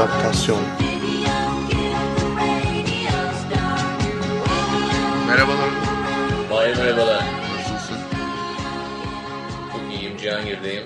Adaptasyon 0.00 0.60
Merhabalar. 5.26 5.70
Mahir 6.50 6.76
merhabalar. 6.76 7.24
Nasılsın? 7.58 7.96
Çok 9.72 9.92
iyiyim, 9.92 10.16
Cihangir'deyim. 10.16 10.82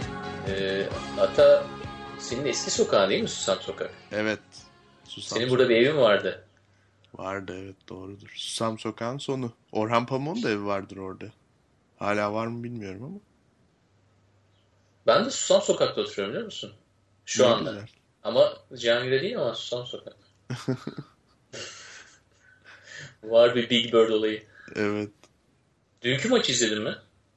Ee, 0.49 0.87
hatta 1.17 1.65
senin 2.19 2.47
eski 2.47 2.71
sokağın 2.71 3.11
değil 3.11 3.23
mi 3.23 3.29
Susam 3.29 3.59
Sokak? 3.61 3.91
Evet. 4.13 4.41
Susam 5.05 5.39
Senin 5.39 5.51
burada 5.51 5.69
bir 5.69 5.77
evin 5.77 5.97
vardı. 5.97 6.45
Vardı 7.15 7.55
evet 7.65 7.77
doğrudur. 7.89 8.29
Susam 8.35 8.79
Sokağın 8.79 9.19
sonu. 9.19 9.53
Orhan 9.73 10.07
Pamuk'un 10.07 10.43
da 10.43 10.51
evi 10.51 10.65
vardır 10.67 10.97
orada. 10.97 11.27
Hala 11.99 12.33
var 12.33 12.47
mı 12.47 12.65
bilmiyorum 12.65 13.03
ama. 13.05 13.19
Ben 15.07 15.25
de 15.25 15.31
Susam 15.31 15.63
Sokak'ta 15.63 16.01
oturuyorum 16.01 16.33
biliyor 16.33 16.45
musun? 16.45 16.73
Şu 17.27 17.43
Ne 17.43 17.47
anda. 17.47 17.71
güzel. 17.71 17.89
Ama 18.25 18.53
Cihangir'de 18.77 19.23
değil 19.23 19.39
ama 19.39 19.55
Susam 19.55 19.87
Sokak. 19.87 20.17
Var 23.25 23.55
bir 23.55 23.71
Big 23.71 23.87
Bird 23.87 24.09
olayı. 24.09 24.43
Evet. 24.77 25.11
Dünkü 26.03 26.29
maçı 26.29 26.53
izledin 26.53 26.83
mi? 26.83 26.95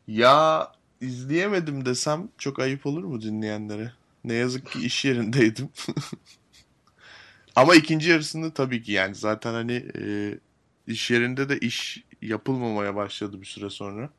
Ya 0.08 0.72
izleyemedim 1.02 1.86
desem 1.86 2.30
çok 2.38 2.60
ayıp 2.60 2.86
olur 2.86 3.04
mu 3.04 3.22
dinleyenlere? 3.22 3.92
Ne 4.24 4.34
yazık 4.34 4.72
ki 4.72 4.86
iş 4.86 5.06
yerindeydim. 5.06 5.70
Ama 7.56 7.76
ikinci 7.76 8.10
yarısında 8.10 8.54
tabii 8.54 8.84
ki 8.84 8.92
yani 8.92 9.16
zaten 9.16 9.54
hani 9.54 9.86
e, 10.00 10.34
iş 10.88 11.12
yerinde 11.12 11.50
de 11.50 11.60
iş 11.60 12.04
yapılmamaya 12.22 12.96
başladı 12.96 13.42
bir 13.42 13.46
süre 13.46 13.70
sonra. 13.70 14.10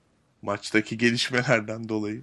Maçtaki 0.42 0.98
gelişmelerden 0.98 1.88
dolayı. 1.88 2.22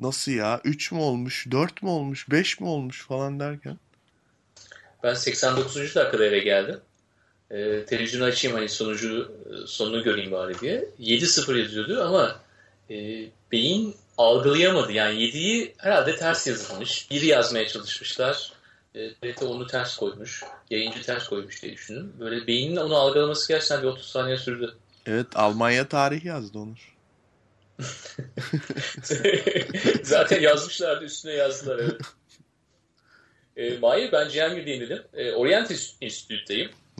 Nasıl 0.00 0.32
ya? 0.32 0.60
3 0.64 0.92
mü 0.92 0.98
olmuş? 0.98 1.46
4 1.50 1.82
mü 1.82 1.88
olmuş? 1.88 2.30
5 2.30 2.60
mi 2.60 2.66
olmuş 2.66 3.06
falan 3.06 3.40
derken. 3.40 3.78
Ben 5.02 5.14
89. 5.14 5.76
dakikada 5.76 6.24
eve 6.24 6.38
geldim. 6.38 6.80
Ee, 7.50 7.84
televizyonu 7.86 8.24
açayım 8.24 8.56
hani 8.56 8.68
sonucu 8.68 9.32
sonunu 9.66 10.02
göreyim 10.02 10.32
bari 10.32 10.60
diye. 10.60 10.84
7-0 11.00 11.58
yazıyordu 11.58 12.02
ama 12.02 12.40
e, 12.90 13.24
beyin 13.52 13.96
algılayamadı. 14.18 14.92
Yani 14.92 15.18
7'yi 15.18 15.74
herhalde 15.78 16.16
ters 16.16 16.46
yazılmış. 16.46 17.10
1 17.10 17.22
yazmaya 17.22 17.68
çalışmışlar. 17.68 18.52
E, 18.94 19.14
TRT 19.14 19.42
onu 19.42 19.66
ters 19.66 19.96
koymuş. 19.96 20.44
Yayıncı 20.70 21.02
ters 21.02 21.28
koymuş 21.28 21.62
diye 21.62 21.72
düşündüm. 21.72 22.12
Böyle 22.20 22.46
beynin 22.46 22.76
onu 22.76 22.96
algılaması 22.96 23.48
gerçekten 23.48 23.82
bir 23.82 23.86
30 23.86 24.06
saniye 24.06 24.36
sürdü. 24.36 24.74
Evet 25.06 25.26
Almanya 25.34 25.88
tarihi 25.88 26.28
yazdı 26.28 26.58
Onur. 26.58 26.94
Zaten 30.02 30.40
yazmışlardı 30.40 31.04
üstüne 31.04 31.32
yazdılar 31.32 31.78
evet. 31.78 32.00
E, 33.56 33.78
Mahir 33.78 34.12
ben 34.12 34.28
Cihangir'deyim 34.28 34.80
dedim. 34.80 35.02
E, 35.14 35.32
Orient 35.32 35.70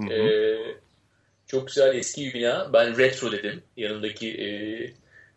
hı. 0.02 0.12
E, 0.12 0.58
çok 1.46 1.66
güzel 1.66 1.94
eski 1.94 2.26
bir 2.26 2.34
bina. 2.34 2.72
Ben 2.72 2.98
retro 2.98 3.32
dedim. 3.32 3.62
Yanındaki 3.76 4.28
e, 4.28 4.48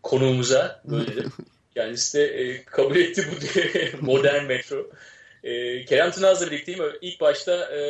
konuğumuza 0.02 0.82
böyle 0.84 1.16
dedim. 1.16 1.32
Kendisi 1.74 2.18
de 2.18 2.24
e, 2.24 2.64
kabul 2.64 2.96
etti 2.96 3.26
bu 4.00 4.06
modern 4.06 4.44
metro. 4.44 4.90
E, 5.44 5.84
Kerem 5.84 6.10
Tınaz'la 6.10 6.46
birlikteyim. 6.46 6.80
İlk 7.00 7.20
başta 7.20 7.74
e, 7.76 7.80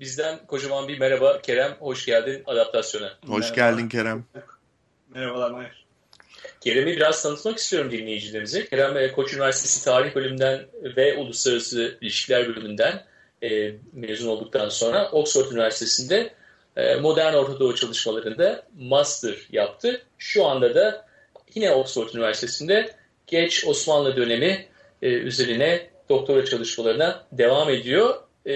bizden 0.00 0.46
kocaman 0.46 0.88
bir 0.88 0.98
merhaba. 0.98 1.42
Kerem 1.42 1.76
hoş 1.78 2.06
geldin 2.06 2.42
adaptasyona. 2.46 3.12
Hoş 3.26 3.50
Merhaba. 3.50 3.54
geldin 3.56 3.88
Kerem. 3.88 4.24
Merhabalar 5.14 5.50
Mahir. 5.50 5.83
Kerem'i 6.64 6.96
biraz 6.96 7.22
tanıtmak 7.22 7.58
istiyorum 7.58 7.90
dinleyicilerimize. 7.90 8.66
Kerem 8.66 8.96
e, 8.96 9.12
Koç 9.12 9.32
Üniversitesi 9.32 9.84
Tarih 9.84 10.14
Bölümünden 10.14 10.66
ve 10.96 11.16
Uluslararası 11.16 11.98
İlişkiler 12.00 12.48
Bölümünden 12.48 13.04
e, 13.42 13.72
mezun 13.92 14.28
olduktan 14.28 14.68
sonra 14.68 15.10
Oxford 15.10 15.52
Üniversitesi'nde 15.52 16.34
e, 16.76 16.94
modern 16.94 17.34
Orta 17.34 17.60
Doğu 17.60 17.74
çalışmalarında 17.74 18.62
master 18.78 19.34
yaptı. 19.52 20.02
Şu 20.18 20.44
anda 20.44 20.74
da 20.74 21.06
yine 21.54 21.72
Oxford 21.72 22.08
Üniversitesi'nde 22.14 22.94
geç 23.26 23.64
Osmanlı 23.66 24.16
dönemi 24.16 24.66
e, 25.02 25.08
üzerine 25.08 25.90
doktora 26.08 26.44
çalışmalarına 26.44 27.24
devam 27.32 27.70
ediyor. 27.70 28.14
E, 28.46 28.54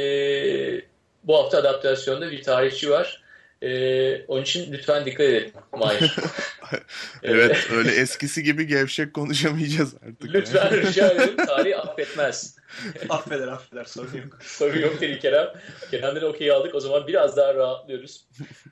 bu 1.25 1.36
hafta 1.36 1.58
adaptasyonda 1.58 2.30
bir 2.30 2.42
tarihçi 2.42 2.90
var. 2.90 3.22
E, 3.62 4.25
onun 4.26 4.42
için 4.42 4.72
lütfen 4.72 5.06
dikkat 5.06 5.26
edin 5.26 5.52
Mahir. 5.72 6.14
Evet 7.23 7.69
öyle 7.73 7.91
eskisi 7.91 8.43
gibi 8.43 8.67
gevşek 8.67 9.15
konuşamayacağız 9.15 9.95
artık. 9.95 10.34
Lütfen 10.34 10.71
rica 10.83 11.11
ederim. 11.11 11.37
Tarih 11.37 11.79
affetmez. 11.79 12.56
affeder 13.09 13.49
affeder 13.49 13.84
sorun 13.84 14.17
yok. 14.17 14.39
Sorun 14.43 14.79
yok 14.81 15.01
dedi 15.01 15.19
Kerem. 15.19 15.49
Kerem'den 15.91 16.23
okey 16.23 16.51
aldık. 16.51 16.75
O 16.75 16.81
zaman 16.81 17.06
biraz 17.06 17.37
daha 17.37 17.55
rahatlıyoruz. 17.55 18.25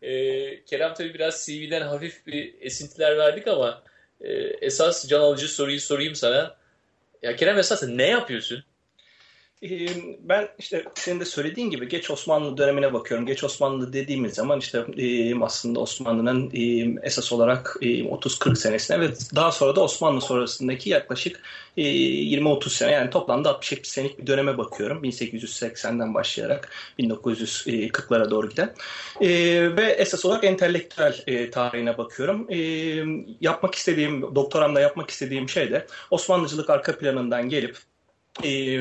Ee, 0.03 0.65
Kerem 0.65 0.95
tabii 0.95 1.15
biraz 1.15 1.47
CV'den 1.47 1.83
hafif 1.83 2.27
bir 2.27 2.55
esintiler 2.61 3.19
verdik 3.19 3.47
ama 3.49 3.83
e, 4.21 4.33
esas 4.61 5.09
can 5.09 5.21
alıcı 5.21 5.49
soruyu 5.49 5.81
sorayım 5.81 6.15
sana. 6.15 6.57
Ya 7.23 7.37
Kerem 7.37 7.59
esas 7.59 7.83
ne 7.83 8.07
yapıyorsun? 8.07 8.65
Ben 10.21 10.49
işte 10.59 10.84
senin 10.94 11.21
de 11.21 11.25
söylediğin 11.25 11.71
gibi 11.71 11.89
geç 11.89 12.11
Osmanlı 12.11 12.56
dönemine 12.56 12.93
bakıyorum. 12.93 13.27
Geç 13.27 13.44
Osmanlı 13.44 13.93
dediğimiz 13.93 14.34
zaman 14.34 14.59
işte 14.59 14.84
aslında 15.43 15.81
Osmanlı'nın 15.81 16.50
esas 17.03 17.33
olarak 17.33 17.77
e, 17.83 17.87
30-40 17.87 18.56
senesine 18.56 19.00
ve 19.00 19.09
daha 19.34 19.53
sonra 19.53 19.77
da 19.77 19.81
Osmanlı 19.81 20.21
sonrasındaki 20.21 20.91
yaklaşık 20.91 21.43
e, 21.77 21.83
20-30 21.83 22.69
sene 22.71 22.93
yani 22.93 23.11
toplamda 23.11 23.50
60-70 23.50 23.84
senelik 23.84 24.19
bir 24.19 24.27
döneme 24.27 24.59
bakıyorum. 24.59 25.05
1880'den 25.05 26.15
başlayarak 26.15 26.72
1940'lara 26.99 28.31
doğru 28.31 28.49
giden. 28.49 28.75
Ve 29.77 29.97
esas 29.99 30.25
olarak 30.25 30.45
entelektüel 30.45 31.50
tarihine 31.53 31.99
bakıyorum. 31.99 32.47
Yapmak 33.41 33.75
istediğim, 33.75 34.34
doktoramda 34.34 34.81
yapmak 34.81 35.11
istediğim 35.11 35.49
şey 35.49 35.71
de 35.71 35.87
Osmanlıcılık 36.11 36.71
arka 36.71 36.99
planından 36.99 37.49
gelip 37.49 37.77
e, 38.44 38.80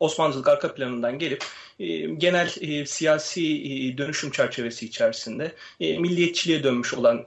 Osmanlıcılık 0.00 0.48
arka 0.48 0.74
planından 0.74 1.18
gelip 1.18 1.44
e, 1.80 1.98
genel 1.98 2.54
e, 2.60 2.86
siyasi 2.86 3.42
e, 3.42 3.98
dönüşüm 3.98 4.30
çerçevesi 4.30 4.86
içerisinde 4.86 5.52
e, 5.80 5.98
milliyetçiliğe 5.98 6.62
dönmüş 6.62 6.94
olan 6.94 7.26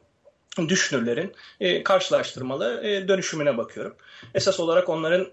düşünürlerin 0.67 1.34
e, 1.59 1.84
karşılaştırmalı 1.84 2.81
e, 2.84 3.07
dönüşümüne 3.07 3.57
bakıyorum. 3.57 3.95
Esas 4.34 4.59
olarak 4.59 4.90
onların 4.90 5.28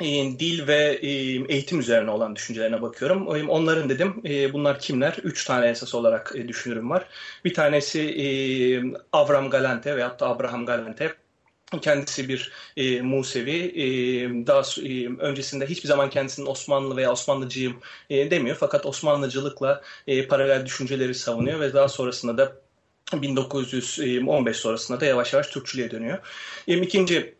e, 0.00 0.38
dil 0.38 0.66
ve 0.66 0.98
e, 1.02 1.08
eğitim 1.54 1.80
üzerine 1.80 2.10
olan 2.10 2.36
düşüncelerine 2.36 2.82
bakıyorum. 2.82 3.36
E, 3.36 3.48
Onların 3.48 3.88
dedim 3.88 4.22
bunlar 4.52 4.78
kimler? 4.80 5.16
Üç 5.22 5.44
tane 5.44 5.68
esas 5.68 5.94
olarak 5.94 6.34
düşünürüm 6.48 6.90
var. 6.90 7.06
Bir 7.44 7.54
tanesi 7.54 8.82
Avram 9.12 9.50
Galante 9.50 9.96
veyahut 9.96 10.20
da 10.20 10.28
Abraham 10.28 10.66
Galante. 10.66 11.14
Kendisi 11.80 12.28
bir 12.28 12.52
e, 12.76 13.00
Musevi. 13.00 13.56
E, 13.56 13.86
daha 14.46 14.60
e, 14.60 15.08
öncesinde 15.18 15.66
hiçbir 15.66 15.88
zaman 15.88 16.10
kendisinin 16.10 16.46
Osmanlı 16.46 16.96
veya 16.96 17.12
Osmanlıcıyım 17.12 17.80
e, 18.10 18.30
demiyor. 18.30 18.56
Fakat 18.60 18.86
Osmanlıcılıkla 18.86 19.82
e, 20.06 20.26
paralel 20.26 20.66
düşünceleri 20.66 21.14
savunuyor 21.14 21.60
ve 21.60 21.74
daha 21.74 21.88
sonrasında 21.88 22.38
da 22.38 22.56
1915 23.12 24.56
sonrasında 24.56 25.00
da 25.00 25.04
yavaş 25.06 25.32
yavaş 25.32 25.46
Türkçülüğe 25.46 25.90
dönüyor. 25.90 26.18
E, 26.68 26.78
ikinci 26.78 27.36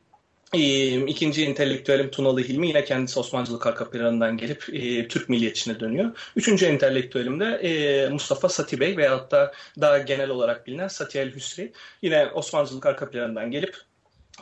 e, 0.54 1.06
ikinci 1.06 1.44
entelektüelim 1.46 2.10
Tunalı 2.10 2.40
Hilmi 2.40 2.68
yine 2.68 2.84
kendisi 2.84 3.20
Osmanlıcılık 3.20 3.66
arka 3.66 3.90
planından 3.90 4.36
gelip 4.36 4.66
e, 4.72 5.08
Türk 5.08 5.28
milliyetçine 5.28 5.80
dönüyor. 5.80 6.16
Üçüncü 6.36 6.66
entelektüelim 6.66 7.40
de 7.40 7.44
e, 7.44 8.08
Mustafa 8.08 8.48
Sati 8.48 8.80
Bey 8.80 8.96
veyahut 8.96 9.30
da 9.30 9.52
daha 9.80 9.98
genel 9.98 10.30
olarak 10.30 10.66
bilinen 10.66 10.88
Sati 10.88 11.18
El 11.18 11.34
Hüsri. 11.34 11.72
Yine 12.02 12.26
Osmanlıcılık 12.26 12.86
arka 12.86 13.10
planından 13.10 13.50
gelip 13.50 13.76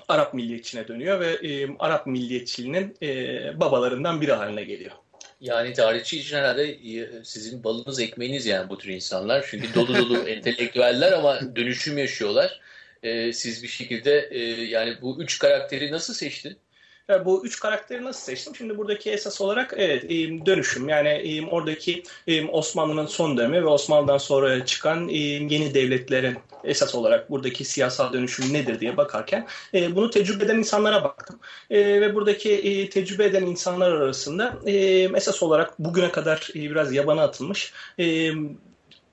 Arap 0.09 0.35
milliyetçine 0.35 0.89
dönüyor 0.89 1.21
ve 1.21 1.33
e, 1.33 1.77
Arap 1.79 2.07
milliyetçiliğinin 2.07 2.97
e, 3.03 3.61
babalarından 3.61 4.21
biri 4.21 4.33
haline 4.33 4.65
geliyor. 4.65 4.93
Yani 5.41 5.73
tarihçi 5.73 6.19
için 6.19 6.37
herhalde 6.37 6.73
e, 6.73 7.25
sizin 7.25 7.65
balınız 7.65 8.01
ekmeğiniz 8.01 8.47
yani 8.47 8.69
bu 8.69 8.79
tür 8.79 8.89
insanlar. 8.89 9.47
Çünkü 9.51 9.75
dolu 9.75 9.95
dolu 9.95 10.19
entelektüeller 10.29 11.13
ama 11.13 11.57
dönüşüm 11.57 11.99
yaşıyorlar. 11.99 12.61
Ee, 13.03 13.33
siz 13.33 13.63
bir 13.63 13.69
şekilde 13.69 14.29
e, 14.31 14.41
yani 14.65 14.97
bu 15.03 15.23
üç 15.23 15.39
karakteri 15.39 15.93
nasıl 15.93 16.15
seçtin? 16.15 16.59
Yani 17.09 17.25
bu 17.25 17.47
üç 17.47 17.61
karakteri 17.61 18.05
nasıl 18.05 18.21
seçtim? 18.21 18.57
Şimdi 18.57 18.79
buradaki 18.79 19.11
esas 19.11 19.41
olarak 19.41 19.75
evet 19.77 20.05
e, 20.05 20.47
dönüşüm. 20.47 20.89
Yani 20.89 21.09
e, 21.09 21.47
oradaki 21.47 22.03
e, 22.27 22.47
Osmanlı'nın 22.47 23.07
son 23.07 23.37
dönemi 23.37 23.63
ve 23.63 23.67
Osmanlı'dan 23.67 24.19
sonra 24.19 24.67
çıkan 24.67 25.09
e, 25.09 25.17
yeni 25.17 25.75
devletlerin 25.75 26.39
esas 26.65 26.95
olarak 26.95 27.31
buradaki 27.31 27.65
siyasal 27.65 28.13
dönüşüm 28.13 28.53
nedir 28.53 28.81
diye 28.81 28.97
bakarken 28.97 29.47
e, 29.75 29.97
bunu 29.97 30.11
tecrübe 30.11 30.45
eden 30.45 30.59
insanlara 30.59 31.05
baktım. 31.05 31.41
E, 31.71 32.01
ve 32.01 32.15
buradaki 32.15 32.53
e, 32.53 32.91
tecrübe 32.91 33.25
eden 33.25 33.47
insanlar 33.47 33.93
arasında 33.93 34.59
e, 34.67 34.73
esas 35.17 35.43
olarak 35.43 35.79
bugüne 35.79 36.13
kadar 36.13 36.49
e, 36.55 36.61
biraz 36.61 36.93
yabana 36.93 37.23
atılmış 37.23 37.73
e, 37.99 38.33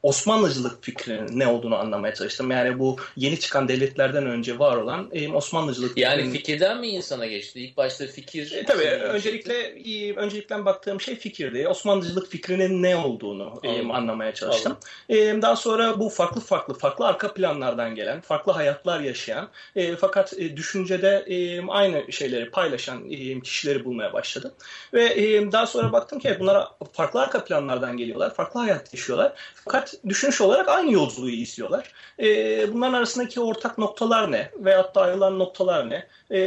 Osmanlıcılık 0.04 0.84
fikrinin 0.84 1.40
ne 1.40 1.48
olduğunu 1.48 1.76
anlamaya 1.76 2.14
çalıştım. 2.14 2.52
Yani 2.52 2.80
bu 2.80 2.98
yeni 3.16 3.40
çıkan 3.40 3.68
devletlerden 3.68 4.26
önce 4.26 4.60
var 4.60 4.78
olan 4.78 5.10
e, 5.12 5.30
Osmanlıcılık 5.30 5.98
Yani 5.98 6.16
fikrinin... 6.16 6.34
fikirden 6.34 6.80
mi 6.80 6.88
insana 6.88 7.26
geçti? 7.26 7.60
İlk 7.60 7.78
başta 7.78 8.08
fikir... 8.08 8.52
E, 8.52 8.66
tabii 8.66 8.84
öncelikle 8.84 9.54
e, 9.64 10.14
öncelikle 10.16 10.66
baktığım 10.66 11.02
şey 11.02 11.16
fikirdi. 11.16 11.68
Osmanlıcılık 11.68 12.32
fikrinin 12.32 12.84
ne 12.84 12.96
olduğunu 12.96 13.60
e, 13.64 13.88
anlamaya 13.88 14.34
çalıştım. 14.34 14.78
E, 15.10 15.16
daha 15.42 15.56
sonra 15.56 16.00
bu 16.00 16.10
farklı 16.10 16.42
farklı 16.42 16.74
farklı 16.74 17.08
arka 17.08 17.34
planlardan 17.34 17.96
gelen, 17.96 18.22
farklı 18.22 18.52
hayatlar 18.52 19.00
yaşayan 19.00 19.50
e, 19.76 19.96
fakat 19.96 20.34
e, 20.34 20.58
düşüncede 20.58 21.26
e, 21.28 21.68
aynı 21.68 22.12
şeyleri 22.12 22.52
paylaşan 22.52 23.12
e, 23.12 23.40
kişileri 23.40 23.86
bulmaya 23.86 24.14
başladım. 24.14 24.52
Ve 24.94 25.04
e, 25.04 25.52
daha 25.52 25.68
sonra 25.68 25.92
baktım 25.92 26.20
ki 26.20 26.38
bunlara 26.40 26.70
farklı 26.94 27.22
arka 27.22 27.44
planlardan 27.44 27.98
geliyorlar, 27.98 28.34
farklı 28.34 28.60
hayat 28.60 28.94
yaşıyorlar. 28.94 29.34
Fakat 29.56 29.91
düşünüş 30.10 30.42
olarak 30.42 30.70
aynı 30.70 30.92
yolculuğu 30.92 31.30
izliyorlar. 31.30 31.94
E, 32.20 32.74
bunların 32.74 32.94
arasındaki 32.94 33.40
ortak 33.40 33.78
noktalar 33.78 34.32
ne? 34.32 34.52
Veyahut 34.58 34.96
da 34.96 35.02
ayrılan 35.02 35.40
noktalar 35.40 35.90
ne? 35.90 36.08
E, 36.32 36.40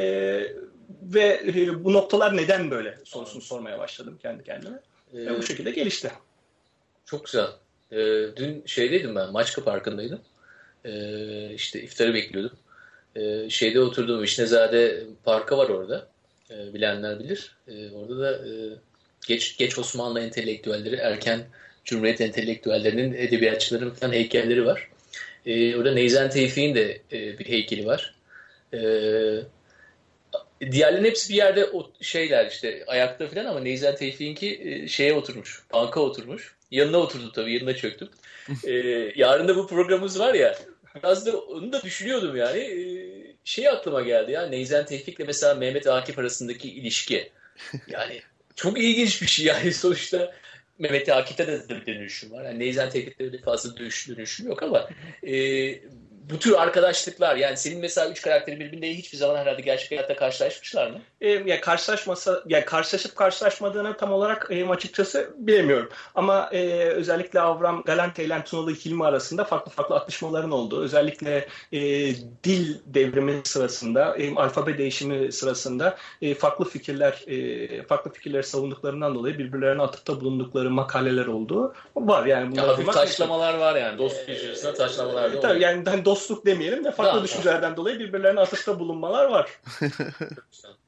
ve 1.02 1.42
e, 1.46 1.84
bu 1.84 1.92
noktalar 1.92 2.36
neden 2.36 2.70
böyle 2.70 2.98
sorusunu 3.04 3.42
sormaya 3.42 3.78
başladım 3.78 4.18
kendi 4.22 4.44
kendime. 4.44 4.80
Ee, 5.14 5.26
ve 5.26 5.38
bu 5.38 5.42
şekilde 5.42 5.70
gelişti. 5.70 6.12
Çok 7.04 7.24
güzel. 7.24 7.46
Ee, 7.92 7.96
dün 8.36 8.62
şeydeydim 8.66 9.16
ben, 9.16 9.32
Maçka 9.32 9.64
Parkı'ndaydım. 9.64 10.20
Ee, 10.84 11.54
işte 11.54 11.82
iftarı 11.82 12.14
bekliyordum. 12.14 12.58
Ee, 13.16 13.50
şeyde 13.50 13.80
oturdum, 13.80 14.22
Vişnezade 14.22 15.06
Parkı 15.24 15.56
var 15.56 15.68
orada. 15.68 16.08
Ee, 16.50 16.74
bilenler 16.74 17.18
bilir. 17.18 17.56
Ee, 17.68 17.90
orada 17.90 18.18
da 18.18 18.48
e, 18.48 18.52
geç, 19.26 19.56
geç 19.56 19.78
Osmanlı 19.78 20.20
entelektüelleri, 20.20 20.96
erken 20.96 21.46
Cumhuriyet 21.84 22.20
entelektüellerinin, 22.20 23.14
edebiyatçıların 23.14 23.90
falan 23.90 24.12
heykelleri 24.12 24.66
var. 24.66 24.88
Ee, 25.46 25.76
orada 25.76 25.92
Neyzen 25.92 26.30
Tevfik'in 26.30 26.74
de 26.74 27.00
e, 27.12 27.38
bir 27.38 27.48
heykeli 27.48 27.86
var. 27.86 28.14
Ee, 28.74 28.78
diğerlerinin 30.70 31.08
hepsi 31.08 31.30
bir 31.30 31.34
yerde 31.34 31.64
o 31.64 31.90
şeyler 32.00 32.46
işte 32.46 32.84
ayakta 32.86 33.28
falan 33.28 33.44
ama 33.44 33.60
Neyzen 33.60 33.96
Tevfik'inki 33.96 34.60
e, 34.64 34.88
şeye 34.88 35.14
oturmuş, 35.14 35.62
banka 35.72 36.00
oturmuş. 36.00 36.54
Yanına 36.70 36.96
oturdum 36.96 37.30
tabii, 37.34 37.54
yanına 37.54 37.76
çöktüm. 37.76 38.08
ee, 38.64 38.72
yarın 39.16 39.48
da 39.48 39.56
bu 39.56 39.66
programımız 39.66 40.20
var 40.20 40.34
ya, 40.34 40.58
biraz 40.96 41.26
da 41.26 41.40
onu 41.40 41.72
da 41.72 41.82
düşünüyordum 41.82 42.36
yani. 42.36 42.58
Ee, 42.58 43.34
şey 43.44 43.68
aklıma 43.68 44.02
geldi 44.02 44.32
ya, 44.32 44.46
Neyzen 44.46 44.86
Tevfik'le 44.86 45.26
mesela 45.26 45.54
Mehmet 45.54 45.86
Akif 45.86 46.18
arasındaki 46.18 46.70
ilişki. 46.70 47.30
Yani 47.88 48.22
çok 48.56 48.78
ilginç 48.78 49.22
bir 49.22 49.26
şey 49.26 49.46
yani 49.46 49.72
sonuçta 49.72 50.34
Mehmet 50.78 51.08
Akif'te 51.08 51.46
de 51.46 51.68
bir 51.68 51.86
dönüşüm 51.86 52.30
var. 52.32 52.44
Yani 52.44 52.58
Neyzen 52.58 52.90
Tevfik'te 52.90 53.24
öyle 53.24 53.38
fazla 53.42 53.76
dönüşüm 53.76 54.46
yok 54.48 54.62
ama 54.62 54.90
e, 55.22 55.34
bu 56.30 56.38
tür 56.38 56.52
arkadaşlıklar 56.52 57.36
yani 57.36 57.56
senin 57.56 57.80
mesela 57.80 58.10
üç 58.10 58.22
karakteri 58.22 58.60
birbirine 58.60 58.94
hiçbir 58.94 59.18
zaman 59.18 59.36
herhalde 59.36 59.62
gerçek 59.62 59.90
hayatta 59.90 60.16
karşılaşmışlar 60.16 60.90
mı? 60.90 61.00
E, 61.20 61.30
ya 61.30 61.60
karşılaşmasa 61.60 62.42
ya 62.46 62.64
karşılaşıp 62.64 63.16
karşılaşmadığını 63.16 63.96
tam 63.96 64.12
olarak 64.12 64.46
e, 64.50 64.68
açıkçası 64.68 65.34
bilemiyorum. 65.38 65.88
Ama 66.14 66.48
e, 66.52 66.88
özellikle 66.88 67.40
Avram 67.40 67.82
Galante 67.82 68.24
ile 68.24 68.44
Tunalı 68.44 68.74
Hilmi 68.74 69.04
arasında 69.04 69.44
farklı 69.44 69.70
farklı 69.70 69.94
atışmaların 69.94 70.50
olduğu, 70.50 70.82
özellikle 70.82 71.48
e, 71.72 71.80
dil 72.44 72.74
devrimi 72.86 73.40
sırasında, 73.44 74.16
e, 74.16 74.34
alfabe 74.34 74.78
değişimi 74.78 75.32
sırasında 75.32 75.96
e, 76.22 76.34
farklı 76.34 76.64
fikirler 76.64 77.24
e, 77.26 77.82
farklı 77.82 78.12
fikirleri 78.12 78.42
savunduklarından 78.42 79.14
dolayı 79.14 79.38
birbirlerine 79.38 79.82
atıfta 79.82 80.20
bulundukları 80.20 80.70
makaleler 80.70 81.26
olduğu 81.26 81.74
var 81.96 82.26
yani. 82.26 82.56
Ya 82.56 82.76
taşlamalar 82.92 83.58
var 83.58 83.76
yani 83.76 83.98
dost 83.98 84.28
ilişkisinde 84.28 84.74
taşlamalar 84.74 85.32
da 85.32 85.36
e, 85.36 85.40
tabii 85.40 85.62
yani 85.62 85.84
hani 85.86 86.04
dostluk 86.14 86.46
demeyelim 86.46 86.84
de 86.84 86.90
farklı 86.90 87.10
tamam. 87.10 87.24
düşüncelerden 87.24 87.76
dolayı 87.76 87.98
birbirlerine 87.98 88.40
atıfta 88.40 88.78
bulunmalar 88.78 89.24
var. 89.24 89.60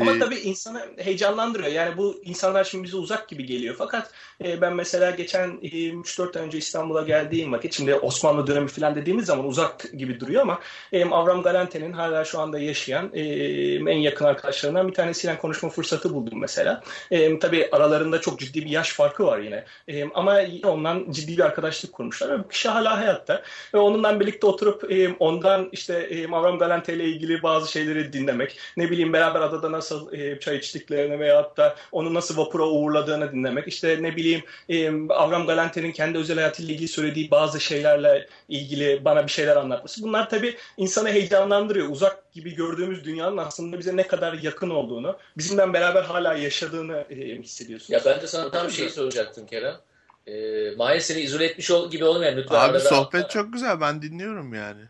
Ama 0.00 0.18
tabii 0.18 0.36
insanı 0.36 0.82
heyecanlandırıyor. 0.96 1.72
Yani 1.72 1.96
bu 1.96 2.20
insanlar 2.24 2.64
şimdi 2.64 2.84
bize 2.84 2.96
uzak 2.96 3.28
gibi 3.28 3.46
geliyor. 3.46 3.74
Fakat 3.78 4.10
e, 4.44 4.60
ben 4.60 4.74
mesela 4.74 5.10
geçen 5.10 5.48
e, 5.62 5.68
3-4 5.68 6.38
ay 6.38 6.46
önce 6.46 6.58
İstanbul'a 6.58 7.02
geldiğim 7.02 7.52
vakit, 7.52 7.72
şimdi 7.72 7.94
Osmanlı 7.94 8.46
dönemi 8.46 8.68
falan 8.68 8.94
dediğimiz 8.94 9.26
zaman 9.26 9.46
uzak 9.46 9.92
gibi 9.92 10.20
duruyor 10.20 10.42
ama 10.42 10.60
e, 10.92 11.04
Avram 11.04 11.42
Galante'nin 11.42 11.92
hala 11.92 12.24
şu 12.24 12.40
anda 12.40 12.58
yaşayan 12.58 13.10
e, 13.14 13.22
en 13.74 13.98
yakın 13.98 14.24
arkadaşlarından 14.24 14.88
bir 14.88 14.94
tanesiyle 14.94 15.38
konuşma 15.38 15.68
fırsatı 15.68 16.14
buldum 16.14 16.40
mesela. 16.40 16.82
E, 17.10 17.38
tabii 17.38 17.68
aralarında 17.72 18.20
çok 18.20 18.38
ciddi 18.40 18.64
bir 18.64 18.70
yaş 18.70 18.92
farkı 18.92 19.26
var 19.26 19.38
yine. 19.38 19.64
E, 19.88 20.04
ama 20.14 20.40
ondan 20.64 21.06
ciddi 21.10 21.36
bir 21.38 21.42
arkadaşlık 21.42 21.92
kurmuşlar. 21.92 22.30
Ve 22.30 22.44
bu 22.44 22.48
kişi 22.48 22.68
hala 22.68 22.98
hayatta. 22.98 23.42
Ve 23.74 23.78
onunla 23.78 24.20
birlikte 24.20 24.46
oturup 24.46 24.92
e, 24.92 25.08
ondan 25.18 25.68
işte 25.72 25.94
e, 25.94 26.28
Avram 26.28 26.58
Galante 26.58 26.94
ile 26.94 27.04
ilgili 27.04 27.42
bazı 27.42 27.72
şeyleri 27.72 28.12
dinlemek, 28.12 28.58
ne 28.76 28.90
bileyim 28.90 29.12
beraber 29.12 29.40
adada 29.40 29.68
nasıl 29.78 30.12
e, 30.12 30.40
çay 30.40 30.56
içtiklerini 30.56 31.20
veyahut 31.20 31.56
da 31.56 31.76
onu 31.92 32.14
nasıl 32.14 32.36
vapura 32.36 32.66
uğurladığını 32.66 33.32
dinlemek. 33.32 33.68
İşte 33.68 33.98
ne 34.00 34.16
bileyim 34.16 34.42
e, 34.68 34.90
Avram 35.12 35.46
Galante'nin 35.46 35.92
kendi 35.92 36.18
özel 36.18 36.36
hayatıyla 36.36 36.74
ilgili 36.74 36.88
söylediği 36.88 37.30
bazı 37.30 37.60
şeylerle 37.60 38.28
ilgili 38.48 39.04
bana 39.04 39.26
bir 39.26 39.32
şeyler 39.32 39.56
anlatması. 39.56 40.02
Bunlar 40.02 40.30
tabii 40.30 40.56
insanı 40.76 41.08
heyecanlandırıyor. 41.08 41.88
Uzak 41.88 42.32
gibi 42.32 42.54
gördüğümüz 42.54 43.04
dünyanın 43.04 43.36
aslında 43.36 43.78
bize 43.78 43.96
ne 43.96 44.06
kadar 44.06 44.32
yakın 44.32 44.70
olduğunu, 44.70 45.16
bizimle 45.36 45.72
beraber 45.72 46.02
hala 46.02 46.34
yaşadığını 46.34 47.04
e, 47.10 47.14
hissediyorsun. 47.42 47.94
Ya 47.94 48.00
ben 48.04 48.20
de 48.20 48.26
sana 48.26 48.50
tam 48.50 48.70
şeyi 48.70 48.90
soracaktım 48.90 49.46
Kerem. 49.46 49.76
E, 50.26 50.34
Mahir 50.76 51.00
seni 51.00 51.20
izole 51.20 51.44
etmiş 51.44 51.70
ol, 51.70 51.90
gibi 51.90 52.04
olmayan 52.04 52.36
lütfen. 52.36 52.56
Abi 52.56 52.80
sohbet 52.80 53.24
da... 53.24 53.28
çok 53.28 53.52
güzel. 53.52 53.80
Ben 53.80 54.02
dinliyorum 54.02 54.54
yani. 54.54 54.80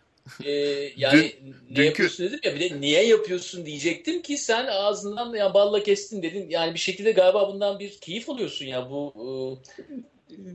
Ee, 0.44 0.50
yani 0.96 1.32
Dün, 1.46 1.54
ne 1.70 1.76
dünkü... 1.76 1.84
yapıyorsun 1.84 2.26
dedim 2.26 2.40
ya 2.44 2.54
bir 2.54 2.60
de 2.60 2.80
niye 2.80 3.06
yapıyorsun 3.06 3.66
diyecektim 3.66 4.22
ki 4.22 4.38
sen 4.38 4.66
ağzından 4.66 5.34
ya 5.34 5.54
balla 5.54 5.82
kestin 5.82 6.22
dedin. 6.22 6.50
Yani 6.50 6.74
bir 6.74 6.78
şekilde 6.78 7.12
galiba 7.12 7.48
bundan 7.48 7.78
bir 7.78 7.98
keyif 8.00 8.30
alıyorsun 8.30 8.66
ya 8.66 8.90
bu 8.90 9.12
e, 9.16 9.24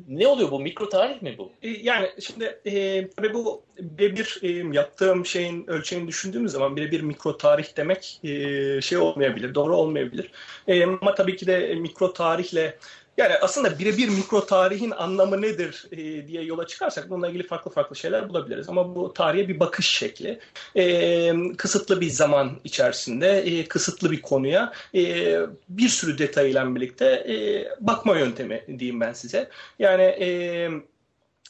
ne 0.08 0.28
oluyor 0.28 0.52
bu? 0.52 0.60
Mikro 0.60 0.90
tarih 0.90 1.22
mi 1.22 1.36
bu? 1.38 1.52
E, 1.64 1.70
yani 1.70 2.10
şimdi 2.20 2.60
e, 2.66 3.08
tabii 3.08 3.34
bu 3.34 3.64
birebir 3.80 4.40
e, 4.42 4.75
yaptığım 4.75 5.25
şeyin 5.25 5.68
ölçeğini 5.68 6.08
düşündüğümüz 6.08 6.52
zaman 6.52 6.76
birebir 6.76 7.02
mikro 7.02 7.38
tarih 7.38 7.78
demek 7.78 8.19
e, 8.24 8.81
şey 8.81 8.98
olmayabilir, 8.98 9.56
doğru 9.56 9.76
olmayabilir. 9.78 10.31
E, 10.68 10.83
ama 10.83 11.16
tabii 11.16 11.36
ki 11.36 11.47
de 11.47 11.76
mikro 11.76 12.14
tarihle 12.14 12.78
yani 13.18 13.34
aslında 13.42 13.80
birebir 13.80 14.10
mikro 14.10 14.46
tarihin 14.46 14.92
anlamı 14.92 15.42
nedir 15.42 15.86
e, 15.92 16.28
diye 16.28 16.44
yola 16.44 16.68
çıkarsak 16.68 17.10
bununla 17.10 17.30
ilgili 17.30 17.48
farklı 17.48 17.72
farklı 17.72 17.96
şeyler 17.96 18.30
bulabiliriz. 18.30 18.70
Ama 18.70 18.96
bu 18.96 19.14
tarihe 19.14 19.48
bir 19.48 19.60
bakış 19.60 19.88
şekli. 19.88 20.40
E, 20.76 21.34
kısıtlı 21.58 22.02
bir 22.02 22.10
zaman 22.10 22.60
içerisinde, 22.64 23.42
e, 23.42 23.68
kısıtlı 23.68 24.12
bir 24.12 24.22
konuya 24.22 24.74
e, 24.96 25.36
bir 25.70 25.90
sürü 25.90 26.18
detayla 26.18 26.76
birlikte 26.76 27.06
e, 27.06 27.36
bakma 27.80 28.18
yöntemi 28.18 28.64
diyeyim 28.80 29.02
ben 29.02 29.14
size. 29.14 29.50
Yani 29.80 30.04
e, 30.04 30.70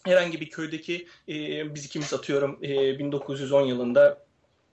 herhangi 0.06 0.42
bir 0.42 0.50
köydeki 0.50 1.08
e, 1.30 1.76
biz 1.76 1.86
ikimiz 1.86 2.14
atıyorum 2.14 2.60
e, 2.62 3.00
1910 3.00 3.62
yılında 3.66 4.18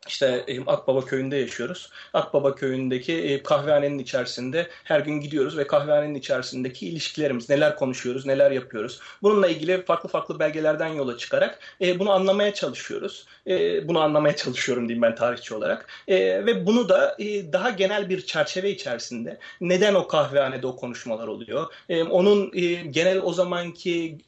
işte 0.08 0.46
Akbaba 0.66 1.04
köyünde 1.04 1.36
yaşıyoruz. 1.36 1.90
Akbaba 2.14 2.54
köyündeki 2.54 3.40
kahvehanenin 3.44 3.98
içerisinde 3.98 4.68
her 4.84 5.00
gün 5.00 5.20
gidiyoruz 5.20 5.58
ve 5.58 5.66
kahvehanenin 5.66 6.14
içerisindeki 6.14 6.88
ilişkilerimiz, 6.88 7.50
neler 7.50 7.76
konuşuyoruz, 7.76 8.26
neler 8.26 8.50
yapıyoruz. 8.50 9.00
Bununla 9.22 9.48
ilgili 9.48 9.84
farklı 9.84 10.08
farklı 10.08 10.38
belgelerden 10.38 10.88
yola 10.88 11.18
çıkarak 11.18 11.58
bunu 11.80 12.10
anlamaya 12.10 12.54
çalışıyoruz. 12.54 13.26
Bunu 13.84 14.00
anlamaya 14.00 14.36
çalışıyorum 14.36 14.88
diyeyim 14.88 15.02
ben 15.02 15.14
tarihçi 15.14 15.54
olarak. 15.54 15.86
Ve 16.08 16.66
bunu 16.66 16.88
da 16.88 17.16
daha 17.52 17.70
genel 17.70 18.08
bir 18.08 18.26
çerçeve 18.26 18.70
içerisinde 18.70 19.38
neden 19.60 19.94
o 19.94 20.06
kahvehanede 20.06 20.66
o 20.66 20.76
konuşmalar 20.76 21.28
oluyor? 21.28 21.66
Onun 22.10 22.50
genel 22.90 23.20
o 23.22 23.32
zamanki 23.32 24.18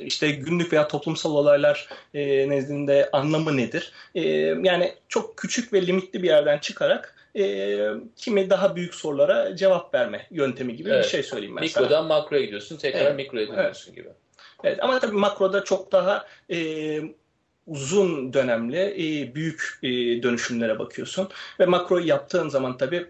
işte 0.00 0.30
günlük 0.30 0.72
veya 0.72 0.88
toplumsal 0.88 1.34
olaylar 1.34 1.88
nezdinde 2.14 3.08
anlamı 3.12 3.56
nedir? 3.56 3.92
Yani 4.44 4.94
çok 5.08 5.36
küçük 5.36 5.72
ve 5.72 5.86
limitli 5.86 6.22
bir 6.22 6.28
yerden 6.28 6.58
çıkarak 6.58 7.14
e, 7.36 7.78
kimi 8.16 8.50
daha 8.50 8.76
büyük 8.76 8.94
sorulara 8.94 9.56
cevap 9.56 9.94
verme 9.94 10.26
yöntemi 10.30 10.76
gibi 10.76 10.90
evet. 10.90 11.04
bir 11.04 11.10
şey 11.10 11.22
söyleyeyim 11.22 11.56
ben 11.56 11.64
Mikrodan 11.64 11.88
sana. 11.88 12.02
makroya 12.02 12.42
gidiyorsun, 12.42 12.76
tekrar 12.76 13.00
evet. 13.00 13.16
mikroya 13.16 13.48
dönüyorsun 13.48 13.92
evet. 13.92 13.96
gibi. 13.96 14.08
Evet 14.64 14.82
ama 14.82 14.98
tabii 14.98 15.16
makroda 15.16 15.64
çok 15.64 15.92
daha 15.92 16.26
e, 16.50 17.00
uzun 17.66 18.32
dönemli 18.32 18.78
e, 18.78 19.34
büyük 19.34 19.78
e, 19.82 19.88
dönüşümlere 20.22 20.78
bakıyorsun 20.78 21.28
ve 21.60 21.66
makroyu 21.66 22.06
yaptığın 22.06 22.48
zaman 22.48 22.76
tabii 22.76 23.06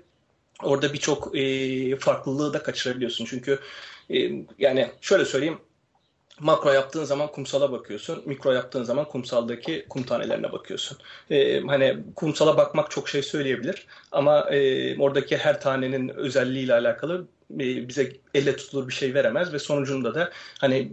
orada 0.62 0.92
birçok 0.92 1.36
e, 1.38 1.96
farklılığı 1.96 2.52
da 2.52 2.62
kaçırabiliyorsun. 2.62 3.24
Çünkü 3.24 3.58
e, 4.10 4.30
yani 4.58 4.90
şöyle 5.00 5.24
söyleyeyim 5.24 5.58
makro 6.40 6.72
yaptığın 6.72 7.04
zaman 7.04 7.32
kumsala 7.32 7.72
bakıyorsun. 7.72 8.22
Mikro 8.26 8.52
yaptığın 8.52 8.82
zaman 8.82 9.04
kumsaldaki 9.04 9.86
kum 9.88 10.02
tanelerine 10.02 10.52
bakıyorsun. 10.52 10.98
Ee, 11.30 11.60
hani 11.60 11.98
kumsala 12.16 12.56
bakmak 12.56 12.90
çok 12.90 13.08
şey 13.08 13.22
söyleyebilir 13.22 13.86
ama 14.12 14.40
e, 14.50 14.98
oradaki 14.98 15.36
her 15.36 15.60
tanenin 15.60 16.08
özelliğiyle 16.08 16.74
alakalı 16.74 17.26
e, 17.54 17.88
bize 17.88 18.12
elle 18.34 18.56
tutulur 18.56 18.88
bir 18.88 18.92
şey 18.92 19.14
veremez 19.14 19.52
ve 19.52 19.58
sonucunda 19.58 20.14
da 20.14 20.30
hani 20.58 20.92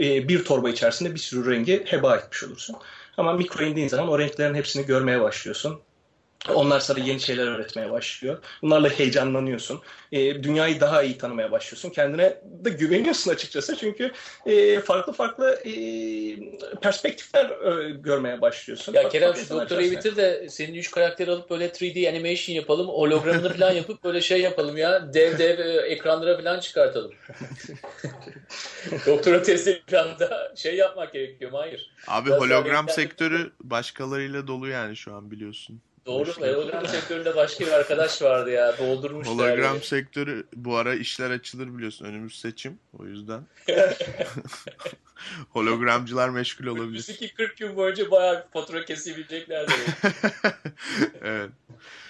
e, 0.00 0.28
bir 0.28 0.44
torba 0.44 0.70
içerisinde 0.70 1.14
bir 1.14 1.18
sürü 1.18 1.50
rengi 1.50 1.84
heba 1.86 2.16
etmiş 2.16 2.44
olursun. 2.44 2.76
Ama 3.16 3.32
mikro 3.32 3.64
indiğin 3.64 3.88
zaman 3.88 4.08
o 4.08 4.18
renklerin 4.18 4.54
hepsini 4.54 4.86
görmeye 4.86 5.20
başlıyorsun. 5.20 5.80
Onlar 6.48 6.80
sana 6.80 6.98
yeni 6.98 7.20
şeyler 7.20 7.46
öğretmeye 7.46 7.90
başlıyor. 7.90 8.38
Bunlarla 8.62 8.88
heyecanlanıyorsun. 8.88 9.80
E, 10.12 10.42
dünyayı 10.42 10.80
daha 10.80 11.02
iyi 11.02 11.18
tanımaya 11.18 11.52
başlıyorsun. 11.52 11.90
Kendine 11.90 12.40
de 12.44 12.70
güveniyorsun 12.70 13.30
açıkçası. 13.30 13.76
Çünkü 13.76 14.12
e, 14.46 14.80
farklı 14.80 15.12
farklı 15.12 15.50
e, 15.64 15.72
perspektifler 16.82 17.44
e, 17.44 17.90
görmeye 17.90 18.40
başlıyorsun. 18.40 18.92
Ya 18.92 19.02
Farklı 19.02 19.18
Kerem 19.18 19.36
şu 19.36 19.50
doktorayı 19.50 19.90
bitir 19.90 20.16
de 20.16 20.48
senin 20.48 20.74
üç 20.74 20.90
karakteri 20.90 21.30
alıp 21.30 21.50
böyle 21.50 21.66
3D 21.66 22.10
animation 22.10 22.56
yapalım. 22.56 22.88
Hologramını 22.88 23.52
falan 23.58 23.72
yapıp 23.72 24.04
böyle 24.04 24.20
şey 24.20 24.40
yapalım 24.40 24.76
ya. 24.76 25.14
Dev 25.14 25.38
dev 25.38 25.58
e, 25.58 25.72
ekranlara 25.72 26.36
falan 26.36 26.60
çıkartalım. 26.60 27.12
Doktora 29.06 29.42
testi 29.42 29.82
falan 29.90 30.18
da 30.18 30.52
şey 30.56 30.76
yapmak 30.76 31.12
gerekiyor. 31.12 31.50
Hayır. 31.54 31.90
Abi 32.08 32.28
Biraz 32.28 32.40
hologram 32.40 32.88
sektörü 32.88 33.50
başkalarıyla 33.60 34.46
dolu 34.46 34.68
yani 34.68 34.96
şu 34.96 35.14
an 35.14 35.30
biliyorsun. 35.30 35.80
Doğru. 36.06 36.30
Hologram 36.30 36.86
sektöründe 36.86 37.36
başka 37.36 37.66
bir 37.66 37.72
arkadaş 37.72 38.22
vardı 38.22 38.50
ya. 38.50 38.78
Doldurmuşlar. 38.78 39.34
Hologram 39.34 39.74
yani. 39.74 39.84
sektörü 39.84 40.46
bu 40.56 40.76
ara 40.76 40.94
işler 40.94 41.30
açılır 41.30 41.76
biliyorsun. 41.76 42.04
Önümüz 42.04 42.40
seçim. 42.40 42.78
O 42.98 43.06
yüzden. 43.06 43.42
Hologramcılar 45.50 46.28
meşgul 46.28 46.66
olabilir. 46.66 46.84
Önümüzdeki 46.84 47.34
40 47.34 47.56
gün 47.56 47.76
boyunca 47.76 48.10
bayağı 48.10 48.44
bir 48.46 48.52
fatura 48.52 48.84
kesebilecekler 48.84 49.66
evet. 51.22 51.50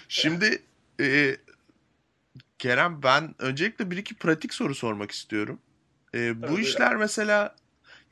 Şimdi 0.07 0.61
e, 0.99 1.37
Kerem 2.59 3.03
ben 3.03 3.35
öncelikle 3.39 3.91
bir 3.91 3.97
iki 3.97 4.15
pratik 4.15 4.53
soru 4.53 4.75
sormak 4.75 5.11
istiyorum. 5.11 5.59
E, 6.15 6.41
bu 6.41 6.47
Tabii, 6.47 6.61
işler 6.61 6.95
mesela 6.95 7.55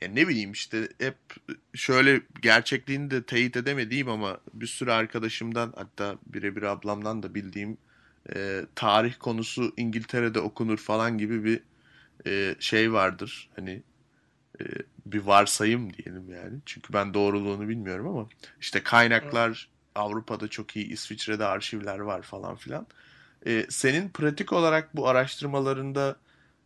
ya 0.02 0.08
ne 0.08 0.28
bileyim 0.28 0.52
işte 0.52 0.88
hep 0.98 1.16
şöyle 1.74 2.20
gerçekliğini 2.42 3.10
de 3.10 3.22
teyit 3.22 3.56
edemediğim 3.56 4.08
ama 4.08 4.40
bir 4.54 4.66
sürü 4.66 4.90
arkadaşımdan 4.90 5.72
hatta 5.76 6.16
birebir 6.26 6.62
ablamdan 6.62 7.22
da 7.22 7.34
bildiğim 7.34 7.78
e, 8.34 8.62
tarih 8.74 9.14
konusu 9.18 9.72
İngiltere'de 9.76 10.40
okunur 10.40 10.78
falan 10.78 11.18
gibi 11.18 11.44
bir 11.44 11.62
e, 12.26 12.54
şey 12.60 12.92
vardır. 12.92 13.50
Hani 13.56 13.82
e, 14.60 14.64
bir 15.06 15.20
varsayım 15.22 15.92
diyelim 15.94 16.30
yani. 16.34 16.58
Çünkü 16.66 16.92
ben 16.92 17.14
doğruluğunu 17.14 17.68
bilmiyorum 17.68 18.08
ama 18.08 18.28
işte 18.60 18.82
kaynaklar 18.82 19.68
Avrupa'da 19.94 20.48
çok 20.48 20.76
iyi, 20.76 20.86
İsviçre'de 20.86 21.44
arşivler 21.44 21.98
var 21.98 22.22
falan 22.22 22.56
filan. 22.56 22.86
E, 23.46 23.66
senin 23.68 24.08
pratik 24.08 24.52
olarak 24.52 24.96
bu 24.96 25.08
araştırmalarında 25.08 26.16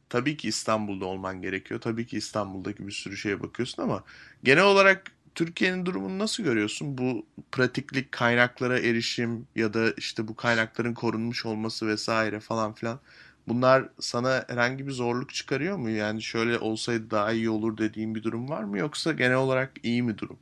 tabii 0.09 0.37
ki 0.37 0.49
İstanbul'da 0.49 1.07
olman 1.07 1.43
gerekiyor. 1.43 1.81
Tabii 1.81 2.07
ki 2.07 2.17
İstanbul'daki 2.17 2.87
bir 2.87 2.93
sürü 2.93 3.17
şeye 3.17 3.43
bakıyorsun 3.43 3.83
ama 3.83 4.05
genel 4.45 4.65
olarak 4.65 5.13
Türkiye'nin 5.35 5.87
durumunu 5.87 6.19
nasıl 6.19 6.43
görüyorsun? 6.43 6.99
Bu 6.99 7.27
pratiklik, 7.53 8.13
kaynaklara 8.13 8.79
erişim 8.79 9.47
ya 9.57 9.75
da 9.75 9.93
işte 9.97 10.29
bu 10.29 10.37
kaynakların 10.37 10.95
korunmuş 10.95 11.47
olması 11.47 11.87
vesaire 11.89 12.41
falan 12.41 12.73
filan. 12.73 13.01
Bunlar 13.49 13.89
sana 14.01 14.45
herhangi 14.49 14.87
bir 14.87 14.93
zorluk 14.93 15.35
çıkarıyor 15.35 15.77
mu? 15.77 15.91
Yani 15.91 16.23
şöyle 16.23 16.59
olsaydı 16.59 17.11
daha 17.11 17.33
iyi 17.33 17.51
olur 17.51 17.79
dediğin 17.79 18.15
bir 18.15 18.23
durum 18.23 18.49
var 18.49 18.65
mı? 18.65 18.79
Yoksa 18.79 19.13
genel 19.13 19.37
olarak 19.37 19.73
iyi 19.83 20.03
mi 20.03 20.19
durum? 20.19 20.39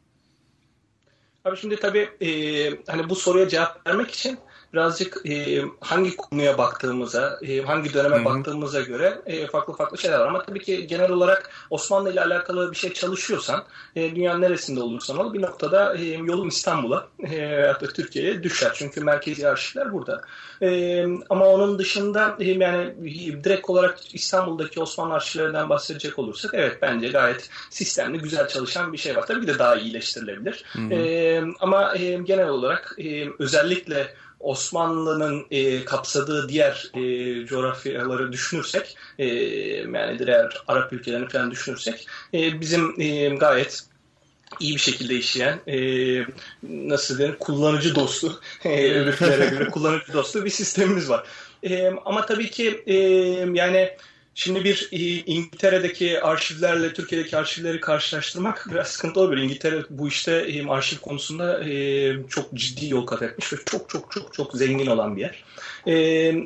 Abi 1.44 1.56
şimdi 1.56 1.76
tabii 1.76 2.08
e, 2.20 2.28
hani 2.86 3.10
bu 3.10 3.14
soruya 3.16 3.48
cevap 3.48 3.86
vermek 3.86 4.10
için 4.10 4.38
birazcık 4.72 5.26
e, 5.26 5.62
hangi 5.80 6.16
konuya 6.16 6.58
baktığımıza, 6.58 7.38
e, 7.42 7.60
hangi 7.60 7.94
döneme 7.94 8.16
Hı 8.16 8.20
hı. 8.20 8.24
baktığımıza 8.24 8.80
göre 8.80 9.22
e, 9.26 9.46
farklı 9.46 9.72
farklı 9.72 9.98
şeyler 9.98 10.18
var. 10.18 10.26
Ama 10.26 10.42
tabii 10.42 10.62
ki 10.62 10.86
genel 10.86 11.10
olarak 11.10 11.50
Osmanlı 11.70 12.12
ile 12.12 12.24
alakalı 12.24 12.70
bir 12.70 12.76
şey 12.76 12.92
çalışıyorsan, 12.92 13.64
e, 13.96 14.14
dünyanın 14.14 14.40
neresinde 14.42 14.82
olursan 14.82 15.18
ol 15.18 15.34
bir 15.34 15.42
noktada 15.42 15.94
e, 15.96 16.04
yolun 16.04 16.48
İstanbul'a 16.48 17.08
e, 17.24 17.38
da 17.80 17.86
Türkiye'ye 17.94 18.42
düşer. 18.42 18.72
Çünkü 18.74 19.00
merkezi 19.00 19.48
arşivler 19.48 19.92
burada. 19.92 20.22
E, 20.62 21.04
ama 21.30 21.46
onun 21.46 21.78
dışında 21.78 22.36
e, 22.40 22.44
yani 22.44 22.94
direkt 23.44 23.70
olarak 23.70 24.14
İstanbul'daki 24.14 24.80
Osmanlı 24.80 25.14
arşivlerinden 25.14 25.68
bahsedecek 25.68 26.18
olursak 26.18 26.50
evet 26.54 26.78
bence 26.82 27.08
gayet 27.08 27.50
sistemli, 27.70 28.18
güzel 28.18 28.48
çalışan 28.48 28.92
bir 28.92 28.98
şey 28.98 29.16
var. 29.16 29.26
Tabii 29.26 29.40
ki 29.40 29.46
de 29.46 29.58
daha 29.58 29.76
iyileştirilebilir. 29.76 30.64
Hı 30.72 30.78
hı. 30.78 30.94
E, 30.94 31.42
ama 31.60 31.96
e, 31.96 32.14
genel 32.14 32.48
olarak 32.48 32.94
e, 32.98 33.28
özellikle 33.38 34.14
Osmanlı'nın 34.42 35.46
e, 35.50 35.84
kapsadığı 35.84 36.48
diğer 36.48 36.90
e, 36.94 37.00
coğrafyaları 37.46 38.32
düşünürsek, 38.32 38.96
e, 39.18 39.26
yani 39.94 40.18
diğer 40.18 40.62
Arap 40.68 40.92
ülkelerini 40.92 41.28
falan 41.28 41.50
düşünürsek, 41.50 42.06
e, 42.34 42.60
bizim 42.60 43.00
e, 43.00 43.28
gayet 43.28 43.84
iyi 44.60 44.74
bir 44.74 44.80
şekilde 44.80 45.14
işleyen, 45.14 45.60
e, 45.68 45.76
nasıl 46.62 47.18
denir, 47.18 47.38
kullanıcı 47.38 47.94
dostu, 47.94 48.40
e, 48.64 48.90
öbürlere 48.90 49.46
göre 49.46 49.68
kullanıcı 49.68 50.12
dostu 50.12 50.44
bir 50.44 50.50
sistemimiz 50.50 51.08
var. 51.08 51.26
E, 51.62 51.92
ama 52.04 52.26
tabii 52.26 52.50
ki 52.50 52.82
e, 52.86 52.94
yani 53.54 53.96
Şimdi 54.34 54.64
bir 54.64 54.88
e, 54.92 54.96
İngiltere'deki 55.26 56.20
arşivlerle 56.20 56.92
Türkiye'deki 56.92 57.36
arşivleri 57.36 57.80
karşılaştırmak 57.80 58.66
biraz 58.70 58.88
sıkıntı 58.88 59.20
olabilir. 59.20 59.42
İngiltere 59.42 59.82
bu 59.90 60.08
işte 60.08 60.32
e, 60.32 60.66
arşiv 60.68 60.96
konusunda 60.98 61.64
e, 61.64 62.28
çok 62.28 62.54
ciddi 62.54 62.88
yol 62.88 63.06
kat 63.06 63.22
etmiş 63.22 63.52
ve 63.52 63.56
çok 63.66 63.88
çok 63.88 64.10
çok 64.10 64.34
çok 64.34 64.52
zengin 64.52 64.86
olan 64.86 65.16
bir 65.16 65.20
yer. 65.20 65.44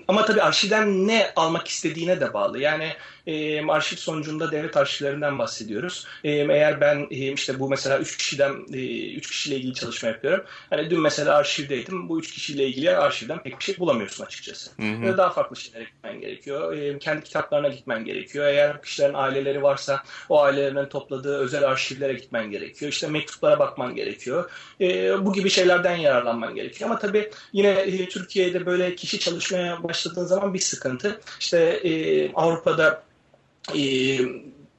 Ama 0.09 0.25
tabii 0.25 0.43
arşivden 0.43 1.09
ne 1.09 1.33
almak 1.37 1.69
istediğine 1.69 2.21
de 2.21 2.35
bağlı. 2.35 2.59
Yani 2.59 2.93
e, 3.27 3.67
arşiv 3.67 3.97
sonucunda 3.97 4.53
devlet 4.53 4.77
arşivlerinden 4.77 5.39
bahsediyoruz. 5.39 6.07
E, 6.25 6.31
eğer 6.31 6.81
ben 6.81 7.07
e, 7.11 7.33
işte 7.33 7.61
bu 7.61 7.69
mesela 7.69 7.99
üç 7.99 8.17
kişiden 8.17 8.67
e, 8.73 9.13
üç 9.15 9.31
kişiyle 9.31 9.57
ilgili 9.57 9.75
çalışma 9.75 10.09
yapıyorum. 10.09 10.45
Hani 10.71 10.91
dün 10.91 11.01
mesela 11.01 11.37
arşivdeydim. 11.37 12.09
Bu 12.09 12.19
üç 12.19 12.33
kişiyle 12.33 12.67
ilgili 12.67 12.97
arşivden 12.97 13.43
pek 13.43 13.59
bir 13.59 13.65
şey 13.65 13.79
bulamıyorsun 13.79 14.25
açıkçası. 14.25 14.71
Hı 14.77 14.93
hı. 14.93 15.17
Daha 15.17 15.31
farklı 15.31 15.57
şeylere 15.57 15.85
gitmen 15.85 16.21
gerekiyor. 16.21 16.77
E, 16.77 16.99
kendi 16.99 17.25
kitaplarına 17.25 17.69
gitmen 17.69 18.05
gerekiyor. 18.05 18.47
Eğer 18.47 18.83
kişilerin 18.83 19.15
aileleri 19.15 19.63
varsa 19.63 20.03
o 20.29 20.43
ailelerin 20.43 20.89
topladığı 20.89 21.39
özel 21.39 21.65
arşivlere 21.65 22.13
gitmen 22.13 22.51
gerekiyor. 22.51 22.93
İşte 22.93 23.09
mektuplara 23.09 23.59
bakman 23.59 23.95
gerekiyor. 23.95 24.51
E, 24.81 25.25
bu 25.25 25.33
gibi 25.33 25.51
şeylerden 25.51 25.97
yararlanman 25.97 26.55
gerekiyor. 26.55 26.91
Ama 26.91 26.99
tabii 26.99 27.31
yine 27.53 27.69
e, 27.69 28.09
Türkiye'de 28.09 28.67
böyle 28.67 28.95
kişi 28.95 29.19
çalışmaya 29.19 29.83
başladığın 29.83 30.25
zaman 30.25 30.55
bir 30.55 30.59
sıkıntı. 30.59 31.21
İşte 31.41 31.59
e, 31.61 32.33
Avrupa'da 32.33 33.07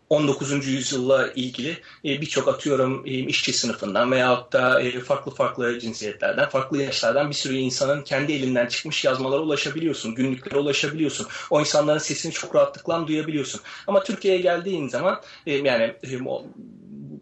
19. 0.09 0.67
yüzyılla 0.67 1.27
ilgili 1.27 1.69
e, 2.05 2.21
birçok 2.21 2.47
atıyorum 2.47 3.03
e, 3.05 3.09
işçi 3.09 3.53
sınıfından 3.53 4.11
veyahut 4.11 4.53
da 4.53 4.81
e, 4.81 4.99
farklı 4.99 5.31
farklı 5.31 5.79
cinsiyetlerden, 5.79 6.49
farklı 6.49 6.83
yaşlardan 6.83 7.29
bir 7.29 7.35
sürü 7.35 7.55
insanın 7.55 8.01
kendi 8.03 8.33
elinden 8.33 8.67
çıkmış 8.67 9.05
yazmalara 9.05 9.41
ulaşabiliyorsun, 9.41 10.15
günlüklere 10.15 10.57
ulaşabiliyorsun. 10.59 11.27
O 11.49 11.59
insanların 11.59 11.97
sesini 11.99 12.31
çok 12.31 12.55
rahatlıkla 12.55 13.07
duyabiliyorsun. 13.07 13.61
Ama 13.87 14.03
Türkiye'ye 14.03 14.41
geldiğin 14.41 14.87
zaman 14.87 15.21
yani 15.45 15.93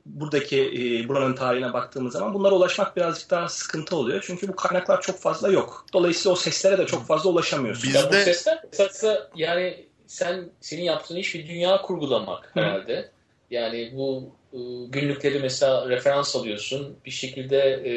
buradaki 0.05 0.57
e, 0.61 1.07
buranın 1.09 1.35
tarihine 1.35 1.73
baktığımız 1.73 2.13
zaman 2.13 2.33
bunlara 2.33 2.55
ulaşmak 2.55 2.97
birazcık 2.97 3.29
daha 3.29 3.49
sıkıntı 3.49 3.95
oluyor. 3.95 4.23
Çünkü 4.27 4.47
bu 4.47 4.55
kaynaklar 4.55 5.01
çok 5.01 5.19
fazla 5.19 5.51
yok. 5.51 5.85
Dolayısıyla 5.93 6.33
o 6.33 6.35
seslere 6.35 6.77
de 6.77 6.85
çok 6.85 7.07
fazla 7.07 7.29
ulaşamıyorsun. 7.29 7.83
Biz- 7.83 7.95
Ya 7.95 8.01
bu 8.03 8.13
Bizde- 8.13 8.23
sesler 8.25 8.61
esasında 8.73 9.29
yani 9.35 9.85
sen 10.07 10.49
senin 10.61 10.83
yaptığın 10.83 11.15
iş 11.15 11.35
bir 11.35 11.47
dünya 11.47 11.81
kurgulamak 11.81 12.51
Hı. 12.53 12.59
herhalde. 12.59 13.09
Yani 13.51 13.91
bu 13.95 14.35
e, 14.53 14.57
günlükleri 14.89 15.39
mesela 15.39 15.89
referans 15.89 16.35
alıyorsun. 16.35 16.97
Bir 17.05 17.11
şekilde 17.11 17.57
e, 17.59 17.91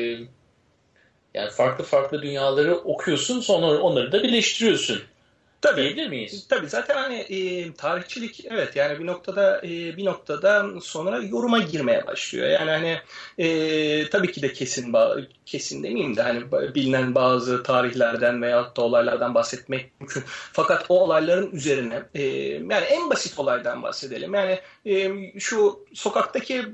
yani 1.35 1.50
farklı 1.50 1.85
farklı 1.85 2.23
dünyaları 2.23 2.77
okuyorsun 2.77 3.41
sonra 3.41 3.81
onları 3.81 4.12
da 4.12 4.23
birleştiriyorsun. 4.23 5.03
Tabii. 5.61 5.83
Diyebilir 5.83 6.09
miyiz? 6.09 6.47
Tabii 6.49 6.69
zaten 6.69 6.97
hani 6.97 7.17
e, 7.17 7.73
tarihçilik 7.73 8.45
evet 8.50 8.77
yani 8.77 8.99
bir 8.99 9.07
noktada 9.07 9.59
e, 9.59 9.97
bir 9.97 10.05
noktada 10.05 10.81
sonra 10.81 11.23
yoruma 11.23 11.59
girmeye 11.59 12.07
başlıyor. 12.07 12.49
Yani 12.49 12.71
hani 12.71 12.99
e, 13.38 14.11
tabii 14.11 14.33
ki 14.33 14.43
de 14.43 14.53
kesin 14.53 14.95
kesin 15.47 15.83
demeyeyim 15.83 16.17
de 16.17 16.23
hani 16.23 16.53
bilinen 16.53 17.15
bazı 17.15 17.62
tarihlerden 17.62 18.43
veyahut 18.43 18.77
da 18.77 18.83
olaylardan 18.83 19.35
bahsetmek 19.35 20.00
mümkün. 20.00 20.23
Fakat 20.53 20.87
o 20.88 21.00
olayların 21.00 21.50
üzerine 21.50 22.03
e, 22.15 22.23
yani 22.53 22.85
en 22.91 23.11
basit 23.11 23.38
olaydan 23.38 23.83
bahsedelim. 23.83 24.35
Yani 24.35 24.59
e, 24.87 25.11
şu 25.41 25.87
sokaktaki 25.95 26.67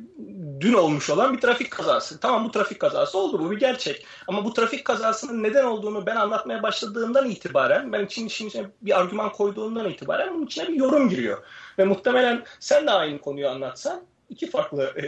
dün 0.61 0.73
olmuş 0.73 1.11
olan 1.11 1.34
bir 1.37 1.40
trafik 1.40 1.70
kazası. 1.70 2.20
Tamam 2.20 2.44
bu 2.44 2.50
trafik 2.50 2.80
kazası 2.80 3.18
oldu 3.18 3.40
bu 3.40 3.50
bir 3.50 3.58
gerçek. 3.58 4.06
Ama 4.28 4.44
bu 4.44 4.52
trafik 4.52 4.84
kazasının 4.84 5.42
neden 5.42 5.64
olduğunu 5.64 6.06
ben 6.06 6.16
anlatmaya 6.16 6.62
başladığımdan 6.62 7.30
itibaren 7.30 7.92
ben 7.92 8.04
için 8.04 8.26
işin 8.26 8.49
içine 8.49 8.66
bir 8.82 9.00
argüman 9.00 9.32
koyduğumdan 9.32 9.90
itibaren 9.90 10.34
bunun 10.34 10.46
içine 10.46 10.68
bir 10.68 10.75
yorum 10.75 11.08
giriyor. 11.08 11.44
Ve 11.78 11.84
muhtemelen 11.84 12.44
sen 12.61 12.87
de 12.87 12.90
aynı 12.90 13.20
konuyu 13.20 13.49
anlatsan 13.49 14.02
iki 14.31 14.50
farklı 14.50 14.93
e, 14.97 15.07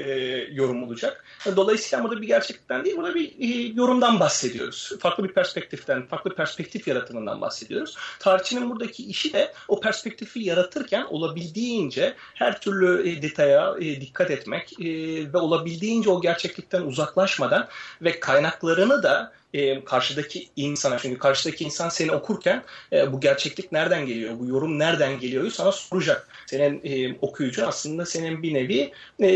yorum 0.52 0.82
olacak. 0.82 1.25
Dolayısıyla 1.56 2.04
burada 2.04 2.23
bir 2.23 2.26
gerçeklikten 2.26 2.85
değil, 2.85 2.96
burada 2.96 3.14
bir 3.14 3.32
e, 3.38 3.73
yorumdan 3.75 4.20
bahsediyoruz. 4.20 4.92
Farklı 5.00 5.25
bir 5.25 5.32
perspektiften, 5.32 6.06
farklı 6.06 6.35
perspektif 6.35 6.88
yaratımından 6.88 7.40
bahsediyoruz. 7.40 7.96
Tarihçinin 8.18 8.70
buradaki 8.70 9.06
işi 9.06 9.32
de 9.32 9.52
o 9.68 9.80
perspektifi 9.80 10.40
yaratırken 10.40 11.06
olabildiğince 11.11 12.14
her 12.35 12.61
türlü 12.61 13.08
e, 13.08 13.23
detaya 13.23 13.75
e, 13.80 14.00
dikkat 14.00 14.30
etmek 14.30 14.80
e, 14.80 14.87
ve 15.32 15.38
olabildiğince 15.38 16.11
o 16.11 16.20
gerçeklikten 16.20 16.82
uzaklaşmadan 16.82 17.68
ve 18.02 18.20
kaynaklarını 18.20 19.02
da 19.02 19.32
e, 19.56 19.84
karşıdaki 19.84 20.48
insana 20.56 20.98
çünkü 20.98 21.18
karşıdaki 21.18 21.64
insan 21.64 21.88
seni 21.88 22.12
okurken 22.12 22.62
e, 22.92 23.12
bu 23.12 23.20
gerçeklik 23.20 23.72
nereden 23.72 24.06
geliyor, 24.06 24.38
bu 24.38 24.46
yorum 24.46 24.78
nereden 24.78 25.20
geliyor 25.20 25.50
sana 25.50 25.72
soracak. 25.72 26.28
Senin 26.46 26.80
e, 26.84 27.16
okuyucu 27.20 27.66
aslında 27.66 28.06
senin 28.06 28.42
bir 28.42 28.54
nevi 28.54 28.92
e, 29.20 29.28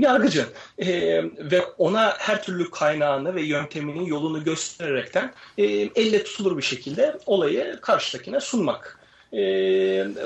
yargıcın 0.00 0.46
e, 0.78 0.88
ve 1.24 1.60
ona 1.78 2.14
her 2.18 2.42
türlü 2.42 2.70
kaynağını 2.70 3.34
ve 3.34 3.42
yöntemini, 3.42 4.08
yolunu 4.08 4.44
göstererekten 4.44 5.32
e, 5.58 5.64
elle 5.94 6.24
tutulur 6.24 6.56
bir 6.56 6.62
şekilde 6.62 7.18
olayı 7.26 7.78
karşıdakine 7.80 8.40
sunmak. 8.40 8.98
E, 9.32 9.38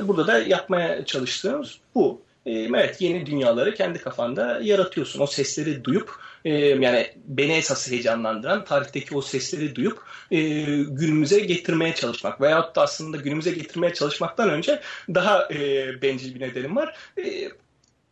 burada 0.03 0.27
da 0.27 0.39
yapmaya 0.39 1.05
çalıştığımız 1.05 1.79
bu. 1.95 2.21
E, 2.47 2.53
evet 2.53 3.01
yeni 3.01 3.27
dünyaları 3.27 3.75
kendi 3.75 3.99
kafanda 3.99 4.61
yaratıyorsun. 4.63 5.21
O 5.21 5.27
sesleri 5.27 5.85
duyup 5.85 6.11
e, 6.45 6.51
yani 6.55 7.13
beni 7.25 7.53
esas 7.53 7.91
heyecanlandıran 7.91 8.65
tarihteki 8.65 9.17
o 9.17 9.23
sesleri 9.23 9.75
duyup 9.75 10.03
e, 10.31 10.41
günümüze 10.83 11.41
getirmeye 11.41 11.95
çalışmak. 11.95 12.41
Veyahut 12.41 12.77
da 12.77 12.83
aslında 12.83 13.17
günümüze 13.17 13.51
getirmeye 13.51 13.95
çalışmaktan 13.95 14.51
önce 14.51 14.81
daha 15.15 15.49
e, 15.53 16.03
bencil 16.03 16.35
bir 16.35 16.41
nedenim 16.41 16.77
var. 16.77 16.97
E, 17.19 17.49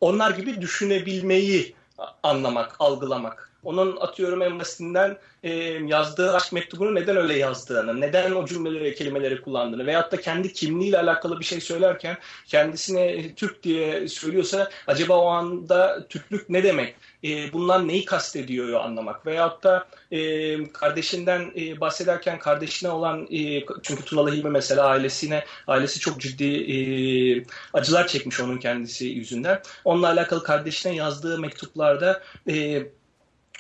onlar 0.01 0.31
gibi 0.31 0.61
düşünebilmeyi 0.61 1.75
anlamak, 2.23 2.77
algılamak. 2.79 3.48
Onun 3.65 3.97
atıyorum 3.97 4.43
en 4.43 4.59
basitinden 4.59 5.19
e, 5.43 5.53
yazdığı 5.87 6.35
aşk 6.35 6.53
mektubunu 6.53 6.95
neden 6.95 7.17
öyle 7.17 7.39
yazdığını, 7.39 8.01
neden 8.01 8.33
o 8.33 8.47
cümleleri, 8.47 8.95
kelimeleri 8.95 9.41
kullandığını 9.41 9.87
veyahut 9.87 10.13
da 10.13 10.21
kendi 10.21 10.53
kimliğiyle 10.53 10.99
alakalı 10.99 11.41
bir 11.41 11.45
şey 11.45 11.61
söylerken 11.61 12.17
kendisine 12.47 13.35
Türk 13.35 13.63
diye 13.63 14.09
söylüyorsa 14.09 14.71
acaba 14.87 15.17
o 15.17 15.27
anda 15.27 16.07
Türklük 16.09 16.51
ne 16.51 16.63
demek? 16.63 16.95
E, 17.25 17.53
bundan 17.53 17.89
neyi 17.89 18.05
kastediyor 18.05 18.81
anlamak. 18.81 19.27
Veyahut 19.27 19.65
da 19.65 19.87
e, 20.11 20.73
kardeşinden 20.73 21.53
e, 21.57 21.81
bahsederken 21.81 22.39
kardeşine 22.39 22.91
olan 22.91 23.27
e, 23.31 23.65
çünkü 23.83 24.05
Tunalı 24.05 24.33
Hilmi 24.33 24.51
mesela 24.51 24.87
ailesine 24.87 25.45
ailesi 25.67 26.01
çok 26.01 26.21
ciddi 26.21 26.45
e, 26.45 26.77
acılar 27.73 28.07
çekmiş 28.07 28.41
onun 28.41 28.59
kendisi 28.59 29.07
yüzünden. 29.07 29.63
Onunla 29.85 30.09
alakalı 30.09 30.43
kardeşine 30.43 30.95
yazdığı 30.95 31.39
mektuplarda 31.39 32.23
e, 32.49 32.83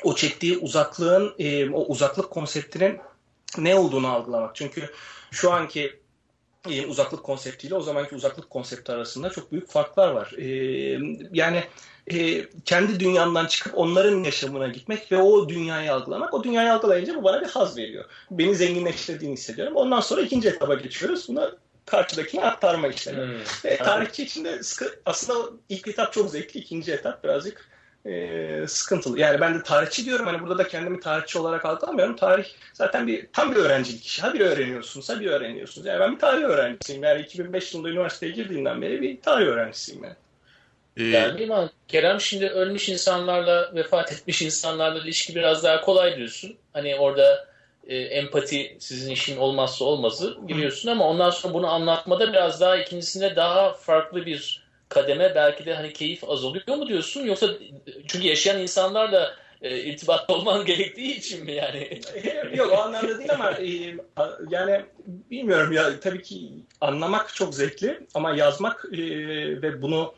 o 0.05 0.15
çektiği 0.15 0.59
uzaklığın, 0.59 1.35
e, 1.39 1.71
o 1.71 1.85
uzaklık 1.85 2.31
konseptinin 2.31 2.99
ne 3.59 3.75
olduğunu 3.75 4.09
algılamak. 4.09 4.57
Çünkü 4.57 4.91
şu 5.31 5.53
anki 5.53 6.01
e, 6.71 6.87
uzaklık 6.87 7.23
konseptiyle 7.23 7.75
o 7.75 7.81
zamanki 7.81 8.15
uzaklık 8.15 8.51
konsepti 8.51 8.93
arasında 8.93 9.31
çok 9.31 9.53
büyük 9.53 9.69
farklar 9.69 10.11
var. 10.11 10.33
E, 10.39 10.47
yani 11.33 11.65
e, 12.07 12.47
kendi 12.65 13.01
dünyamdan 13.01 13.47
çıkıp 13.47 13.79
onların 13.79 14.23
yaşamına 14.25 14.69
gitmek 14.69 15.13
ve 15.13 15.17
o 15.17 15.49
dünyayı 15.49 15.95
algılamak. 15.95 16.35
O 16.35 16.45
dünyayı 16.45 16.73
algılayınca 16.73 17.15
bu 17.15 17.25
bana 17.25 17.41
bir 17.41 17.47
haz 17.47 17.77
veriyor. 17.77 18.05
Beni 18.31 18.55
zenginleştirdiğini 18.55 19.35
hissediyorum. 19.35 19.77
Ondan 19.77 20.01
sonra 20.01 20.21
ikinci 20.21 20.49
etaba 20.49 20.75
geçiyoruz. 20.75 21.29
Buna 21.29 21.53
karşıdakine 21.87 22.45
aktarma 22.45 22.89
işlemi. 22.89 23.19
Hmm. 23.19 23.41
Ve 23.65 23.77
tarihçi 23.77 24.23
içinde 24.23 24.63
sıkı, 24.63 25.01
aslında 25.07 25.51
ilk 25.69 25.89
etap 25.89 26.13
çok 26.13 26.31
zevkli, 26.31 26.61
ikinci 26.61 26.93
etap 26.93 27.25
birazcık 27.25 27.69
e, 28.07 28.65
sıkıntılı. 28.69 29.21
Yani 29.21 29.41
ben 29.41 29.55
de 29.55 29.63
tarihçi 29.63 30.05
diyorum. 30.05 30.27
Hani 30.27 30.43
burada 30.43 30.59
da 30.59 30.69
kendimi 30.69 31.01
tarihçi 31.01 31.39
olarak 31.39 31.65
algılamıyorum. 31.65 32.17
Tarih 32.17 32.45
zaten 32.73 33.07
bir 33.07 33.27
tam 33.33 33.51
bir 33.51 33.57
öğrencilik 33.57 34.07
işi. 34.07 34.23
Ha 34.23 34.35
bir 34.35 34.41
öğreniyorsunuz, 34.41 35.09
ha 35.09 35.21
bir 35.21 35.27
öğreniyorsunuz. 35.27 35.87
Yani 35.87 36.01
ben 36.01 36.15
bir 36.15 36.19
tarih 36.19 36.45
öğrencisiyim. 36.45 37.03
Yani 37.03 37.23
2005 37.23 37.75
yılında 37.75 37.89
üniversiteye 37.89 38.33
girdiğimden 38.33 38.83
beri 38.83 39.03
bir 39.03 39.21
tarih 39.21 39.47
öğrencisiyim 39.47 40.05
yani. 40.05 40.17
Ee, 40.97 41.05
yani 41.05 41.39
değil 41.39 41.51
Kerem 41.89 42.21
şimdi 42.21 42.47
ölmüş 42.47 42.89
insanlarla, 42.89 43.75
vefat 43.75 44.13
etmiş 44.13 44.43
insanlarla 44.43 44.99
ilişki 44.99 45.35
biraz 45.35 45.65
daha 45.65 45.81
kolay 45.81 46.17
diyorsun. 46.17 46.57
Hani 46.73 46.97
orada 46.97 47.49
e, 47.89 47.97
empati 47.97 48.77
sizin 48.81 49.13
işin 49.13 49.37
olmazsa 49.37 49.85
olmazı 49.85 50.37
giriyorsun 50.49 50.89
ama 50.89 51.09
ondan 51.09 51.31
sonra 51.31 51.55
bunu 51.55 51.67
anlatmada 51.67 52.33
biraz 52.33 52.61
daha 52.61 52.77
ikincisinde 52.77 53.37
daha 53.37 53.73
farklı 53.73 54.27
bir 54.27 54.68
kademe 54.89 55.35
belki 55.35 55.67
de 55.67 55.75
hani 55.75 55.93
keyif 55.93 56.25
azalıyor 56.25 56.77
mu 56.77 56.89
diyorsun 56.89 57.25
yoksa 57.25 57.49
çünkü 58.09 58.27
yaşayan 58.27 58.61
insanlarla 58.61 59.35
e, 59.63 59.81
irtibatta 59.81 60.35
olman 60.35 60.65
gerektiği 60.67 61.17
için 61.17 61.45
mi 61.45 61.53
yani? 61.53 62.01
Yok 62.55 62.73
o 62.73 62.79
anlamda 62.79 63.19
değil 63.19 63.33
ama 63.33 63.51
e, 63.51 63.97
yani 64.51 64.85
bilmiyorum 65.07 65.73
ya 65.73 66.01
tabii 66.01 66.23
ki 66.23 66.51
anlamak 66.81 67.35
çok 67.35 67.55
zevkli 67.55 68.07
ama 68.15 68.37
yazmak 68.37 68.85
e, 68.93 68.99
ve 69.63 69.83
bunu 69.83 70.15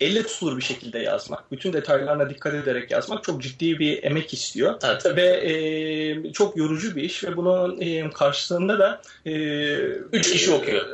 elle 0.00 0.22
tutulur 0.22 0.56
bir 0.56 0.62
şekilde 0.62 0.98
yazmak, 0.98 1.52
bütün 1.52 1.72
detaylarına 1.72 2.30
dikkat 2.30 2.54
ederek 2.54 2.90
yazmak 2.90 3.24
çok 3.24 3.42
ciddi 3.42 3.78
bir 3.78 4.02
emek 4.02 4.32
istiyor. 4.32 4.80
Tabii. 4.80 5.16
Ve 5.16 5.26
e, 5.26 6.32
çok 6.32 6.56
yorucu 6.56 6.96
bir 6.96 7.02
iş 7.02 7.24
ve 7.24 7.36
bunun 7.36 7.80
e, 7.80 8.10
karşılığında 8.10 8.78
da 8.78 9.02
e, 9.26 9.32
üç 10.12 10.32
kişi 10.32 10.52
okuyor. 10.52 10.86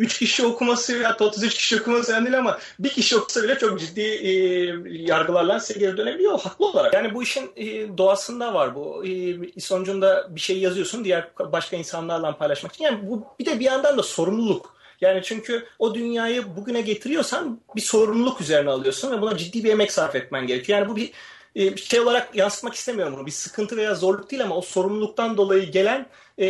3 0.00 0.18
kişi 0.18 0.46
okuması 0.46 0.96
ya 0.96 1.18
da 1.18 1.24
33 1.24 1.54
kişi 1.54 1.80
okuması 1.80 2.12
önemli 2.12 2.36
ama 2.36 2.58
bir 2.78 2.88
kişi 2.88 3.16
okusa 3.16 3.42
bile 3.42 3.58
çok 3.58 3.80
ciddi 3.80 4.00
e, 4.00 4.30
yargılarla 4.86 5.60
size 5.60 5.80
geri 5.80 5.96
dönebiliyor 5.96 6.40
haklı 6.40 6.66
olarak. 6.66 6.94
Yani 6.94 7.14
bu 7.14 7.22
işin 7.22 7.50
e, 7.56 7.98
doğasında 7.98 8.54
var 8.54 8.74
bu. 8.74 9.04
E, 9.06 9.60
sonucunda 9.60 10.26
bir 10.30 10.40
şey 10.40 10.58
yazıyorsun 10.58 11.04
diğer 11.04 11.28
başka 11.38 11.76
insanlarla 11.76 12.36
paylaşmak 12.36 12.72
için. 12.72 12.84
Yani 12.84 12.98
bu 13.08 13.24
bir 13.38 13.46
de 13.46 13.60
bir 13.60 13.64
yandan 13.64 13.98
da 13.98 14.02
sorumluluk. 14.02 14.80
Yani 15.00 15.20
çünkü 15.22 15.66
o 15.78 15.94
dünyayı 15.94 16.56
bugüne 16.56 16.80
getiriyorsan 16.80 17.60
bir 17.76 17.80
sorumluluk 17.80 18.40
üzerine 18.40 18.70
alıyorsun 18.70 19.10
ve 19.10 19.20
buna 19.20 19.36
ciddi 19.36 19.64
bir 19.64 19.72
emek 19.72 19.92
sarf 19.92 20.14
etmen 20.14 20.46
gerekiyor. 20.46 20.78
Yani 20.78 20.88
bu 20.88 20.96
bir 20.96 21.12
e, 21.56 21.76
şey 21.76 22.00
olarak 22.00 22.34
yansıtmak 22.34 22.74
istemiyorum 22.74 23.14
bunu. 23.16 23.26
Bir 23.26 23.30
sıkıntı 23.30 23.76
veya 23.76 23.94
zorluk 23.94 24.30
değil 24.30 24.42
ama 24.42 24.56
o 24.56 24.60
sorumluluktan 24.60 25.36
dolayı 25.36 25.70
gelen 25.70 26.06
e, 26.38 26.48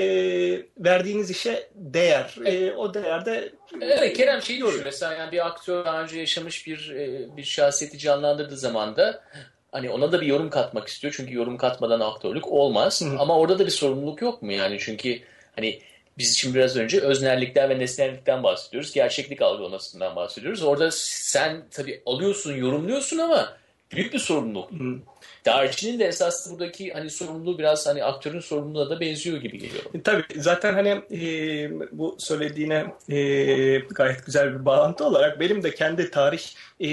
verdiğiniz 0.78 1.30
işe 1.30 1.68
değer. 1.74 2.36
E, 2.44 2.72
o 2.72 2.94
değerde 2.94 3.52
Evet 3.80 4.16
Kerem 4.16 4.42
şey 4.42 4.60
düşün 4.60 4.82
mesela 4.84 5.14
yani 5.14 5.32
bir 5.32 5.46
aktör 5.46 5.84
daha 5.84 6.02
önce 6.02 6.18
yaşamış 6.18 6.66
bir 6.66 6.90
e, 6.90 7.36
bir 7.36 7.44
şahsiyeti 7.44 7.98
canlandırdığı 7.98 8.56
zaman 8.56 8.96
da 8.96 9.22
hani 9.72 9.90
ona 9.90 10.12
da 10.12 10.20
bir 10.20 10.26
yorum 10.26 10.50
katmak 10.50 10.88
istiyor. 10.88 11.14
Çünkü 11.16 11.34
yorum 11.34 11.56
katmadan 11.56 12.00
aktörlük 12.00 12.48
olmaz. 12.48 13.02
Hı. 13.02 13.18
Ama 13.18 13.38
orada 13.38 13.58
da 13.58 13.66
bir 13.66 13.70
sorumluluk 13.70 14.22
yok 14.22 14.42
mu 14.42 14.52
yani? 14.52 14.78
Çünkü 14.80 15.18
hani 15.56 15.80
biz 16.18 16.32
için 16.32 16.54
biraz 16.54 16.76
önce 16.76 17.00
öznellikten 17.00 17.70
ve 17.70 17.78
nesnellikten 17.78 18.42
bahsediyoruz. 18.42 18.92
Gerçeklik 18.92 19.42
algılamasından 19.42 20.16
bahsediyoruz. 20.16 20.62
Orada 20.62 20.90
sen 20.92 21.62
tabii 21.70 22.02
alıyorsun, 22.06 22.56
yorumluyorsun 22.56 23.18
ama 23.18 23.59
büyük 23.92 24.12
bir 24.12 24.18
sorumluluk. 24.18 24.70
Hı. 24.70 24.98
Tarihçinin 25.44 25.98
de 25.98 26.04
esas 26.04 26.50
buradaki 26.50 26.92
hani 26.92 27.10
sorumluluğu 27.10 27.58
biraz 27.58 27.86
hani 27.86 28.04
aktörün 28.04 28.40
sorumluluğuna 28.40 28.90
da 28.90 29.00
benziyor 29.00 29.36
gibi 29.36 29.58
geliyor. 29.58 29.82
E, 29.94 30.02
tabii 30.02 30.24
zaten 30.36 30.74
hani 30.74 30.88
e, 30.88 31.70
bu 31.92 32.16
söylediğine 32.18 32.86
e, 33.08 33.78
gayet 33.78 34.26
güzel 34.26 34.54
bir 34.54 34.64
bağlantı 34.64 35.04
olarak 35.04 35.40
benim 35.40 35.62
de 35.62 35.74
kendi 35.74 36.10
tarih 36.10 36.42
e, 36.80 36.88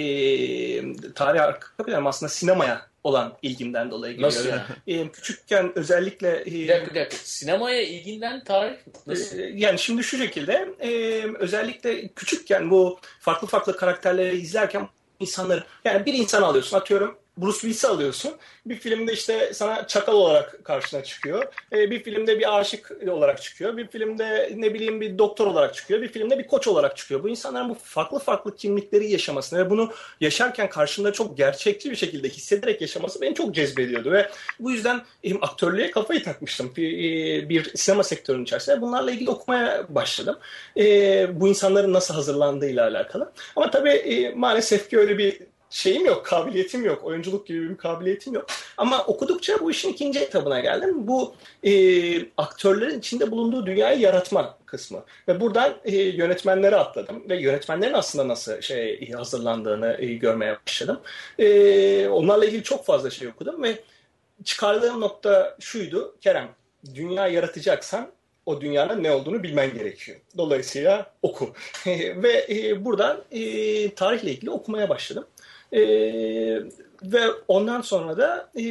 tarih 1.14 1.44
arka 1.44 1.84
planım 1.84 2.08
aslında 2.08 2.30
sinemaya 2.30 2.88
olan 3.04 3.38
ilgimden 3.42 3.92
dolayı 3.92 4.14
geliyor. 4.14 4.30
Nasıl 4.30 4.50
yani? 4.50 4.62
E, 4.88 5.10
küçükken 5.12 5.72
özellikle... 5.76 6.42
E, 6.42 6.46
bir 6.46 6.68
dakika, 6.68 6.92
bir 6.92 7.00
dakika. 7.00 7.18
Sinemaya 7.24 7.82
ilginden 7.82 8.44
tarih 8.44 8.76
nasıl? 9.08 9.40
E, 9.40 9.52
yani 9.56 9.80
şimdi 9.80 10.04
şu 10.04 10.18
şekilde 10.18 10.70
e, 10.80 11.22
özellikle 11.40 12.08
küçükken 12.08 12.72
bu 12.72 13.00
farklı 13.20 13.48
farklı 13.48 13.78
karakterleri 13.78 14.38
izlerken 14.38 14.88
insanları. 15.20 15.64
Yani 15.86 16.06
bir 16.06 16.14
insan 16.14 16.42
alıyorsun 16.42 16.78
atıyorum 16.78 17.18
Bruce 17.38 17.60
Willis'i 17.60 17.88
alıyorsun. 17.88 18.32
Bir 18.66 18.76
filmde 18.76 19.14
işte 19.14 19.54
sana 19.54 19.88
çakal 19.88 20.14
olarak 20.14 20.64
karşına 20.64 21.04
çıkıyor. 21.04 21.44
E, 21.72 21.92
bir 21.92 22.04
filmde 22.04 22.40
bir 22.40 22.60
aşık 22.60 22.92
olarak 23.10 23.42
çıkıyor. 23.42 23.78
Bir 23.78 23.88
filmde 23.88 24.54
ne 24.56 24.74
bileyim 24.74 25.02
bir 25.02 25.18
doktor 25.18 25.48
olarak 25.48 25.76
çıkıyor. 25.76 26.02
Bir 26.02 26.08
filmde 26.08 26.40
bir 26.40 26.48
koç 26.48 26.68
olarak 26.68 26.98
çıkıyor. 26.98 27.24
Bu 27.24 27.30
insanların 27.30 27.70
bu 27.70 27.78
farklı 27.84 28.20
farklı 28.20 28.56
kimlikleri 28.56 29.12
yaşamasını 29.12 29.60
ve 29.60 29.70
bunu 29.70 29.92
yaşarken 30.22 30.70
karşında 30.70 31.14
çok 31.14 31.38
gerçekçi 31.38 31.92
bir 31.92 31.96
şekilde 31.96 32.30
hissederek 32.30 32.82
yaşaması 32.82 33.22
beni 33.22 33.36
çok 33.36 33.56
cezbediyordu 33.56 34.12
ve 34.12 34.30
bu 34.60 34.72
yüzden 34.72 35.02
e, 35.24 35.40
aktörlüğe 35.40 35.92
kafayı 35.92 36.24
takmıştım 36.24 36.74
bir, 36.78 36.92
e, 36.94 37.50
bir 37.50 37.72
sinema 37.76 38.04
sektörünün 38.04 38.44
içerisinde. 38.44 38.82
Bunlarla 38.82 39.12
ilgili 39.12 39.30
okumaya 39.30 39.86
başladım. 39.90 40.38
E, 40.78 40.84
bu 41.42 41.48
insanların 41.48 41.94
nasıl 41.94 42.14
hazırlandığıyla 42.14 42.88
alakalı. 42.88 43.32
Ama 43.56 43.72
tabii 43.72 43.90
e, 43.90 44.30
maalesef 44.30 44.90
ki 44.90 44.98
öyle 44.98 45.18
bir 45.18 45.40
şeyim 45.70 46.06
yok, 46.06 46.26
kabiliyetim 46.26 46.86
yok. 46.86 47.04
Oyunculuk 47.04 47.48
gibi 47.48 47.70
bir 47.70 47.78
kabiliyetim 47.78 48.34
yok. 48.34 48.46
Ama 48.78 49.04
okudukça 49.04 49.60
bu 49.60 49.72
işin 49.72 49.90
ikinci 49.90 50.20
etabına 50.20 50.60
geldim. 50.60 51.08
Bu 51.08 51.36
e, 51.64 51.72
aktörlerin 52.38 53.00
içinde 53.00 53.32
bulunduğu 53.32 53.66
dünyayı 53.66 54.00
yaratma 54.00 54.58
kısmı. 54.66 55.04
Ve 55.28 55.40
buradan 55.40 55.74
e, 55.86 55.96
yönetmenlere 55.96 56.76
atladım. 56.76 57.24
Ve 57.30 57.42
yönetmenlerin 57.42 57.94
aslında 57.94 58.28
nasıl 58.28 58.62
şey 58.62 59.12
hazırlandığını 59.12 59.98
e, 60.00 60.06
görmeye 60.06 60.58
başladım. 60.68 61.00
E, 61.40 62.08
onlarla 62.08 62.46
ilgili 62.46 62.64
çok 62.64 62.86
fazla 62.86 63.10
şey 63.10 63.28
okudum 63.28 63.64
ve 63.64 63.80
çıkardığım 64.44 65.02
nokta 65.02 65.58
şuydu. 65.60 66.16
Kerem, 66.22 66.50
dünya 66.96 67.28
yaratacaksan 67.28 68.12
o 68.46 68.62
dünyanın 68.62 69.04
ne 69.04 69.12
olduğunu 69.12 69.44
bilmen 69.44 69.74
gerekiyor. 69.74 70.18
Dolayısıyla 70.38 71.14
oku. 71.22 71.54
ve 72.16 72.46
e, 72.50 72.86
buradan 72.86 73.24
e, 73.32 73.42
tarihle 73.96 74.32
ilgili 74.32 74.52
okumaya 74.52 74.90
başladım. 74.90 75.26
E, 75.74 75.82
ve 77.04 77.22
ondan 77.48 77.82
sonra 77.82 78.18
da 78.18 78.50
e, 78.60 78.64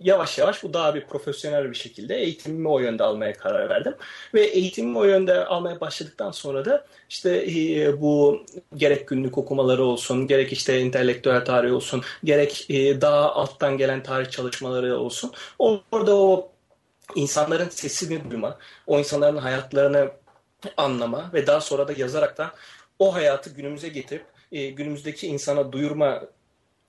yavaş 0.00 0.38
yavaş 0.38 0.62
bu 0.62 0.72
daha 0.74 0.94
bir 0.94 1.06
profesyonel 1.06 1.70
bir 1.70 1.76
şekilde 1.76 2.16
eğitimimi 2.16 2.68
o 2.68 2.78
yönde 2.78 3.04
almaya 3.04 3.32
karar 3.32 3.68
verdim. 3.68 3.94
Ve 4.34 4.44
eğitimimi 4.44 4.98
o 4.98 5.04
yönde 5.04 5.44
almaya 5.44 5.80
başladıktan 5.80 6.30
sonra 6.30 6.64
da 6.64 6.84
işte 7.08 7.46
e, 7.46 8.00
bu 8.00 8.44
gerek 8.76 9.08
günlük 9.08 9.38
okumaları 9.38 9.84
olsun, 9.84 10.26
gerek 10.26 10.52
işte 10.52 10.72
entelektüel 10.72 11.44
tarih 11.44 11.72
olsun, 11.72 12.02
gerek 12.24 12.66
e, 12.70 13.00
daha 13.00 13.32
alttan 13.32 13.78
gelen 13.78 14.02
tarih 14.02 14.30
çalışmaları 14.30 14.98
olsun. 14.98 15.32
Orada 15.58 16.16
o 16.16 16.52
insanların 17.14 17.68
sesini 17.68 18.30
duyma, 18.30 18.58
o 18.86 18.98
insanların 18.98 19.36
hayatlarını 19.36 20.10
anlama 20.76 21.30
ve 21.34 21.46
daha 21.46 21.60
sonra 21.60 21.88
da 21.88 21.92
yazarak 21.96 22.38
da 22.38 22.50
o 22.98 23.14
hayatı 23.14 23.50
günümüze 23.50 23.88
getirip 23.88 24.24
e, 24.52 24.70
günümüzdeki 24.70 25.26
insana 25.26 25.72
duyurma 25.72 26.22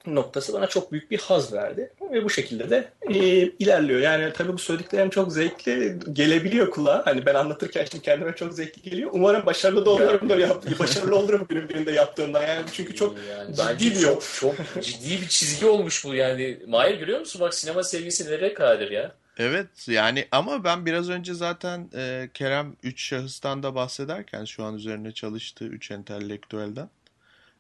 noktası 0.06 0.54
bana 0.54 0.68
çok 0.68 0.92
büyük 0.92 1.12
bir 1.12 1.20
haz 1.20 1.54
verdi. 1.54 1.94
Ve 2.12 2.24
bu 2.24 2.30
şekilde 2.30 2.70
de 2.70 2.90
e, 3.02 3.16
ilerliyor. 3.44 4.00
Yani 4.00 4.34
tabii 4.34 4.54
bu 4.54 4.58
söylediklerim 4.58 5.10
çok 5.10 5.34
zevkli 5.34 6.00
gelebiliyor 6.14 6.72
kulağa. 6.72 7.02
Hani 7.06 7.26
ben 7.26 7.36
anlatırken 7.36 7.86
şimdi 7.92 8.04
kendime 8.04 8.36
çok 8.36 8.54
zevkli 8.54 8.82
geliyor. 8.82 9.10
Umarım 9.14 9.46
başarılı 9.46 9.86
da 9.86 9.90
olurum 9.90 10.30
da 10.30 10.36
yap, 10.36 10.80
başarılı 10.80 11.16
olurum 11.16 11.46
günün 11.50 11.70
birinde 11.70 11.92
yaptığımda. 11.92 12.44
Yani 12.44 12.66
çünkü 12.74 12.96
çok 12.96 13.16
yani 13.30 13.56
ciddi 13.80 13.96
bir 13.96 14.02
çok, 14.02 14.24
çok 14.40 14.56
ciddi 14.82 15.22
bir 15.22 15.28
çizgi 15.28 15.66
olmuş 15.66 16.06
bu 16.06 16.16
yani. 16.16 16.60
Mahir 16.68 17.00
görüyor 17.00 17.20
musun? 17.20 17.42
Bak 17.42 17.54
sinema 17.54 17.84
sevgisi 17.84 18.32
nereye 18.32 18.54
kadardır 18.54 18.92
ya. 18.92 19.12
Evet 19.38 19.88
yani 19.88 20.28
ama 20.32 20.64
ben 20.64 20.86
biraz 20.86 21.10
önce 21.10 21.34
zaten 21.34 21.90
e, 21.96 22.30
Kerem 22.34 22.76
3 22.84 23.02
şahıstan 23.02 23.64
da 23.64 23.76
bahsederken 23.76 24.46
şu 24.46 24.64
an 24.64 24.76
üzerine 24.76 25.12
çalıştığı 25.12 25.66
3 25.66 25.92
entelektüelden 25.92 26.90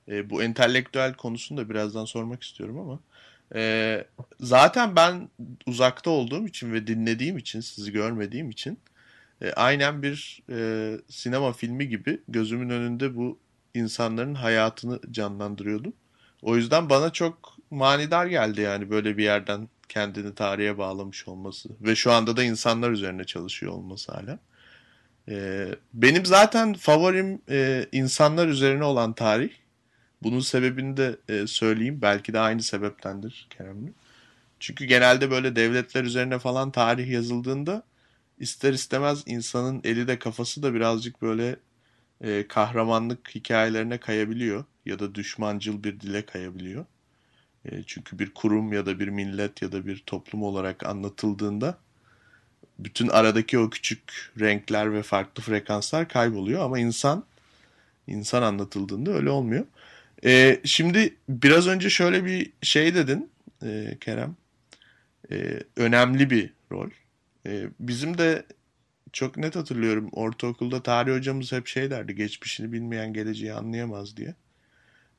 e, 0.09 0.29
bu 0.29 0.43
entelektüel 0.43 1.13
konusunu 1.13 1.57
da 1.57 1.69
birazdan 1.69 2.05
sormak 2.05 2.43
istiyorum 2.43 2.79
ama 2.79 2.99
e, 3.55 4.05
zaten 4.39 4.95
ben 4.95 5.29
uzakta 5.67 6.09
olduğum 6.09 6.47
için 6.47 6.73
ve 6.73 6.87
dinlediğim 6.87 7.37
için 7.37 7.59
sizi 7.61 7.91
görmediğim 7.91 8.49
için 8.49 8.79
e, 9.41 9.51
aynen 9.51 10.03
bir 10.03 10.43
e, 10.49 10.91
sinema 11.09 11.53
filmi 11.53 11.89
gibi 11.89 12.21
gözümün 12.27 12.69
önünde 12.69 13.15
bu 13.15 13.39
insanların 13.73 14.35
hayatını 14.35 14.99
canlandırıyordum. 15.11 15.93
O 16.41 16.55
yüzden 16.55 16.89
bana 16.89 17.09
çok 17.13 17.57
manidar 17.71 18.25
geldi 18.25 18.61
yani 18.61 18.89
böyle 18.89 19.17
bir 19.17 19.23
yerden 19.23 19.69
kendini 19.89 20.35
tarihe 20.35 20.77
bağlamış 20.77 21.27
olması 21.27 21.69
ve 21.81 21.95
şu 21.95 22.11
anda 22.11 22.37
da 22.37 22.43
insanlar 22.43 22.91
üzerine 22.91 23.23
çalışıyor 23.23 23.73
olması 23.73 24.11
hala. 24.11 24.39
Ee, 25.29 25.67
benim 25.93 26.25
zaten 26.25 26.73
favorim 26.73 27.41
e, 27.49 27.85
insanlar 27.91 28.47
üzerine 28.47 28.83
olan 28.83 29.13
tarih. 29.13 29.49
Bunun 30.23 30.39
sebebini 30.39 30.97
de 30.97 31.17
e, 31.29 31.47
söyleyeyim. 31.47 31.99
Belki 32.01 32.33
de 32.33 32.39
aynı 32.39 32.63
sebeptendir 32.63 33.47
Kerem'le. 33.49 33.93
Çünkü 34.59 34.85
genelde 34.85 35.31
böyle 35.31 35.55
devletler 35.55 36.03
üzerine 36.03 36.39
falan 36.39 36.71
tarih 36.71 37.09
yazıldığında 37.09 37.83
ister 38.39 38.73
istemez 38.73 39.23
insanın 39.25 39.81
eli 39.83 40.07
de 40.07 40.19
kafası 40.19 40.63
da 40.63 40.73
birazcık 40.73 41.21
böyle 41.21 41.55
e, 42.21 42.47
kahramanlık 42.47 43.35
hikayelerine 43.35 43.97
kayabiliyor 43.97 44.65
ya 44.85 44.99
da 44.99 45.15
düşmancıl 45.15 45.83
bir 45.83 45.99
dile 45.99 46.25
kayabiliyor. 46.25 46.85
E, 47.65 47.83
çünkü 47.87 48.19
bir 48.19 48.33
kurum 48.33 48.73
ya 48.73 48.85
da 48.85 48.99
bir 48.99 49.07
millet 49.07 49.61
ya 49.61 49.71
da 49.71 49.85
bir 49.87 49.99
toplum 50.05 50.43
olarak 50.43 50.85
anlatıldığında 50.85 51.77
bütün 52.79 53.07
aradaki 53.07 53.59
o 53.59 53.69
küçük 53.69 54.31
renkler 54.39 54.93
ve 54.93 55.03
farklı 55.03 55.43
frekanslar 55.43 56.09
kayboluyor 56.09 56.63
ama 56.63 56.79
insan 56.79 57.23
insan 58.07 58.41
anlatıldığında 58.41 59.11
öyle 59.11 59.29
olmuyor. 59.29 59.65
E, 60.25 60.61
şimdi 60.63 61.15
biraz 61.29 61.67
önce 61.67 61.89
şöyle 61.89 62.25
bir 62.25 62.51
şey 62.61 62.95
dedin 62.95 63.31
e, 63.63 63.97
Kerem. 64.01 64.35
E, 65.31 65.59
önemli 65.75 66.29
bir 66.29 66.53
rol. 66.71 66.89
E, 67.45 67.69
bizim 67.79 68.17
de 68.17 68.45
çok 69.13 69.37
net 69.37 69.55
hatırlıyorum 69.55 70.09
ortaokulda 70.11 70.83
tarih 70.83 71.13
hocamız 71.13 71.51
hep 71.51 71.67
şey 71.67 71.91
derdi 71.91 72.15
geçmişini 72.15 72.71
bilmeyen 72.71 73.13
geleceği 73.13 73.53
anlayamaz 73.53 74.17
diye. 74.17 74.35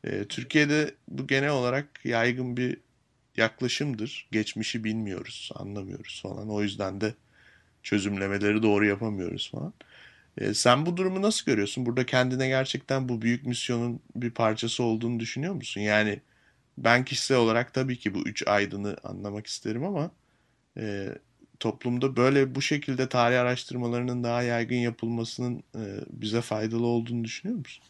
E, 0.04 0.24
Türkiye'de 0.24 0.94
bu 1.08 1.26
genel 1.26 1.50
olarak 1.50 2.04
yaygın 2.04 2.56
bir 2.56 2.76
yaklaşımdır. 3.36 4.28
Geçmişi 4.32 4.84
bilmiyoruz, 4.84 5.50
anlamıyoruz 5.54 6.22
falan. 6.22 6.50
O 6.50 6.62
yüzden 6.62 7.00
de 7.00 7.14
çözümlemeleri 7.82 8.62
doğru 8.62 8.86
yapamıyoruz 8.86 9.50
falan. 9.50 9.72
E, 10.38 10.54
sen 10.54 10.86
bu 10.86 10.96
durumu 10.96 11.22
nasıl 11.22 11.46
görüyorsun? 11.46 11.86
Burada 11.86 12.06
kendine 12.06 12.48
gerçekten 12.48 13.08
bu 13.08 13.22
büyük 13.22 13.46
misyonun 13.46 14.00
bir 14.16 14.30
parçası 14.30 14.82
olduğunu 14.82 15.20
düşünüyor 15.20 15.54
musun? 15.54 15.80
Yani 15.80 16.20
ben 16.78 17.04
kişisel 17.04 17.36
olarak 17.38 17.74
tabii 17.74 17.98
ki 17.98 18.14
bu 18.14 18.18
üç 18.18 18.46
aydını 18.46 18.96
anlamak 19.04 19.46
isterim 19.46 19.84
ama 19.84 20.10
e, 20.78 21.08
toplumda 21.60 22.16
böyle 22.16 22.54
bu 22.54 22.62
şekilde 22.62 23.08
tarih 23.08 23.40
araştırmalarının 23.40 24.24
daha 24.24 24.42
yaygın 24.42 24.76
yapılmasının 24.76 25.62
e, 25.74 25.82
bize 26.10 26.40
faydalı 26.40 26.86
olduğunu 26.86 27.24
düşünüyor 27.24 27.58
musun? 27.58 27.84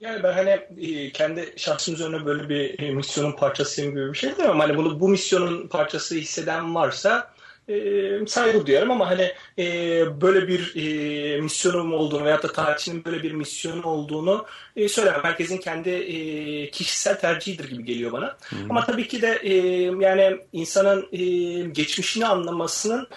Yani 0.00 0.22
ben 0.22 0.32
hani 0.32 0.50
e, 0.80 1.12
kendi 1.12 1.54
şahsım 1.56 1.94
üzerine 1.94 2.26
böyle 2.26 2.48
bir 2.48 2.82
e, 2.82 2.90
misyonun 2.90 3.32
parçasıyım 3.32 3.90
gibi 3.90 4.12
bir 4.12 4.18
şey 4.18 4.38
demem. 4.38 4.58
Hani 4.58 4.76
bunu 4.76 5.00
bu 5.00 5.08
misyonun 5.08 5.68
parçası 5.68 6.14
hisseden 6.14 6.74
varsa 6.74 7.35
e, 7.68 8.26
saygı 8.26 8.66
duyarım 8.66 8.90
ama 8.90 9.10
hani 9.10 9.32
e, 9.58 9.64
böyle 10.20 10.48
bir 10.48 10.76
e, 10.76 11.40
misyonum 11.40 11.94
olduğunu 11.94 12.24
veyahut 12.24 12.44
da 12.44 12.52
tarihçinin 12.52 13.04
böyle 13.04 13.22
bir 13.22 13.32
misyonu 13.32 13.86
olduğunu 13.86 14.46
e, 14.76 14.88
söylemem. 14.88 15.20
Herkesin 15.24 15.58
kendi 15.58 15.90
e, 15.90 16.70
kişisel 16.70 17.20
tercihidir 17.20 17.70
gibi 17.70 17.84
geliyor 17.84 18.12
bana. 18.12 18.26
Hı. 18.26 18.56
Ama 18.70 18.84
tabii 18.84 19.08
ki 19.08 19.22
de 19.22 19.40
e, 19.42 19.54
yani 20.00 20.40
insanın 20.52 21.08
e, 21.12 21.24
geçmişini 21.68 22.26
anlamasının 22.26 23.08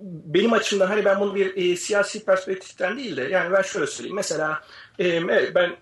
benim 0.00 0.52
açımdan 0.52 0.86
hani 0.86 1.04
ben 1.04 1.20
bunu 1.20 1.34
bir 1.34 1.56
e, 1.56 1.76
siyasi 1.76 2.24
perspektiften 2.24 2.98
değil 2.98 3.16
de 3.16 3.22
yani 3.22 3.52
ben 3.52 3.62
şöyle 3.62 3.86
söyleyeyim. 3.86 4.16
Mesela 4.16 4.62
e, 4.98 5.08
evet 5.08 5.54
ben 5.54 5.76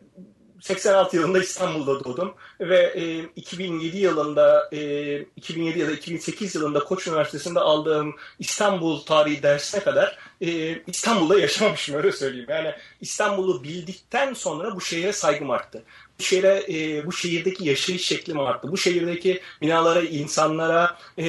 86 0.65 1.17
yılında 1.17 1.39
İstanbul'da 1.39 2.05
doğdum 2.05 2.35
ve 2.61 2.93
e, 2.97 3.19
2007 3.37 3.99
yılında 3.99 4.69
e, 4.73 5.19
2007 5.21 5.79
ya 5.79 5.89
da 5.89 5.93
2008 5.93 6.55
yılında 6.55 6.85
Koç 6.85 7.07
Üniversitesi'nde 7.07 7.61
aldığım 7.61 8.15
İstanbul 8.39 9.01
tarihi 9.01 9.43
dersine 9.43 9.81
kadar 9.81 10.19
e, 10.41 10.79
İstanbul'da 10.87 11.41
yaşamamışım 11.41 11.97
öyle 11.97 12.13
söyleyeyim. 12.13 12.47
Yani 12.49 12.75
İstanbul'u 13.01 13.65
bildikten 13.65 14.35
sonra 14.35 14.77
bu 14.77 14.81
şehre 14.81 15.13
saygım 15.13 15.51
arttı 15.51 15.83
şehre, 16.19 16.65
e, 16.69 17.07
bu 17.07 17.13
şehirdeki 17.13 17.69
yaşayış 17.69 18.07
şeklim 18.07 18.41
arttı. 18.41 18.73
Bu 18.73 18.77
şehirdeki 18.77 19.41
binalara, 19.63 20.03
insanlara, 20.03 20.99
e, 21.19 21.25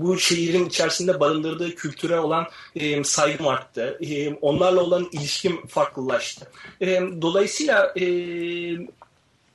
bu 0.00 0.18
şehrin 0.18 0.66
içerisinde 0.66 1.20
barındırdığı 1.20 1.74
kültüre 1.74 2.20
olan 2.20 2.46
e, 2.76 3.04
saygım 3.04 3.48
arttı. 3.48 3.98
E, 4.00 4.34
onlarla 4.34 4.80
olan 4.80 5.08
ilişkim 5.12 5.66
farklılaştı. 5.66 6.50
E, 6.80 7.00
dolayısıyla 7.22 7.94
e, 8.00 8.06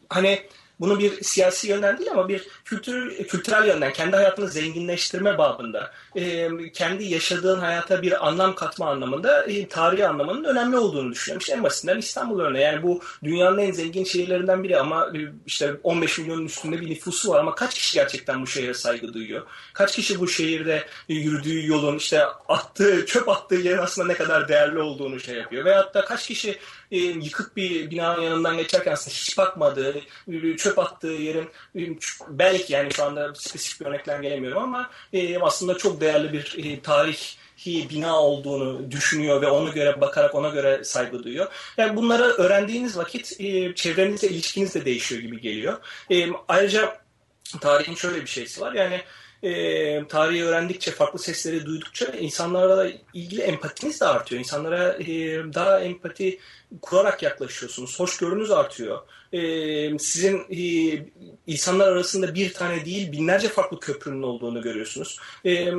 hani 0.10 0.40
bunu 0.80 1.00
bir 1.00 1.24
siyasi 1.24 1.70
yönden 1.70 1.98
değil 1.98 2.12
ama 2.12 2.30
bir 2.30 2.48
kültür, 2.66 3.28
kültürel 3.28 3.68
yönden 3.68 3.94
kendi 3.94 4.16
hayatını 4.16 4.48
zenginleştirme 4.48 5.38
babında 5.38 5.92
e, 6.16 6.50
kendi 6.72 7.04
yaşadığın 7.04 7.60
hayata 7.60 8.02
bir 8.02 8.28
anlam 8.28 8.56
katma 8.56 8.90
anlamında 8.90 9.44
e, 9.44 9.68
tarihi 9.68 10.08
anlamının 10.08 10.44
önemli 10.44 10.78
olduğunu 10.78 11.12
düşünüyorum. 11.12 11.40
İşte 11.40 11.54
en 11.54 11.64
basitinden 11.64 11.98
İstanbul 11.98 12.40
örneği. 12.40 12.64
Yani 12.64 12.84
bu 12.84 13.02
dünyanın 13.24 13.58
en 13.58 13.72
zengin 13.72 14.04
şehirlerinden 14.04 14.64
biri 14.64 14.80
ama 14.80 15.08
e, 15.16 15.20
işte 15.46 15.76
15 15.84 16.20
milyonun 16.20 16.46
üstünde 16.46 16.82
bir 16.82 16.90
nüfusu 16.90 17.30
var 17.30 17.40
ama 17.40 17.56
kaç 17.56 17.74
kişi 17.74 17.94
gerçekten 17.94 18.42
bu 18.42 18.48
şehre 18.48 18.74
saygı 18.74 19.14
duyuyor? 19.14 19.46
Kaç 19.74 19.96
kişi 19.96 20.20
bu 20.20 20.28
şehirde 20.28 20.84
yürüdüğü 21.08 21.68
yolun 21.68 21.98
işte 21.98 22.26
attığı, 22.48 23.06
çöp 23.06 23.30
attığı 23.30 23.56
yerin 23.56 23.78
aslında 23.78 24.08
ne 24.08 24.14
kadar 24.14 24.48
değerli 24.48 24.80
olduğunu 24.80 25.20
şey 25.20 25.36
yapıyor? 25.36 25.66
Veyahut 25.66 25.94
da 25.94 26.06
kaç 26.06 26.28
kişi 26.28 26.60
e, 26.92 26.98
yıkık 26.98 27.58
bir 27.58 27.92
binanın 27.92 28.22
yanından 28.22 28.58
geçerken 28.58 28.92
aslında 28.92 29.16
hiç 29.16 29.38
bakmadığı, 29.38 30.02
çöp 30.58 30.80
attığı 30.80 31.08
yerin 31.08 31.50
belki 32.30 32.74
yani 32.74 32.94
şu 32.94 33.04
anda 33.04 33.36
spesifik 33.36 33.82
bir 33.82 33.86
örnekler 33.86 34.20
gelemiyorum 34.20 34.64
ama 34.64 34.90
e, 35.14 35.40
aslında 35.40 35.78
çok 35.78 36.02
değerli 36.02 36.34
bir 36.34 36.56
e, 36.58 36.82
tarih 36.82 37.18
bina 37.66 38.22
olduğunu 38.22 38.92
düşünüyor 38.92 39.42
ve 39.42 39.48
ona 39.48 39.70
göre 39.70 40.02
bakarak 40.02 40.36
ona 40.36 40.50
göre 40.50 40.84
saygı 40.84 41.24
duyuyor. 41.24 41.48
Yani 41.78 41.96
bunları 41.96 42.24
öğrendiğiniz 42.24 42.98
vakit 42.98 43.40
e, 43.40 43.76
çevrenizle 43.76 44.28
ilişkiniz 44.28 44.76
de 44.76 44.86
değişiyor 44.86 45.22
gibi 45.22 45.42
geliyor. 45.42 45.78
E, 46.10 46.28
ayrıca 46.48 47.02
tarihin 47.62 47.96
şöyle 47.96 48.22
bir 48.22 48.28
şeysi 48.28 48.62
var. 48.62 48.74
Yani 48.74 49.02
e, 49.44 50.08
tarihi 50.08 50.44
öğrendikçe, 50.44 50.92
farklı 50.92 51.20
sesleri 51.20 51.66
duydukça 51.66 52.06
insanlarla 52.06 52.90
ilgili 53.14 53.42
empatiniz 53.42 54.02
de 54.02 54.06
artıyor. 54.06 54.40
İnsanlara 54.40 54.94
e, 54.94 55.08
daha 55.54 55.80
empati 55.80 56.40
kurarak 56.82 57.24
yaklaşıyorsunuz. 57.24 58.00
Hoşgörünüz 58.00 58.52
artıyor. 58.52 59.00
E, 59.34 60.00
sizin 60.00 60.46
e, 60.50 60.62
insanlar 61.48 61.88
arasında 61.88 62.36
bir 62.36 62.54
tane 62.54 62.86
değil 62.86 63.12
binlerce 63.12 63.50
farklı 63.50 63.80
köprünün 63.80 64.24
olduğunu 64.24 64.62
görüyorsunuz. 64.62 65.20
E, 65.46 65.74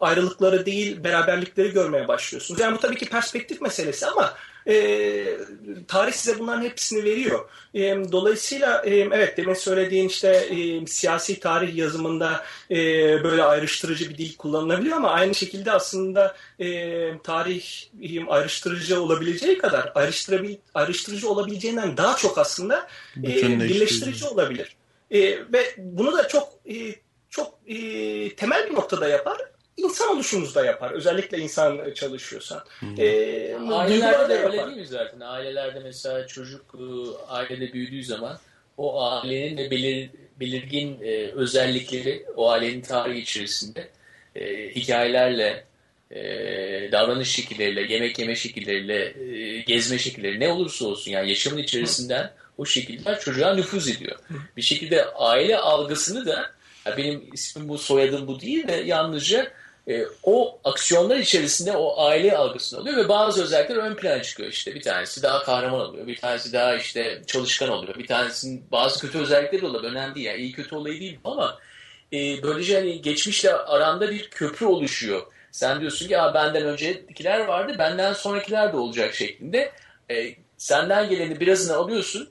ayrılıkları 0.00 0.66
değil 0.66 1.04
beraberlikleri 1.04 1.72
görmeye 1.72 2.08
başlıyorsunuz. 2.08 2.60
Yani 2.60 2.76
bu 2.76 2.80
tabii 2.80 2.96
ki 2.96 3.08
perspektif 3.08 3.60
meselesi 3.60 4.06
ama 4.06 4.34
e, 4.68 5.38
tarih 5.88 6.12
size 6.12 6.38
bunların 6.38 6.62
hepsini 6.62 7.04
veriyor. 7.04 7.48
E, 7.74 7.80
dolayısıyla 8.12 8.82
e, 8.84 8.96
evet 8.96 9.36
demin 9.36 9.54
söylediğin 9.54 10.08
işte 10.08 10.28
e, 10.28 10.86
siyasi 10.86 11.40
tarih 11.40 11.76
yazımında 11.76 12.44
e, 12.70 12.76
böyle 13.24 13.42
ayrıştırıcı 13.42 14.10
bir 14.10 14.18
dil 14.18 14.36
kullanılabiliyor 14.36 14.96
ama 14.96 15.10
aynı 15.10 15.34
şekilde 15.34 15.72
aslında 15.72 16.36
e, 16.58 17.18
tarih 17.18 17.64
e, 18.02 18.26
ayrıştırıcı 18.26 19.02
olabileceği 19.02 19.58
kadar 19.58 19.92
ayrıştırıcı 20.74 21.28
olabileceğinden 21.28 21.96
daha 21.96 22.16
çok 22.16 22.38
aslında 22.38 22.88
e, 23.16 23.60
birleştirici 23.60 24.24
olabilir. 24.24 24.76
E, 25.10 25.20
ve 25.52 25.74
bunu 25.78 26.12
da 26.12 26.28
çok 26.28 26.48
e, 26.70 26.94
çok 27.30 27.58
e, 27.66 27.76
temel 28.36 28.70
bir 28.70 28.74
noktada 28.74 29.08
yapar 29.08 29.38
insan 29.76 30.08
oluşunuzda 30.08 30.64
yapar. 30.64 30.90
Özellikle 30.90 31.38
insan 31.38 31.94
çalışıyorsan. 31.94 32.64
Hmm. 32.78 33.00
Ee, 33.00 33.54
Ailelerde 33.70 34.34
de 34.34 34.38
öyle 34.38 34.66
değil 34.66 34.76
mi 34.76 34.86
zaten? 34.86 35.20
Ailelerde 35.20 35.80
mesela 35.80 36.26
çocuk 36.26 36.74
e, 36.74 36.84
ailede 37.28 37.72
büyüdüğü 37.72 38.04
zaman 38.04 38.38
o 38.76 39.02
ailenin 39.02 39.56
de 39.56 39.70
belir, 39.70 40.10
belirgin 40.40 40.98
e, 41.02 41.26
özellikleri 41.26 42.26
o 42.36 42.50
ailenin 42.50 42.80
tarihi 42.80 43.20
içerisinde 43.20 43.88
e, 44.36 44.74
hikayelerle 44.74 45.64
e, 46.10 46.22
davranış 46.92 47.28
şekilleriyle, 47.28 47.92
yemek 47.92 48.18
yeme 48.18 48.36
şekilleriyle, 48.36 49.14
e, 49.36 49.60
gezme 49.60 49.98
şekilleri 49.98 50.40
ne 50.40 50.52
olursa 50.52 50.86
olsun 50.86 51.10
yani 51.10 51.28
yaşamın 51.28 51.58
içerisinden 51.58 52.32
o 52.58 52.66
şekiller 52.66 53.20
çocuğa 53.20 53.54
nüfuz 53.54 53.88
ediyor. 53.88 54.18
Bir 54.56 54.62
şekilde 54.62 55.04
aile 55.04 55.58
algısını 55.58 56.26
da 56.26 56.50
benim 56.96 57.24
ismim 57.32 57.68
bu, 57.68 57.78
soyadım 57.78 58.26
bu 58.26 58.40
değil 58.40 58.68
de 58.68 58.72
yalnızca 58.72 59.52
e, 59.88 60.06
o 60.22 60.58
aksiyonlar 60.64 61.16
içerisinde 61.16 61.76
o 61.76 62.06
aile 62.06 62.36
algısını 62.36 62.80
alıyor 62.80 62.96
ve 62.96 63.08
bazı 63.08 63.42
özellikler 63.42 63.76
ön 63.76 63.94
plana 63.94 64.22
çıkıyor 64.22 64.48
işte. 64.48 64.74
Bir 64.74 64.82
tanesi 64.82 65.22
daha 65.22 65.42
kahraman 65.42 65.80
oluyor, 65.80 66.06
bir 66.06 66.16
tanesi 66.16 66.52
daha 66.52 66.76
işte 66.76 67.22
çalışkan 67.26 67.68
oluyor, 67.68 67.98
bir 67.98 68.06
tanesinin 68.06 68.64
bazı 68.72 69.00
kötü 69.00 69.18
özellikleri 69.18 69.66
oluyor. 69.66 69.84
Önemli 69.84 70.14
değil 70.14 70.26
yani 70.26 70.38
iyi 70.38 70.52
kötü 70.52 70.76
olayı 70.76 71.00
değil 71.00 71.18
ama 71.24 71.58
e, 72.12 72.42
böylece 72.42 72.74
hani 72.74 73.02
geçmişle 73.02 73.52
aranda 73.52 74.10
bir 74.10 74.30
köprü 74.30 74.66
oluşuyor. 74.66 75.22
Sen 75.50 75.80
diyorsun 75.80 76.06
ki 76.06 76.12
ya 76.12 76.34
benden 76.34 76.62
öncekiler 76.62 77.40
vardı, 77.40 77.74
benden 77.78 78.12
sonrakiler 78.12 78.72
de 78.72 78.76
olacak 78.76 79.14
şeklinde. 79.14 79.72
E, 80.10 80.34
senden 80.56 81.08
geleni 81.08 81.40
birazını 81.40 81.76
alıyorsun, 81.76 82.30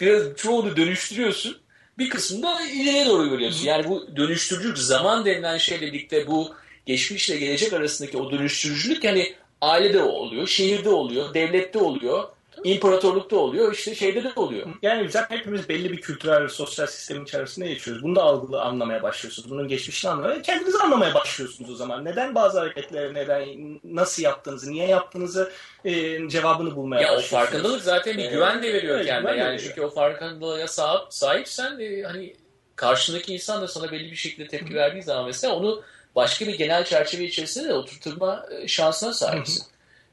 biraz 0.00 0.36
çoğunu 0.36 0.76
dönüştürüyorsun 0.76 1.60
bir 2.00 2.10
kısmını 2.10 2.42
da 2.42 2.60
ileriye 2.62 3.06
doğru 3.06 3.30
görüyorsun. 3.30 3.64
Yani 3.64 3.88
bu 3.88 4.16
dönüştürücü 4.16 4.82
zaman 4.82 5.24
denilen 5.24 5.58
şeyle 5.58 5.86
birlikte 5.86 6.26
bu 6.26 6.54
geçmişle 6.86 7.36
gelecek 7.36 7.72
arasındaki 7.72 8.18
o 8.18 8.30
dönüştürücülük 8.30 9.04
yani 9.04 9.34
ailede 9.60 10.02
oluyor, 10.02 10.46
şehirde 10.46 10.88
oluyor, 10.88 11.34
devlette 11.34 11.78
oluyor, 11.78 12.28
imparatorlukta 12.64 13.36
oluyor, 13.36 13.72
işte 13.72 13.94
şeyde 13.94 14.24
de 14.24 14.32
oluyor. 14.36 14.66
Yani 14.82 15.10
zaten 15.10 15.36
hepimiz 15.36 15.68
belli 15.68 15.92
bir 15.92 16.00
kültürel 16.00 16.48
sosyal 16.48 16.86
sistemin 16.86 17.24
içerisinde 17.24 17.68
yaşıyoruz. 17.68 18.02
Bunu 18.02 18.16
da 18.16 18.22
algılı 18.22 18.62
anlamaya 18.62 19.02
başlıyorsunuz. 19.02 19.50
Bunun 19.50 19.68
geçmişini 19.68 20.10
anlamaya, 20.10 20.42
kendinizi 20.42 20.78
anlamaya 20.78 21.14
başlıyorsunuz 21.14 21.70
o 21.70 21.74
zaman. 21.74 22.04
Neden 22.04 22.34
bazı 22.34 22.58
hareketleri, 22.58 23.14
neden, 23.14 23.46
nasıl 23.84 24.22
yaptığınızı, 24.22 24.72
niye 24.72 24.86
yaptığınızı 24.86 25.52
e, 25.84 26.28
cevabını 26.28 26.76
bulmaya 26.76 27.02
ya 27.02 27.08
başlıyorsunuz. 27.08 27.32
O 27.32 27.36
farkındalık 27.36 27.82
zaten 27.82 28.18
bir 28.18 28.30
güven 28.30 28.62
de 28.62 28.72
veriyor 28.72 28.96
evet, 28.96 29.06
kendine. 29.06 29.30
Yani 29.30 29.40
veriyor. 29.40 29.62
çünkü 29.68 29.82
o 29.82 29.90
farkındalığa 29.90 30.68
sahip, 30.68 31.02
sahipsen 31.10 31.78
e, 31.78 32.02
hani 32.02 32.36
karşındaki 32.76 33.34
insan 33.34 33.62
da 33.62 33.68
sana 33.68 33.92
belli 33.92 34.10
bir 34.10 34.16
şekilde 34.16 34.48
tepki 34.48 34.74
verdiği 34.74 35.02
zaman 35.02 35.26
mesela 35.26 35.54
onu 35.54 35.82
başka 36.16 36.46
bir 36.46 36.58
genel 36.58 36.84
çerçeve 36.84 37.24
içerisinde 37.24 37.68
de 37.68 37.74
oturtma 37.74 38.46
e, 38.62 38.68
şansına 38.68 39.12
sahipsin. 39.12 39.62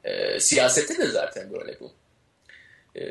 e, 0.04 0.40
siyasette 0.40 0.98
de 0.98 1.08
zaten 1.08 1.54
böyle 1.54 1.80
bu. 1.80 1.92
E, 2.96 3.02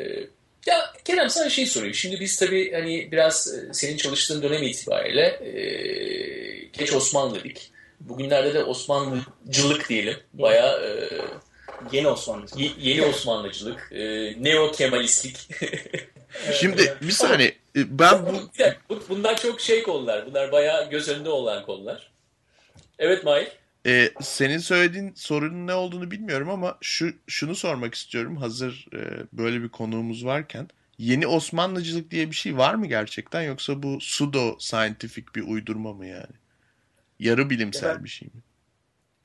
ya 0.67 0.93
Kerem 1.05 1.31
sana 1.31 1.51
şey 1.51 1.67
sorayım. 1.67 1.95
Şimdi 1.95 2.21
biz 2.21 2.37
tabii 2.37 2.73
hani 2.73 3.13
biraz 3.13 3.55
e, 3.55 3.75
senin 3.75 3.97
çalıştığın 3.97 4.43
dönem 4.43 4.63
itibariyle 4.63 5.23
e, 5.27 5.55
geç 6.73 6.93
Osmanlı 6.93 7.39
dedik. 7.41 7.71
Bugünlerde 8.01 8.55
de 8.55 8.65
Osmanlıcılık 8.65 9.89
diyelim. 9.89 10.17
Bayağı 10.33 10.81
e, 10.87 11.09
yeni 11.93 12.09
Osmanlıcılık. 12.09 12.61
Y- 12.61 12.91
yeni 12.91 13.03
Osmanlıcılık, 13.07 13.93
e, 13.93 14.35
neo 14.45 14.73
Kemalistlik. 14.73 15.49
Şimdi 16.61 16.97
bir 17.03 17.13
saniye 17.13 17.57
ben 17.75 18.27
bu... 18.27 18.51
Bunlar 19.09 19.41
çok 19.41 19.61
şey 19.61 19.83
konular. 19.83 20.27
Bunlar 20.27 20.53
bayağı 20.53 20.91
göz 20.91 21.09
önünde 21.09 21.31
olan 21.31 21.67
konular. 21.67 22.11
Evet 22.99 23.25
Mahir. 23.25 23.49
Ee, 23.87 24.13
senin 24.21 24.59
söylediğin 24.59 25.13
sorunun 25.15 25.67
ne 25.67 25.75
olduğunu 25.75 26.11
bilmiyorum 26.11 26.51
ama 26.51 26.79
şu 26.81 27.13
şunu 27.27 27.55
sormak 27.55 27.95
istiyorum. 27.95 28.37
Hazır 28.37 28.87
e, 28.95 29.27
böyle 29.33 29.63
bir 29.63 29.69
konuğumuz 29.69 30.25
varken 30.25 30.69
yeni 30.99 31.27
Osmanlıcılık 31.27 32.11
diye 32.11 32.31
bir 32.31 32.37
şey 32.37 32.57
var 32.57 32.75
mı 32.75 32.87
gerçekten 32.87 33.43
yoksa 33.43 33.83
bu 33.83 33.99
pseudo 33.99 34.57
scientific 34.59 35.27
bir 35.35 35.43
uydurma 35.43 35.93
mı 35.93 36.07
yani? 36.07 36.35
Yarı 37.19 37.51
bilimsel 37.51 37.91
evet. 37.91 38.05
bir 38.05 38.09
şey 38.09 38.29
mi? 38.29 38.41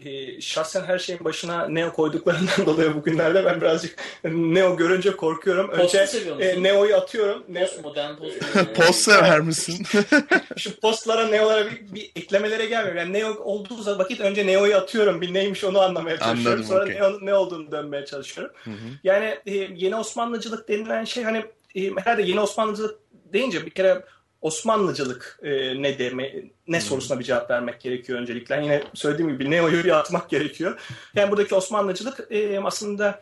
E, 0.05 0.41
şahsen 0.41 0.83
her 0.83 0.99
şeyin 0.99 1.23
başına 1.23 1.67
Neo 1.67 1.93
koyduklarından 1.93 2.65
dolayı 2.65 2.95
bugünlerde 2.95 3.45
ben 3.45 3.61
birazcık 3.61 3.95
Neo 4.23 4.77
görünce 4.77 5.15
korkuyorum. 5.15 5.69
Önce 5.69 6.05
e, 6.39 6.63
Neo'yu 6.63 6.95
atıyorum. 6.95 7.43
Post 7.53 7.83
modern 7.83 8.15
post. 8.17 8.35
post 8.75 8.99
sever 8.99 9.39
misin? 9.39 9.85
Şu 10.57 10.79
postlara 10.79 11.27
Neo'lara 11.27 11.65
bir, 11.65 11.95
bir 11.95 12.11
eklemelere 12.15 12.65
gelmiyor. 12.65 12.95
Yani 12.95 13.13
Neo 13.13 13.35
olduğu 13.43 13.97
vakit 13.97 14.21
önce 14.21 14.47
Neo'yu 14.47 14.75
atıyorum. 14.75 15.21
Bir 15.21 15.33
neymiş 15.33 15.63
onu 15.63 15.81
anlamaya 15.81 16.17
çalışıyorum. 16.17 16.47
Anladım, 16.47 16.65
Sonra 16.65 16.83
okay. 16.83 16.95
Neo, 16.95 17.17
ne 17.21 17.33
olduğunu 17.33 17.71
dönmeye 17.71 18.05
çalışıyorum. 18.05 18.55
Hı 18.63 18.69
hı. 18.69 18.75
Yani 19.03 19.37
e, 19.45 19.53
yeni 19.55 19.95
Osmanlıcılık 19.95 20.69
denilen 20.69 21.03
şey 21.03 21.23
hani 21.23 21.45
e, 21.75 21.81
herhalde 21.95 22.21
yeni 22.21 22.39
Osmanlıcılık 22.39 22.99
deyince 23.33 23.65
bir 23.65 23.71
kere 23.71 24.03
Osmanlıcılık 24.41 25.39
e, 25.43 25.81
ne 25.81 25.99
deme, 25.99 26.33
ne 26.67 26.77
hmm. 26.77 26.81
sorusuna 26.81 27.19
bir 27.19 27.23
cevap 27.23 27.49
vermek 27.49 27.81
gerekiyor 27.81 28.19
öncelikle. 28.19 28.55
Yani 28.55 28.65
yine 28.65 28.83
söylediğim 28.93 29.31
gibi 29.31 29.51
Neo'yu 29.51 29.83
bir 29.83 29.99
atmak 29.99 30.29
gerekiyor. 30.29 30.79
Yani 31.15 31.31
buradaki 31.31 31.55
Osmanlıcılık 31.55 32.27
e, 32.31 32.59
aslında 32.59 33.21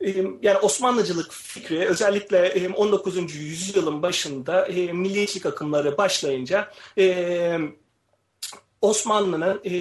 e, 0.00 0.10
yani 0.42 0.58
Osmanlıcılık 0.58 1.32
fikri 1.32 1.88
özellikle 1.88 2.46
e, 2.46 2.68
19. 2.68 3.34
yüzyılın 3.34 4.02
başında 4.02 4.66
e, 4.66 4.92
milliyetçilik 4.92 5.46
akımları 5.46 5.96
başlayınca 5.98 6.72
e, 6.98 7.58
Osmanlı'nın 8.80 9.60
e, 9.64 9.74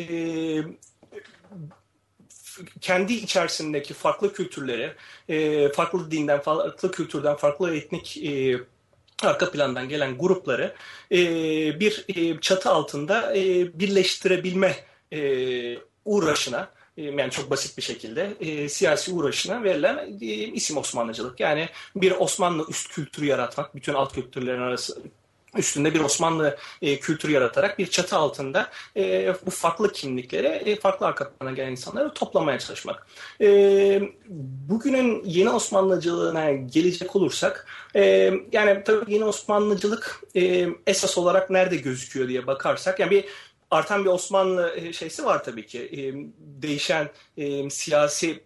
kendi 2.81 3.13
içerisindeki 3.13 3.93
farklı 3.93 4.33
kültürleri, 4.33 4.93
e, 5.29 5.69
farklı 5.71 6.11
dinden, 6.11 6.41
farklı 6.41 6.91
kültürden, 6.91 7.35
farklı 7.35 7.75
etnik 7.75 8.17
e, 8.17 8.59
arka 9.25 9.51
plandan 9.51 9.89
gelen 9.89 10.17
grupları 10.17 10.75
e, 11.11 11.19
bir 11.79 12.05
e, 12.15 12.39
çatı 12.39 12.69
altında 12.69 13.37
e, 13.37 13.43
birleştirebilme 13.79 14.75
e, 15.13 15.19
uğraşına 16.05 16.69
e, 16.97 17.03
yani 17.03 17.31
çok 17.31 17.51
basit 17.51 17.77
bir 17.77 17.83
şekilde 17.83 18.33
e, 18.39 18.69
siyasi 18.69 19.11
uğraşına 19.11 19.63
verilen 19.63 19.97
e, 20.21 20.25
isim 20.25 20.77
Osmanlıcılık. 20.77 21.39
Yani 21.39 21.69
bir 21.95 22.11
Osmanlı 22.11 22.65
üst 22.69 22.93
kültürü 22.93 23.25
yaratmak, 23.25 23.75
bütün 23.75 23.93
alt 23.93 24.13
kültürlerin 24.13 24.61
arası 24.61 24.97
üstünde 25.57 25.93
bir 25.93 25.99
Osmanlı 25.99 26.57
e, 26.81 26.99
kültürü 26.99 27.31
yaratarak 27.31 27.79
bir 27.79 27.87
çatı 27.87 28.15
altında 28.15 28.69
e, 28.97 29.33
bu 29.45 29.51
farklı 29.51 29.91
kimlikleri, 29.91 30.47
e, 30.47 30.75
farklı 30.79 31.05
arka 31.05 31.29
plana 31.29 31.51
gelen 31.51 31.71
insanları 31.71 32.13
toplamaya 32.13 32.59
çalışmak. 32.59 33.07
E, 33.41 34.01
bugünün 34.69 35.23
yeni 35.25 35.49
Osmanlıcılığına 35.49 36.51
gelecek 36.51 37.15
olursak, 37.15 37.67
e, 37.95 38.33
yani 38.51 38.83
tabii 38.85 39.13
yeni 39.13 39.25
Osmanlıcılık 39.25 40.21
e, 40.35 40.67
esas 40.87 41.17
olarak 41.17 41.49
nerede 41.49 41.75
gözüküyor 41.75 42.27
diye 42.27 42.47
bakarsak, 42.47 42.99
yani 42.99 43.11
bir 43.11 43.25
artan 43.71 44.05
bir 44.05 44.09
Osmanlı 44.09 44.73
e, 44.75 44.93
şeysi 44.93 45.25
var 45.25 45.43
tabii 45.43 45.65
ki. 45.65 45.79
E, 45.79 45.99
değişen 46.61 47.09
e, 47.37 47.69
siyasi 47.69 48.43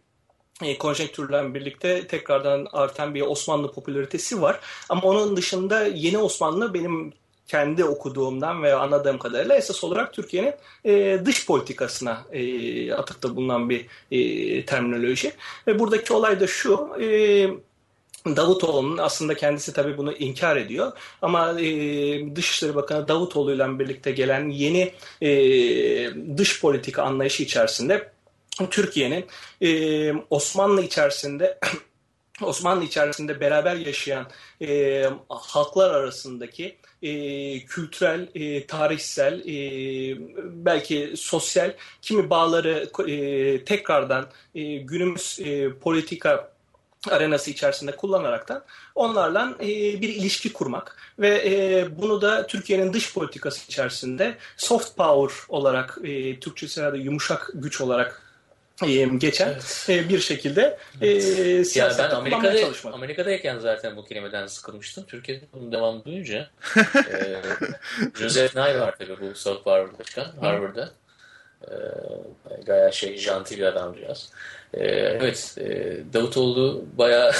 e, 0.63 1.53
birlikte 1.53 2.07
tekrardan 2.07 2.67
artan 2.73 3.15
bir 3.15 3.21
Osmanlı 3.21 3.71
popülaritesi 3.71 4.41
var. 4.41 4.59
Ama 4.89 5.01
onun 5.01 5.37
dışında 5.37 5.85
yeni 5.85 6.17
Osmanlı 6.17 6.73
benim 6.73 7.13
kendi 7.47 7.83
okuduğumdan 7.83 8.63
ve 8.63 8.75
anladığım 8.75 9.17
kadarıyla 9.17 9.55
esas 9.55 9.83
olarak 9.83 10.13
Türkiye'nin 10.13 10.53
e, 10.85 11.25
dış 11.25 11.45
politikasına 11.45 12.25
e, 12.31 12.93
atıfta 12.93 13.35
bulunan 13.35 13.69
bir 13.69 13.85
e, 14.11 14.65
terminoloji. 14.65 15.33
Ve 15.67 15.79
buradaki 15.79 16.13
olay 16.13 16.39
da 16.39 16.47
şu, 16.47 16.89
e, 17.01 17.07
Davutoğlu'nun 18.35 18.97
aslında 18.97 19.33
kendisi 19.33 19.73
tabii 19.73 19.97
bunu 19.97 20.13
inkar 20.13 20.57
ediyor 20.57 20.91
ama 21.21 21.61
e, 21.61 22.35
Dışişleri 22.35 22.75
Bakanı 22.75 23.07
Davutoğlu 23.07 23.53
ile 23.53 23.79
birlikte 23.79 24.11
gelen 24.11 24.49
yeni 24.49 24.93
e, 25.21 25.29
dış 26.37 26.61
politika 26.61 27.03
anlayışı 27.03 27.43
içerisinde 27.43 28.11
Türkiye'nin 28.65 29.25
e, 29.61 30.13
Osmanlı 30.29 30.81
içerisinde 30.81 31.59
Osmanlı 32.41 32.83
içerisinde 32.83 33.39
beraber 33.39 33.75
yaşayan 33.75 34.27
e, 34.61 35.03
halklar 35.29 35.91
arasındaki 35.91 36.77
e, 37.01 37.11
kültürel, 37.65 38.29
e, 38.35 38.67
tarihsel, 38.67 39.39
e, 39.39 39.55
belki 40.65 41.13
sosyal 41.17 41.73
kimi 42.01 42.29
bağları 42.29 42.89
e, 43.07 43.65
tekrardan 43.65 44.27
e, 44.55 44.77
günümüz 44.77 45.39
e, 45.43 45.73
politika 45.73 46.51
arenası 47.09 47.51
içerisinde 47.51 47.91
kullanaraktan 47.91 48.63
onlarla 48.95 49.55
e, 49.59 49.67
bir 50.01 50.09
ilişki 50.09 50.53
kurmak 50.53 50.97
ve 51.19 51.41
e, 51.45 51.87
bunu 52.01 52.21
da 52.21 52.47
Türkiye'nin 52.47 52.93
dış 52.93 53.13
politikası 53.13 53.65
içerisinde 53.65 54.37
soft 54.57 54.97
power 54.97 55.45
olarak 55.49 55.97
e, 56.03 56.39
Türkçesi 56.39 56.81
herhalde 56.81 56.97
yumuşak 56.97 57.51
güç 57.53 57.81
olarak 57.81 58.26
geçen 59.17 59.47
evet. 59.47 59.85
e, 59.89 60.09
bir 60.09 60.19
şekilde 60.19 60.77
e, 61.01 61.21
siyasette 61.65 62.03
yani 62.03 62.11
ben 62.11 62.15
Amerika'da, 62.15 62.59
çalışmak. 62.59 62.93
Amerika'dayken 62.93 63.59
zaten 63.59 63.97
bu 63.97 64.05
kelimeden 64.05 64.47
sıkılmıştım. 64.47 65.05
Türkiye'de 65.05 65.45
bunun 65.53 65.71
devamı 65.71 66.05
duyunca 66.05 66.49
e, 67.11 67.41
Joseph 68.19 68.55
Nye 68.55 68.79
var 68.79 68.95
tabii 68.99 69.21
bu 69.21 69.35
South 69.35 69.63
Power 69.63 69.99
başkan 69.99 70.25
Harvard'da. 70.41 70.91
E, 71.61 71.73
gayet 72.65 72.93
şey 72.93 73.17
janti 73.17 73.57
bir 73.57 73.63
adamcağız. 73.63 74.29
Ee, 74.73 74.85
evet, 74.85 75.55
e, 75.57 75.97
Davutoğlu 76.13 76.85
bayağı 76.97 77.31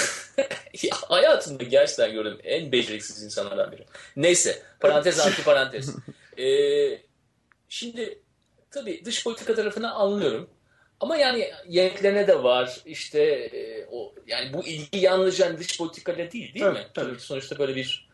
hayatımda 0.92 1.64
gerçekten 1.64 2.12
gördüğüm 2.12 2.38
en 2.44 2.72
beceriksiz 2.72 3.24
insanlardan 3.24 3.72
biri. 3.72 3.86
Neyse, 4.16 4.62
parantez 4.80 5.20
anti 5.20 5.44
parantez. 5.44 5.96
Ee, 6.40 7.02
şimdi 7.70 8.20
tabii 8.72 9.06
dış 9.06 9.24
politika 9.24 9.56
tarafını 9.56 9.94
anlıyorum. 9.94 10.50
Ama 11.00 11.18
yani 11.18 11.52
yeniliklerine 11.68 12.28
de 12.28 12.44
var. 12.44 12.82
İşte 12.86 13.22
e, 13.24 13.86
o 13.92 14.14
yani 14.28 14.54
bu 14.54 14.64
ilgi 14.64 15.00
yalnızca 15.00 15.58
dış 15.58 15.78
politikayla 15.78 16.32
değil 16.32 16.54
değil 16.54 16.66
tabii, 16.66 16.80
mi? 16.80 16.86
Tabii. 16.94 17.20
Sonuçta 17.20 17.60
böyle 17.60 17.76
bir 17.76 18.07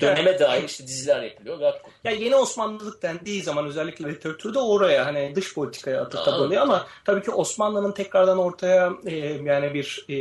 döneme 0.00 0.30
yani, 0.30 0.40
dair 0.40 0.64
işte 0.64 0.86
diziler 0.86 1.22
yapılıyor. 1.22 1.74
Ya 2.04 2.10
yeni 2.10 2.36
Osmanlılık 2.36 3.02
dendiği 3.02 3.42
zaman 3.42 3.66
özellikle 3.66 4.08
literatürde 4.08 4.58
oraya 4.58 5.06
hani 5.06 5.32
dış 5.34 5.54
politikaya 5.54 6.02
atıfta 6.02 6.38
bulunuyor 6.38 6.62
ama 6.62 6.86
tabii 7.04 7.22
ki 7.22 7.30
Osmanlı'nın 7.30 7.92
tekrardan 7.92 8.38
ortaya 8.38 8.92
e, 9.06 9.16
yani 9.44 9.74
bir 9.74 10.06
e, 10.08 10.16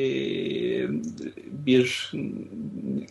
bir 1.65 2.12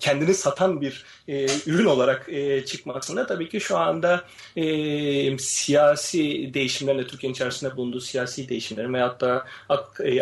kendini 0.01 0.35
satan 0.35 0.81
bir 0.81 1.05
e, 1.29 1.47
ürün 1.67 1.87
olarak 1.87 2.29
e, 2.29 2.65
çıkmasında 2.65 3.27
tabii 3.27 3.49
ki 3.49 3.61
şu 3.61 3.79
anda 3.79 4.25
e, 4.57 5.39
siyasi 5.39 6.51
değişimlerin 6.55 6.99
de 6.99 7.07
Türkiye'nin 7.07 7.35
içerisinde 7.35 7.77
bulunduğu 7.77 8.01
siyasi 8.01 8.49
değişimlerin 8.49 8.95
veyahut 8.95 9.21
da 9.21 9.45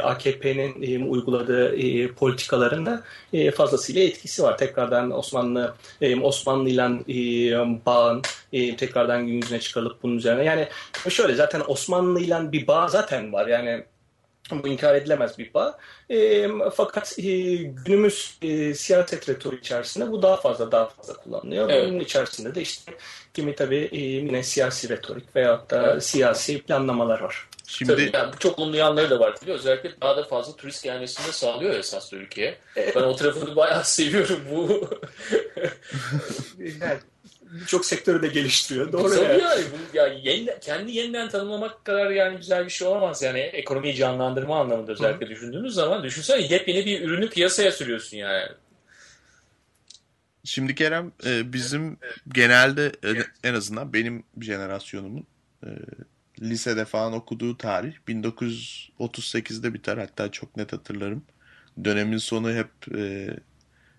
AKP'nin 0.02 0.82
e, 0.82 1.04
uyguladığı 1.04 1.76
e, 1.76 2.12
politikaların 2.12 2.86
da 2.86 3.02
e, 3.32 3.50
fazlasıyla 3.50 4.02
etkisi 4.02 4.42
var. 4.42 4.58
Tekrardan 4.58 5.10
Osmanlı 5.10 5.74
e, 6.00 6.20
Osmanlı 6.20 6.68
ile 6.68 6.82
e, 6.82 7.86
bağın 7.86 8.22
e, 8.52 8.76
tekrardan 8.76 9.26
gün 9.26 9.34
yüzüne 9.34 9.60
çıkarılıp 9.60 10.02
bunun 10.02 10.16
üzerine. 10.16 10.44
Yani 10.44 10.68
şöyle 11.08 11.34
zaten 11.34 11.62
Osmanlı 11.66 12.20
ile 12.20 12.52
bir 12.52 12.66
bağ 12.66 12.88
zaten 12.88 13.32
var. 13.32 13.46
Yani 13.46 13.84
bu 14.52 14.68
inkar 14.68 14.94
edilemez 14.94 15.38
bir 15.38 15.54
bağ. 15.54 15.78
E, 16.10 16.48
fakat 16.74 17.18
e, 17.18 17.22
günümüz 17.56 18.38
e, 18.42 18.74
siyaset 18.74 19.28
retoriği 19.28 19.60
içerisinde 19.60 20.10
bu 20.10 20.22
daha 20.22 20.36
fazla 20.36 20.72
daha 20.72 20.88
fazla 20.88 21.14
kullanılıyor. 21.14 21.70
Evet. 21.70 21.88
Bunun 21.88 22.00
içerisinde 22.00 22.54
de 22.54 22.62
işte 22.62 22.92
kimi 23.34 23.54
tabii 23.54 23.88
e, 23.92 23.98
yine 23.98 24.42
siyasi 24.42 24.88
retorik 24.88 25.36
veyahut 25.36 25.70
da 25.70 25.92
evet. 25.92 26.04
siyasi 26.04 26.62
planlamalar 26.62 27.20
var. 27.20 27.48
Şimdi 27.70 27.92
tabii 27.92 28.10
yani 28.12 28.32
çok 28.38 28.58
olumlu 28.58 28.76
yanları 28.76 29.10
da 29.10 29.20
var 29.20 29.36
tabii. 29.36 29.52
Özellikle 29.52 30.00
daha 30.00 30.16
da 30.16 30.24
fazla 30.24 30.56
turist 30.56 30.84
gelmesini 30.84 31.26
de 31.26 31.32
sağlıyor 31.32 31.74
esas 31.74 32.12
ülkeye. 32.12 32.58
Ben 32.76 33.02
o 33.02 33.16
tarafını 33.16 33.56
bayağı 33.56 33.84
seviyorum 33.84 34.40
bu. 34.50 34.90
yani, 36.58 36.98
birçok 37.42 37.86
sektörü 37.86 38.22
de 38.22 38.28
geliştiriyor. 38.28 38.92
Doğru 38.92 39.14
Tabii 39.14 39.24
yani. 39.24 39.42
yani 39.42 39.64
bu, 39.72 39.96
ya 39.96 40.06
yeniden, 40.06 40.60
kendi 40.60 40.92
yeniden 40.92 41.28
tanımlamak 41.28 41.84
kadar 41.84 42.10
yani 42.10 42.36
güzel 42.36 42.64
bir 42.64 42.70
şey 42.70 42.88
olamaz. 42.88 43.22
Yani 43.22 43.38
ekonomiyi 43.38 43.94
canlandırma 43.94 44.60
anlamında 44.60 44.92
özellikle 44.92 45.26
Hı. 45.26 45.30
düşündüğümüz 45.30 45.74
zaman 45.74 46.02
düşünsene 46.02 46.42
yepyeni 46.42 46.86
bir 46.86 47.00
ürünü 47.00 47.28
piyasaya 47.28 47.72
sürüyorsun 47.72 48.16
yani. 48.16 48.48
Şimdi 50.44 50.74
Kerem 50.74 51.12
e, 51.26 51.52
bizim 51.52 51.98
genelde 52.28 52.92
en 53.44 53.54
azından 53.54 53.92
benim 53.92 54.24
jenerasyonumun 54.40 55.26
e, 55.64 55.68
lisede 56.42 56.84
falan 56.84 57.12
okuduğu 57.12 57.56
tarih 57.56 57.94
1938'de 58.08 59.74
biter 59.74 59.98
hatta 59.98 60.30
çok 60.30 60.56
net 60.56 60.72
hatırlarım. 60.72 61.24
Dönemin 61.84 62.18
sonu 62.18 62.52
hep 62.52 62.70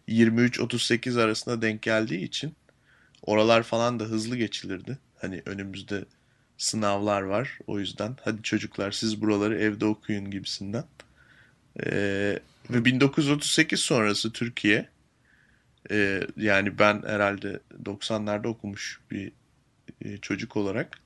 23-38 0.07 1.21
arasında 1.21 1.61
denk 1.61 1.81
geldiği 1.81 2.23
için 2.23 2.55
Oralar 3.21 3.63
falan 3.63 3.99
da 3.99 4.03
hızlı 4.03 4.37
geçilirdi. 4.37 4.97
Hani 5.17 5.41
önümüzde 5.45 6.05
sınavlar 6.57 7.21
var. 7.21 7.59
O 7.67 7.79
yüzden 7.79 8.17
hadi 8.23 8.43
çocuklar 8.43 8.91
siz 8.91 9.21
buraları 9.21 9.59
evde 9.59 9.85
okuyun 9.85 10.31
gibisinden. 10.31 10.83
Ee, 11.85 12.39
ve 12.69 12.85
1938 12.85 13.79
sonrası 13.79 14.33
Türkiye 14.33 14.89
e, 15.91 16.21
yani 16.37 16.79
ben 16.79 17.03
herhalde 17.07 17.59
90'larda 17.83 18.47
okumuş 18.47 18.99
bir 19.11 19.31
e, 20.05 20.17
çocuk 20.17 20.57
olarak 20.57 21.00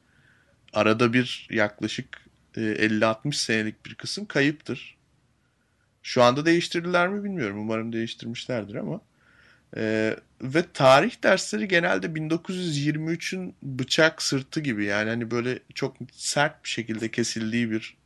arada 0.76 1.14
bir 1.14 1.48
yaklaşık 1.52 2.26
e, 2.58 2.62
50-60 2.62 3.34
senelik 3.34 3.86
bir 3.86 3.96
kısım 3.96 4.26
kayıptır. 4.26 4.98
Şu 6.04 6.24
anda 6.24 6.46
değiştirdiler 6.46 7.08
mi 7.10 7.24
bilmiyorum. 7.24 7.60
Umarım 7.60 7.94
değiştirmişlerdir 7.94 8.76
ama 8.76 9.02
ee, 9.78 10.16
ve 10.42 10.64
tarih 10.74 11.24
dersleri 11.24 11.68
genelde 11.68 12.08
1923'ün 12.08 13.56
bıçak 13.64 14.22
sırtı 14.22 14.60
gibi 14.60 14.86
yani 14.86 15.10
hani 15.10 15.32
böyle 15.32 15.60
çok 15.76 15.98
sert 16.12 16.64
bir 16.64 16.70
şekilde 16.70 17.12
kesildiği 17.12 17.72
bir 17.72 17.98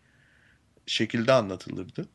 şekilde 0.88 1.34
anlatılırdı. 1.34 2.10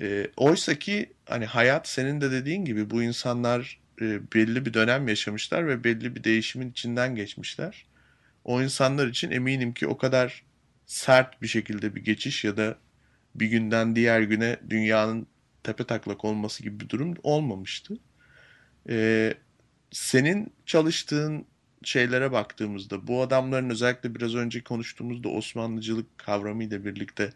Ee, 0.00 0.30
Oysa 0.36 0.74
ki 0.74 1.12
hani 1.26 1.46
hayat 1.46 1.88
senin 1.88 2.20
de 2.20 2.30
dediğin 2.30 2.64
gibi 2.64 2.90
bu 2.90 3.02
insanlar 3.02 3.80
e, 4.00 4.32
belli 4.34 4.66
bir 4.66 4.74
dönem 4.74 5.08
yaşamışlar 5.08 5.68
ve 5.68 5.84
belli 5.84 6.16
bir 6.16 6.24
değişimin 6.24 6.70
içinden 6.70 7.14
geçmişler. 7.14 7.86
O 8.44 8.62
insanlar 8.62 9.06
için 9.06 9.30
eminim 9.30 9.74
ki 9.74 9.86
o 9.86 9.98
kadar 9.98 10.44
sert 10.86 11.42
bir 11.42 11.46
şekilde 11.46 11.94
bir 11.94 12.04
geçiş 12.04 12.44
ya 12.44 12.56
da 12.56 12.78
bir 13.34 13.46
günden 13.46 13.96
diğer 13.96 14.20
güne 14.20 14.56
dünyanın 14.70 15.26
tepe 15.62 15.84
taklak 15.84 16.24
olması 16.24 16.62
gibi 16.62 16.80
bir 16.80 16.88
durum 16.88 17.14
olmamıştı. 17.22 17.94
Ee, 18.88 19.34
senin 19.90 20.52
çalıştığın 20.66 21.46
şeylere 21.82 22.32
baktığımızda 22.32 23.06
bu 23.06 23.22
adamların 23.22 23.70
özellikle 23.70 24.14
biraz 24.14 24.34
önce 24.34 24.64
konuştuğumuzda 24.64 25.28
Osmanlıcılık 25.28 26.18
kavramıyla 26.18 26.84
birlikte 26.84 27.32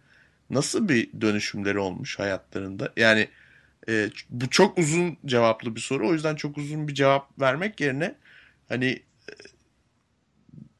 nasıl 0.51 0.88
bir 0.88 1.21
dönüşümleri 1.21 1.79
olmuş 1.79 2.19
hayatlarında? 2.19 2.93
Yani 2.97 3.29
e, 3.88 4.11
bu 4.31 4.51
çok 4.51 4.79
uzun 4.79 5.19
cevaplı 5.27 5.77
bir 5.77 5.81
soru. 5.81 6.09
O 6.09 6.12
yüzden 6.12 6.37
çok 6.37 6.59
uzun 6.59 6.88
bir 6.88 6.95
cevap 6.95 7.41
vermek 7.41 7.81
yerine 7.81 8.15
hani 8.69 8.87
e, 8.87 9.33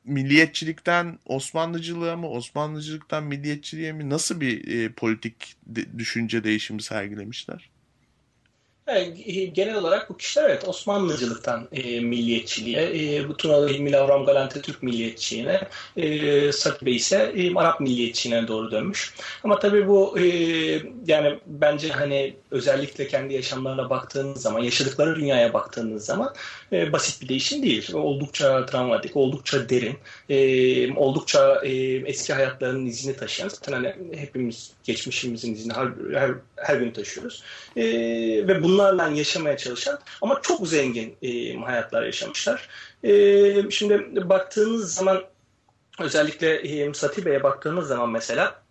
milliyetçilikten 0.05 1.19
Osmanlıcılığa 1.27 2.17
mı, 2.17 2.29
Osmanlıcılıktan 2.29 3.25
milliyetçiliğe 3.25 3.93
mi 3.93 4.11
nasıl 4.11 4.41
bir 4.41 4.69
e, 4.69 4.93
politik 4.93 5.57
de, 5.67 5.99
düşünce 5.99 6.45
değişimi 6.45 6.83
sergilemişler? 6.83 7.72
Yani, 8.87 9.53
genel 9.53 9.75
olarak 9.75 10.11
bu 10.11 10.17
kişiler 10.17 10.51
evet 10.51 10.69
Osmanlıcılıktan 10.69 11.69
e, 11.73 12.01
milliyetçiliğe, 12.01 13.17
e, 13.17 13.29
bu 13.29 13.37
Tunalı 13.37 13.69
Hilmi 13.69 13.93
Lavram 13.93 14.27
Galante 14.27 14.61
Türk 14.63 14.83
milliyetçiliğine, 14.83 15.61
e, 15.97 16.53
Sakibe 16.53 16.91
ise 16.91 17.33
e, 17.37 17.55
Arap 17.55 17.81
milliyetçiliğine 17.81 18.49
doğru 18.49 18.71
dönmüş. 18.71 19.15
Ama 19.45 19.59
tabii 19.59 19.89
bu 19.89 20.19
e, 20.19 20.25
yani 21.07 21.39
bence 21.47 21.89
hani 21.89 22.35
özellikle 22.51 23.09
kendi 23.09 23.35
yaşamlarına 23.35 23.91
baktığınız 23.91 24.43
zaman, 24.43 24.61
yaşadıkları 24.61 25.17
dünyaya 25.17 25.53
baktığınız 25.53 26.05
zaman 26.05 26.35
e, 26.73 26.93
basit 26.93 27.23
bir 27.23 27.29
değişim 27.29 27.63
değil. 27.63 27.95
Oldukça 27.95 28.67
travmatik, 28.67 29.17
oldukça 29.17 29.69
derin, 29.69 29.99
e, 30.29 30.95
oldukça 30.95 31.61
e, 31.65 31.73
eski 32.07 32.33
hayatlarının 32.33 32.87
izini 32.87 33.17
taşıyan, 33.17 33.49
zaten 33.49 33.73
hani 33.73 33.95
hepimiz 34.17 34.73
geçmişimizin 34.85 35.55
izini 35.55 35.73
her, 35.73 35.89
her, 36.15 36.31
her 36.63 36.77
gün 36.77 36.91
taşıyoruz. 36.91 37.43
E, 37.77 37.85
ve 38.49 38.63
bunlarla 38.63 39.09
yaşamaya 39.09 39.57
çalışan 39.57 39.99
ama 40.23 40.43
çok 40.43 40.69
zengin 40.69 41.17
e, 41.23 41.57
hayatlar 41.57 42.03
yaşamışlar. 42.03 42.69
E, 43.05 43.71
şimdi 43.71 44.29
baktığınız 44.29 44.95
zaman 44.95 45.25
özellikle 46.01 46.55
e, 46.55 46.95
Satibe'ye 46.95 47.43
baktığınız 47.43 47.89
zaman 47.89 48.11
mesela 48.11 48.62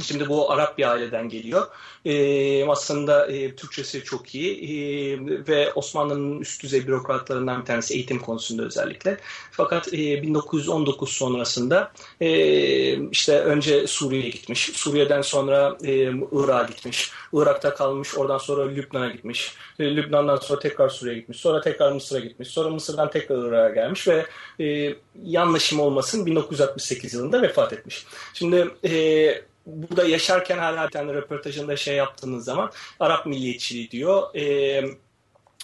Şimdi 0.00 0.28
bu 0.28 0.50
Arap 0.50 0.78
bir 0.78 0.90
aileden 0.90 1.28
geliyor. 1.28 1.66
E, 2.04 2.66
aslında 2.66 3.26
e, 3.26 3.56
Türkçesi 3.56 4.04
çok 4.04 4.34
iyi 4.34 4.54
e, 4.54 5.18
ve 5.48 5.72
Osmanlı'nın 5.72 6.40
üst 6.40 6.62
düzey 6.62 6.86
bürokratlarından 6.86 7.60
bir 7.60 7.66
tanesi 7.66 7.94
eğitim 7.94 8.18
konusunda 8.18 8.62
özellikle. 8.62 9.18
Fakat 9.50 9.94
e, 9.94 10.22
1919 10.22 11.12
sonrasında 11.12 11.92
e, 12.20 13.10
işte 13.10 13.40
önce 13.40 13.86
Suriye'ye 13.86 14.28
gitmiş. 14.28 14.70
Suriye'den 14.74 15.22
sonra 15.22 15.76
e, 15.84 15.92
Irak'a 16.32 16.66
gitmiş. 16.68 17.12
Irak'ta 17.32 17.74
kalmış. 17.74 18.18
Oradan 18.18 18.38
sonra 18.38 18.68
Lübnan'a 18.68 19.08
gitmiş. 19.08 19.54
E, 19.78 19.96
Lübnan'dan 19.96 20.36
sonra 20.36 20.60
tekrar 20.60 20.88
Suriye'ye 20.88 21.20
gitmiş. 21.20 21.38
Sonra 21.38 21.60
tekrar 21.60 21.92
Mısır'a 21.92 22.18
gitmiş. 22.18 22.48
Sonra 22.48 22.70
Mısır'dan 22.70 23.10
tekrar 23.10 23.48
Irak'a 23.48 23.74
gelmiş 23.74 24.08
ve 24.08 24.26
e, 24.60 24.94
yanlışım 25.22 25.80
olmasın 25.80 26.26
1968 26.26 27.14
yılında 27.14 27.42
vefat 27.42 27.72
etmiş. 27.72 28.06
Şimdi 28.34 28.70
e, 28.84 29.42
burada 29.66 30.04
yaşarken 30.04 30.58
hala 30.58 30.88
bir 30.88 31.14
röportajında 31.14 31.76
şey 31.76 31.96
yaptığınız 31.96 32.44
zaman 32.44 32.70
Arap 33.00 33.26
milliyetçiliği 33.26 33.90
diyor. 33.90 34.34
E, 34.34 34.84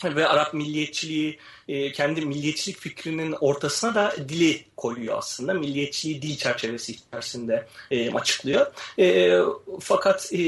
ve 0.05 0.29
Arap 0.29 0.55
milliyetçiliği 0.55 1.39
e, 1.69 1.93
kendi 1.93 2.21
milliyetçilik 2.21 2.79
fikrinin 2.79 3.33
ortasına 3.33 3.95
da 3.95 4.15
dili 4.29 4.65
koyuyor 4.77 5.19
aslında. 5.19 5.55
Milliyetçiliği 5.55 6.23
dil 6.23 6.37
çerçevesi 6.37 6.93
içerisinde 6.93 7.67
e, 7.91 8.13
açıklıyor. 8.13 8.67
E, 8.99 9.39
fakat 9.81 10.33
e, 10.33 10.39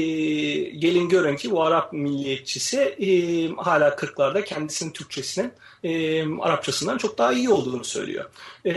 gelin 0.69 1.09
görün 1.09 1.35
ki 1.35 1.51
bu 1.51 1.63
Arap 1.63 1.93
milliyetçisi 1.93 2.79
e, 2.79 3.09
hala 3.55 3.89
40'larda 3.89 4.43
kendisinin 4.43 4.91
Türkçesinin 4.91 5.53
e, 5.83 6.23
Arapçasından 6.39 6.97
çok 6.97 7.17
daha 7.17 7.33
iyi 7.33 7.49
olduğunu 7.49 7.83
söylüyor. 7.83 8.25
E, 8.65 8.73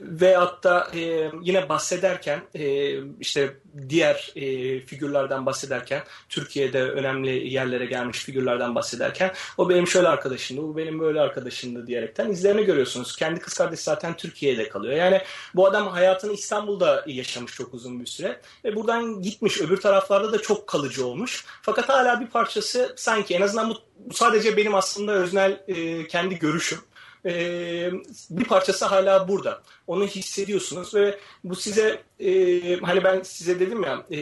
ve 0.00 0.36
hatta 0.36 0.90
e, 0.94 1.30
yine 1.42 1.68
bahsederken 1.68 2.40
e, 2.54 2.94
işte 3.20 3.56
diğer 3.88 4.32
e, 4.36 4.80
figürlerden 4.80 5.46
bahsederken 5.46 6.02
Türkiye'de 6.28 6.82
önemli 6.82 7.48
yerlere 7.48 7.86
gelmiş 7.86 8.18
figürlerden 8.18 8.74
bahsederken 8.74 9.32
o 9.56 9.68
benim 9.68 9.86
şöyle 9.86 10.08
arkadaşımdı, 10.08 10.62
bu 10.62 10.76
benim 10.76 11.00
böyle 11.00 11.20
arkadaşımdı 11.68 11.86
diyerekten 11.86 12.30
izlerini 12.30 12.64
görüyorsunuz. 12.64 13.16
Kendi 13.16 13.40
kız 13.40 13.54
kardeşi 13.54 13.82
zaten 13.82 14.16
Türkiye'de 14.16 14.68
kalıyor. 14.68 14.96
Yani 14.96 15.22
bu 15.54 15.66
adam 15.66 15.88
hayatını 15.88 16.32
İstanbul'da 16.32 17.04
yaşamış 17.06 17.54
çok 17.54 17.74
uzun 17.74 18.00
bir 18.00 18.06
süre 18.06 18.40
ve 18.64 18.76
buradan 18.76 19.22
gitmiş 19.22 19.60
öbür 19.60 19.76
taraflarda 19.80 20.32
da 20.32 20.42
çok 20.42 20.66
kalıcı 20.66 21.06
olmuş. 21.06 21.44
Fakat 21.62 21.88
hala 21.88 22.20
bir 22.20 22.26
parçası 22.26 22.94
sanki 22.96 23.34
en 23.34 23.42
azından 23.42 23.70
bu 23.70 24.14
sadece 24.14 24.56
benim 24.56 24.74
aslında 24.74 25.12
öznel 25.12 25.64
e, 25.68 26.06
kendi 26.08 26.38
görüşüm. 26.38 26.78
Ee, 27.26 27.90
bir 28.30 28.44
parçası 28.44 28.84
hala 28.84 29.28
burada. 29.28 29.62
Onu 29.86 30.06
hissediyorsunuz 30.06 30.94
ve 30.94 31.18
bu 31.44 31.56
size 31.56 32.02
e, 32.20 32.80
hani 32.80 33.04
ben 33.04 33.22
size 33.22 33.60
dedim 33.60 33.82
ya 33.82 34.06
e, 34.10 34.20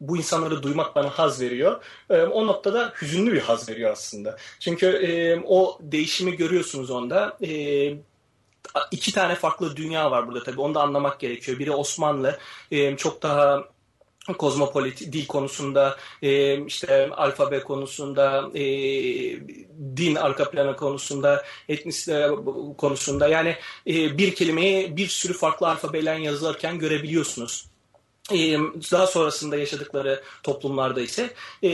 bu 0.00 0.16
insanları 0.16 0.62
duymak 0.62 0.96
bana 0.96 1.08
haz 1.08 1.40
veriyor. 1.40 1.82
E, 2.10 2.22
o 2.22 2.46
noktada 2.46 2.92
hüzünlü 3.02 3.32
bir 3.32 3.40
haz 3.40 3.68
veriyor 3.68 3.92
aslında. 3.92 4.36
Çünkü 4.60 4.86
e, 4.86 5.40
o 5.46 5.78
değişimi 5.80 6.36
görüyorsunuz 6.36 6.90
onda. 6.90 7.38
E, 7.42 7.50
iki 8.90 9.12
tane 9.12 9.34
farklı 9.34 9.76
dünya 9.76 10.10
var 10.10 10.28
burada 10.28 10.42
tabii. 10.42 10.60
Onu 10.60 10.74
da 10.74 10.82
anlamak 10.82 11.20
gerekiyor. 11.20 11.58
Biri 11.58 11.72
Osmanlı, 11.72 12.38
e, 12.70 12.96
çok 12.96 13.22
daha 13.22 13.64
kozmopolit 14.38 15.12
dil 15.12 15.26
konusunda 15.26 15.96
e, 16.22 16.60
işte 16.66 17.10
alfabe 17.10 17.60
konusunda 17.60 18.50
e, 18.54 18.62
din 19.96 20.14
arka 20.14 20.50
planı 20.50 20.76
konusunda 20.76 21.44
etnisite 21.68 22.30
konusunda 22.78 23.28
yani 23.28 23.56
e, 23.86 24.18
bir 24.18 24.34
kelimeyi 24.34 24.96
bir 24.96 25.08
sürü 25.08 25.32
farklı 25.32 25.68
alfabeyle 25.68 26.10
yazılırken 26.10 26.78
görebiliyorsunuz. 26.78 27.75
Ee, 28.32 28.58
daha 28.92 29.06
sonrasında 29.06 29.56
yaşadıkları 29.56 30.22
toplumlarda 30.42 31.00
ise 31.00 31.30
e, 31.62 31.70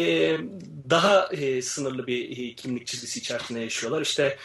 daha 0.90 1.28
e, 1.32 1.62
sınırlı 1.62 2.06
bir 2.06 2.30
e, 2.30 2.54
kimlik 2.54 2.86
çizgisi 2.86 3.18
içerisinde 3.18 3.60
yaşıyorlar. 3.60 4.02
İşte 4.02 4.38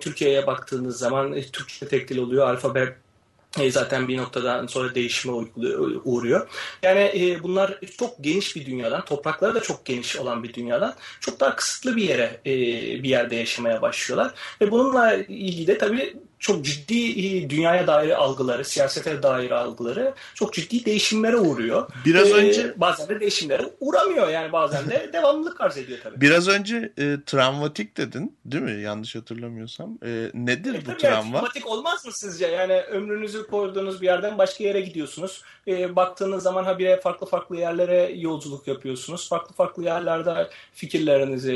Türkiye'ye 0.00 0.46
baktığınız 0.46 0.98
zaman 0.98 1.40
Türkçe 1.52 1.88
tek 1.88 2.08
dil 2.08 2.18
oluyor, 2.18 2.48
alfabe 2.48 2.96
zaten 3.70 4.08
bir 4.08 4.16
noktadan 4.16 4.66
sonra 4.66 4.94
değişime 4.94 5.34
uğruyor. 6.04 6.48
Yani 6.82 7.38
bunlar 7.42 7.80
çok 7.98 8.24
geniş 8.24 8.56
bir 8.56 8.66
dünyadan, 8.66 9.04
toprakları 9.04 9.54
da 9.54 9.60
çok 9.60 9.84
geniş 9.84 10.16
olan 10.16 10.42
bir 10.42 10.54
dünyadan 10.54 10.94
çok 11.20 11.40
daha 11.40 11.56
kısıtlı 11.56 11.96
bir 11.96 12.02
yere 12.02 12.40
bir 13.02 13.08
yerde 13.08 13.36
yaşamaya 13.36 13.82
başlıyorlar. 13.82 14.34
Ve 14.60 14.70
bununla 14.70 15.14
ilgili 15.14 15.66
de 15.66 15.78
tabii 15.78 16.16
çok 16.42 16.64
ciddi 16.64 17.26
e, 17.26 17.50
dünyaya 17.50 17.86
dair 17.86 18.10
algıları, 18.10 18.64
siyasete 18.64 19.22
dair 19.22 19.50
algıları 19.50 20.14
çok 20.34 20.54
ciddi 20.54 20.84
değişimlere 20.84 21.36
uğruyor. 21.36 21.88
Biraz 22.04 22.30
ee, 22.30 22.34
önce 22.34 22.74
bazen 22.76 23.08
de 23.08 23.20
değişimlere 23.20 23.62
uğramıyor 23.80 24.28
yani 24.28 24.52
bazen 24.52 24.90
de 24.90 25.10
devamlılık 25.12 25.60
arz 25.60 25.78
ediyor 25.78 25.98
tabii. 26.02 26.20
Biraz 26.20 26.48
önce 26.48 26.92
e, 26.98 27.16
travmatik 27.26 27.96
dedin 27.96 28.36
değil 28.44 28.62
mi? 28.62 28.82
Yanlış 28.82 29.14
hatırlamıyorsam. 29.14 29.98
E, 30.04 30.30
nedir 30.34 30.74
e, 30.74 30.86
bu 30.86 30.96
travma? 30.96 31.16
Yani, 31.16 31.32
travmatik 31.32 31.66
olmaz 31.66 32.06
mı 32.06 32.12
sizce? 32.12 32.46
Yani 32.46 32.80
ömrünüzü 32.80 33.46
koyduğunuz 33.46 34.00
bir 34.00 34.06
yerden 34.06 34.38
başka 34.38 34.64
yere 34.64 34.80
gidiyorsunuz. 34.80 35.42
E, 35.68 35.96
baktığınız 35.96 36.42
zaman 36.42 36.64
habire 36.64 37.00
farklı 37.00 37.26
farklı 37.26 37.56
yerlere 37.56 38.12
yolculuk 38.16 38.68
yapıyorsunuz. 38.68 39.28
Farklı 39.28 39.54
farklı 39.54 39.84
yerlerde 39.84 40.48
fikirlerinizi 40.74 41.54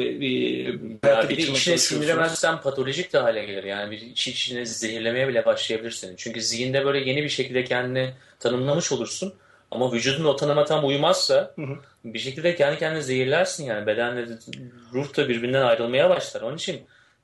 e, 1.02 1.08
ya 1.08 1.28
bir 1.28 1.38
içine 1.38 1.78
sindiremezsen 1.78 2.60
patolojik 2.60 3.12
de 3.12 3.18
hale 3.18 3.44
gelir. 3.44 3.64
Yani 3.64 3.90
bir 3.90 4.00
iç 4.00 4.28
içine 4.28 4.66
zehirlemeye 4.76 5.28
bile 5.28 5.44
başlayabilirsin. 5.44 6.16
Çünkü 6.16 6.42
zihinde 6.42 6.84
böyle 6.84 7.10
yeni 7.10 7.22
bir 7.22 7.28
şekilde 7.28 7.64
kendini 7.64 8.10
tanımlamış 8.40 8.92
olursun. 8.92 9.34
Ama 9.70 9.92
vücudun 9.92 10.24
o 10.24 10.36
tanıma 10.36 10.64
tam 10.64 10.86
uymazsa 10.86 11.52
hı 11.56 11.62
hı. 11.62 11.76
bir 12.04 12.18
şekilde 12.18 12.56
kendi 12.56 12.78
kendine 12.78 13.02
zehirlersin 13.02 13.64
yani. 13.64 13.86
Bedenle 13.86 14.26
ruh 14.92 15.16
da 15.16 15.28
birbirinden 15.28 15.62
ayrılmaya 15.62 16.10
başlar. 16.10 16.40
Onun 16.42 16.56
için 16.56 16.82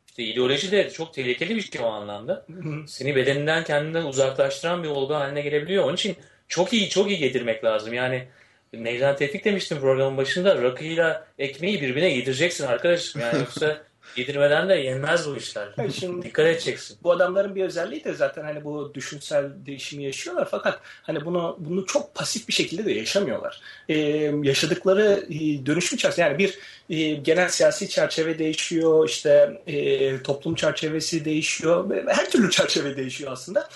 işte 0.09 0.25
ideoloji 0.25 0.73
de 0.73 0.91
çok 0.91 1.15
tehlikeli 1.15 1.57
bir 1.57 1.63
şey 1.63 1.81
o 1.81 1.87
anlamda. 1.87 2.47
Hı. 2.63 2.89
Seni 2.89 3.17
bedeninden 3.17 3.65
kendinden 3.65 4.05
uzaklaştıran 4.05 4.83
bir 4.83 4.89
olgu 4.89 5.15
haline 5.15 5.41
gelebiliyor. 5.41 5.85
Onun 5.85 5.95
için 5.95 6.17
çok 6.49 6.73
iyi 6.73 6.89
çok 6.89 7.11
iyi 7.11 7.23
yedirmek 7.23 7.65
lazım. 7.65 7.95
Yani 7.95 8.29
Meydan 8.73 9.17
Tevfik 9.17 9.45
demiştim 9.45 9.81
programın 9.81 10.17
başında 10.17 10.63
rakıyla 10.63 11.27
ekmeği 11.39 11.81
birbirine 11.81 12.09
yedireceksin 12.09 12.67
arkadaşım. 12.67 13.21
Yani 13.21 13.39
yoksa 13.39 13.83
Yedirmeden 14.17 14.69
de 14.69 14.75
yenmez 14.75 15.29
bu 15.29 15.37
işler. 15.37 15.69
Yani 15.79 15.93
şimdi, 15.93 16.27
Dikkat 16.27 16.47
edeceksin. 16.47 16.99
Bu 17.03 17.13
adamların 17.13 17.55
bir 17.55 17.65
özelliği 17.65 18.05
de 18.05 18.15
zaten 18.15 18.45
hani 18.45 18.65
bu 18.65 18.95
düşünsel 18.95 19.51
değişimi 19.67 20.05
yaşıyorlar 20.05 20.49
fakat 20.51 20.81
hani 21.03 21.25
bunu 21.25 21.57
bunu 21.61 21.87
çok 21.87 22.15
pasif 22.15 22.49
bir 22.49 22.53
şekilde 22.53 22.85
de 22.85 22.93
yaşamıyorlar. 22.93 23.61
Ee, 23.89 23.97
yaşadıkları 24.43 25.27
e, 25.31 25.67
dönüşüm 25.67 25.97
içerisinde 25.97 26.27
yani 26.27 26.39
bir 26.39 26.59
e, 26.91 27.15
genel 27.15 27.49
siyasi 27.49 27.89
çerçeve 27.89 28.39
değişiyor, 28.39 29.09
işte 29.09 29.63
e, 29.67 30.23
toplum 30.23 30.55
çerçevesi 30.55 31.25
değişiyor, 31.25 32.07
her 32.09 32.31
türlü 32.31 32.51
çerçeve 32.51 32.97
değişiyor 32.97 33.33
aslında. 33.33 33.69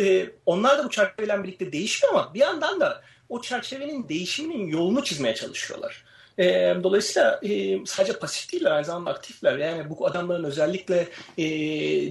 E, 0.00 0.26
onlar 0.46 0.78
da 0.78 0.84
bu 0.84 0.90
çerçeveyle 0.90 1.42
birlikte 1.42 1.72
değişmiyor 1.72 2.14
ama 2.14 2.34
bir 2.34 2.40
yandan 2.40 2.80
da 2.80 3.02
o 3.28 3.42
çerçevenin 3.42 4.08
değişiminin 4.08 4.66
yolunu 4.66 5.04
çizmeye 5.04 5.34
çalışıyorlar. 5.34 6.04
E, 6.38 6.76
dolayısıyla 6.82 7.40
e, 7.42 7.78
sadece 7.86 8.18
pasif 8.18 8.52
değiller 8.52 8.70
aynı 8.70 8.84
zamanda 8.84 9.10
aktifler. 9.10 9.58
Yani 9.58 9.90
bu 9.90 10.06
adamların 10.06 10.44
özellikle 10.44 11.08
e, 11.38 11.44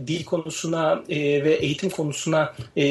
dil 0.07 0.25
konusuna 0.25 1.03
e, 1.09 1.43
ve 1.43 1.53
eğitim 1.53 1.89
konusuna 1.89 2.53
e, 2.77 2.83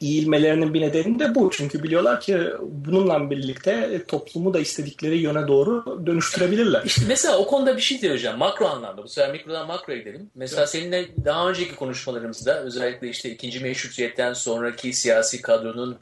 eğilmelerinin 0.00 0.74
bir 0.74 0.80
nedeni 0.80 1.18
de 1.18 1.34
bu. 1.34 1.50
Çünkü 1.50 1.82
biliyorlar 1.82 2.20
ki 2.20 2.38
bununla 2.62 3.30
birlikte 3.30 4.04
toplumu 4.08 4.54
da 4.54 4.60
istedikleri 4.60 5.18
yöne 5.18 5.48
doğru 5.48 6.02
dönüştürebilirler. 6.06 6.82
İşte 6.84 7.02
mesela 7.08 7.38
o 7.38 7.46
konuda 7.46 7.76
bir 7.76 7.82
şey 7.82 8.02
diyeceğim. 8.02 8.38
Makro 8.38 8.66
anlamda. 8.66 9.02
Bu 9.02 9.08
sefer 9.08 9.32
mikrodan 9.32 9.66
makroya 9.66 9.98
gidelim. 9.98 10.30
Mesela 10.34 10.60
evet. 10.60 10.70
seninle 10.70 11.08
daha 11.24 11.48
önceki 11.48 11.76
konuşmalarımızda 11.76 12.62
özellikle 12.62 13.08
işte 13.08 13.30
ikinci 13.30 13.60
meşrutiyetten 13.60 14.32
sonraki 14.32 14.92
siyasi 14.92 15.42
kadronun 15.42 15.98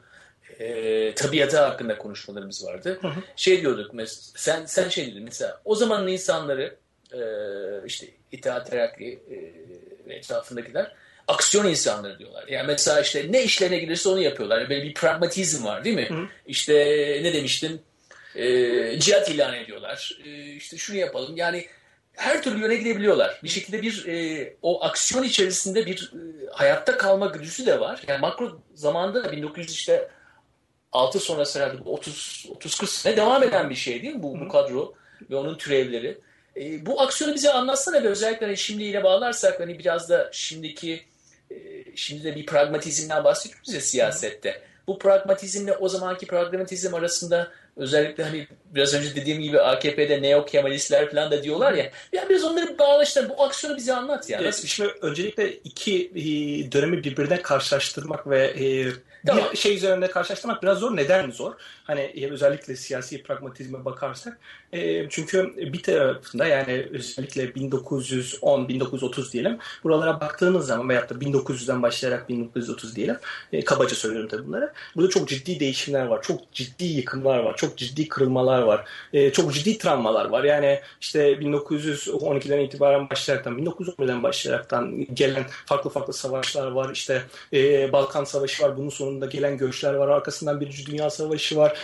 e, 0.59 1.15
tabiatı 1.15 1.57
hakkında 1.57 1.97
konuşmalarımız 1.97 2.65
vardı. 2.65 2.99
Hı 3.01 3.07
hı. 3.07 3.19
Şey 3.35 3.61
diyorduk 3.61 3.93
mesela 3.93 4.21
sen 4.35 4.65
sen 4.65 4.89
şey 4.89 5.05
diyordun 5.05 5.23
mesela 5.23 5.61
o 5.65 5.75
zamanın 5.75 6.07
insanları 6.07 6.75
e, 7.13 7.19
işte 7.85 8.07
itaat 8.31 8.71
terakki 8.71 9.19
e, 9.31 9.35
ve 10.09 10.15
etrafındakiler 10.15 10.95
aksiyon 11.27 11.65
insanları 11.65 12.19
diyorlar. 12.19 12.47
Yani 12.47 12.67
mesela 12.67 13.01
işte 13.01 13.25
ne 13.29 13.43
işlerine 13.43 13.77
gelirse 13.77 14.09
onu 14.09 14.21
yapıyorlar. 14.21 14.69
Böyle 14.69 14.83
bir 14.83 14.93
pragmatizm 14.93 15.65
var 15.65 15.83
değil 15.83 15.95
mi? 15.95 16.09
Hı. 16.09 16.25
İşte 16.47 16.73
ne 17.23 17.33
demiştin? 17.33 17.81
E, 18.35 18.99
cihat 18.99 19.29
ilan 19.29 19.53
ediyorlar. 19.53 20.19
E, 20.25 20.53
işte 20.53 20.77
şunu 20.77 20.97
yapalım. 20.97 21.37
Yani 21.37 21.67
her 22.13 22.43
türlü 22.43 22.61
yöne 22.61 22.75
gidebiliyorlar. 22.75 23.39
Bir 23.43 23.49
şekilde 23.49 23.81
bir 23.81 24.05
e, 24.07 24.53
o 24.61 24.83
aksiyon 24.83 25.23
içerisinde 25.23 25.85
bir 25.85 26.13
e, 26.13 26.49
hayatta 26.51 26.97
kalma 26.97 27.25
güdüsü 27.25 27.65
de 27.65 27.79
var. 27.79 28.01
Yani 28.07 28.21
makro 28.21 28.61
zamanda 28.73 29.23
da 29.23 29.31
1900 29.31 29.71
işte 29.71 30.09
6 30.91 31.19
sonrası 31.19 31.59
herhalde 31.59 31.81
30 31.85 32.45
30 32.49 32.77
40 32.77 32.89
sene 32.89 33.17
devam 33.17 33.43
eden 33.43 33.69
bir 33.69 33.75
şey 33.75 34.01
değil 34.01 34.15
mi 34.15 34.23
bu, 34.23 34.39
bu 34.39 34.47
kadro 34.47 34.93
ve 35.29 35.35
onun 35.35 35.57
türevleri. 35.57 36.17
E, 36.57 36.85
bu 36.85 37.01
aksiyonu 37.01 37.35
bize 37.35 37.53
anlatsana 37.53 38.03
ve 38.03 38.07
özellikle 38.07 38.45
hani 38.45 38.57
şimdi 38.57 38.83
yine 38.83 39.03
bağlarsak 39.03 39.59
hani 39.59 39.79
biraz 39.79 40.09
da 40.09 40.29
şimdiki 40.31 41.01
e, 41.51 41.55
şimdi 41.95 42.23
de 42.23 42.35
bir 42.35 42.45
pragmatizmden 42.45 43.23
bahsediyoruz 43.23 43.73
ya 43.73 43.81
siyasette. 43.81 44.61
Bu 44.87 44.99
pragmatizmle 44.99 45.73
o 45.73 45.89
zamanki 45.89 46.27
pragmatizm 46.27 46.95
arasında 46.95 47.51
özellikle 47.77 48.23
hani 48.23 48.47
biraz 48.65 48.93
önce 48.93 49.15
dediğim 49.15 49.41
gibi 49.41 49.61
AKP'de 49.61 50.21
neo 50.21 50.45
kemalistler 50.45 51.11
falan 51.11 51.31
da 51.31 51.43
diyorlar 51.43 51.73
ya. 51.73 51.91
Ya 52.13 52.29
biraz 52.29 52.43
onları 52.43 52.77
bağlaştır. 52.79 53.29
Bu 53.29 53.43
aksiyonu 53.43 53.77
bize 53.77 53.93
anlat 53.93 54.29
ya. 54.29 54.43
Nasıl? 54.43 54.67
Şimdi 54.67 54.93
öncelikle 55.01 55.53
iki 55.53 56.05
e, 56.15 56.21
dönemi 56.71 57.03
birbirine 57.03 57.41
karşılaştırmak 57.41 58.29
ve 58.29 58.53
bir 59.27 59.57
şey 59.57 59.75
üzerinde 59.75 60.07
karşılaştırmak 60.07 60.63
biraz 60.63 60.77
zor. 60.77 60.95
Neden 60.95 61.31
zor? 61.31 61.53
Hani 61.83 62.27
özellikle 62.31 62.75
siyasi 62.75 63.23
pragmatizme 63.23 63.85
bakarsak. 63.85 64.37
Çünkü 65.09 65.53
bir 65.73 65.83
tarafında 65.83 66.45
yani 66.45 66.87
özellikle 66.91 67.45
1910-1930 67.45 69.31
diyelim. 69.33 69.57
Buralara 69.83 70.21
baktığınız 70.21 70.67
zaman 70.67 70.89
veyahut 70.89 71.09
da 71.09 71.13
1900'den 71.13 71.83
başlayarak 71.83 72.29
1930 72.29 72.95
diyelim. 72.95 73.15
Kabaca 73.65 73.95
söylüyorum 73.95 74.29
tabii 74.29 74.47
bunları. 74.47 74.73
Burada 74.95 75.09
çok 75.09 75.27
ciddi 75.27 75.59
değişimler 75.59 76.05
var. 76.05 76.21
Çok 76.21 76.53
ciddi 76.53 76.85
yıkımlar 76.85 77.39
var. 77.39 77.55
Çok 77.57 77.77
ciddi 77.77 78.07
kırılmalar 78.07 78.61
var. 78.61 78.85
Çok 79.33 79.53
ciddi 79.53 79.77
travmalar 79.77 80.25
var. 80.25 80.43
Yani 80.43 80.79
işte 81.01 81.33
1912'den 81.33 82.59
itibaren 82.59 83.09
başlayaraktan 83.09 83.57
1911'den 83.59 84.23
başlayaraktan 84.23 85.05
gelen 85.13 85.45
farklı 85.65 85.89
farklı 85.89 86.13
savaşlar 86.13 86.71
var. 86.71 86.89
İşte 86.93 87.23
Balkan 87.91 88.23
Savaşı 88.23 88.63
var. 88.63 88.77
Bunun 88.77 88.89
sonunda 88.89 89.25
gelen 89.25 89.57
göçler 89.57 89.93
var. 89.93 90.07
Arkasından 90.07 90.61
Birinci 90.61 90.85
Dünya 90.85 91.09
Savaşı 91.09 91.57
var. 91.57 91.77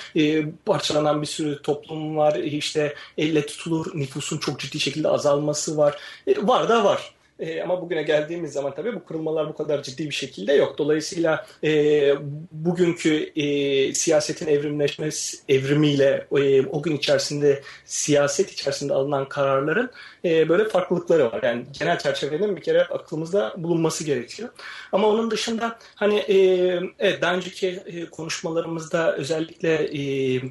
Parçalanan 0.65 1.21
bir 1.21 1.27
sürü 1.27 1.61
toplum 1.61 2.17
var. 2.17 2.35
İşte 2.35 2.74
işte 2.75 2.95
elle 3.17 3.45
tutulur 3.45 3.99
nüfusun 3.99 4.37
çok 4.37 4.59
ciddi 4.59 4.79
şekilde 4.79 5.09
azalması 5.09 5.77
var. 5.77 5.99
E, 6.27 6.47
var 6.47 6.69
da 6.69 6.83
var. 6.83 7.15
E, 7.39 7.61
ama 7.61 7.81
bugüne 7.81 8.03
geldiğimiz 8.03 8.53
zaman 8.53 8.75
tabii 8.75 8.95
bu 8.95 9.05
kırılmalar 9.05 9.49
bu 9.49 9.55
kadar 9.55 9.83
ciddi 9.83 10.05
bir 10.05 10.13
şekilde 10.13 10.53
yok. 10.53 10.77
Dolayısıyla 10.77 11.45
e, 11.63 11.71
bugünkü 12.51 13.31
e, 13.35 13.93
siyasetin 13.93 14.47
evrimleşmesi 14.47 15.37
evrimiyle 15.49 16.27
e, 16.37 16.65
o 16.65 16.81
gün 16.81 16.97
içerisinde 16.97 17.61
siyaset 17.85 18.51
içerisinde 18.51 18.93
alınan 18.93 19.29
kararların 19.29 19.91
e, 20.25 20.49
böyle 20.49 20.69
farklılıkları 20.69 21.31
var. 21.31 21.43
Yani 21.43 21.65
genel 21.79 21.99
çerçevenin 21.99 22.55
bir 22.55 22.61
kere 22.61 22.83
aklımızda 22.83 23.53
bulunması 23.57 24.03
gerekiyor. 24.03 24.49
Ama 24.91 25.07
onun 25.07 25.31
dışında 25.31 25.79
hani 25.95 26.17
e, 26.17 26.37
evet 26.99 27.21
daha 27.21 27.35
önceki 27.35 27.67
e, 27.67 28.05
konuşmalarımızda 28.05 29.15
özellikle 29.15 29.73
e, 29.73 30.41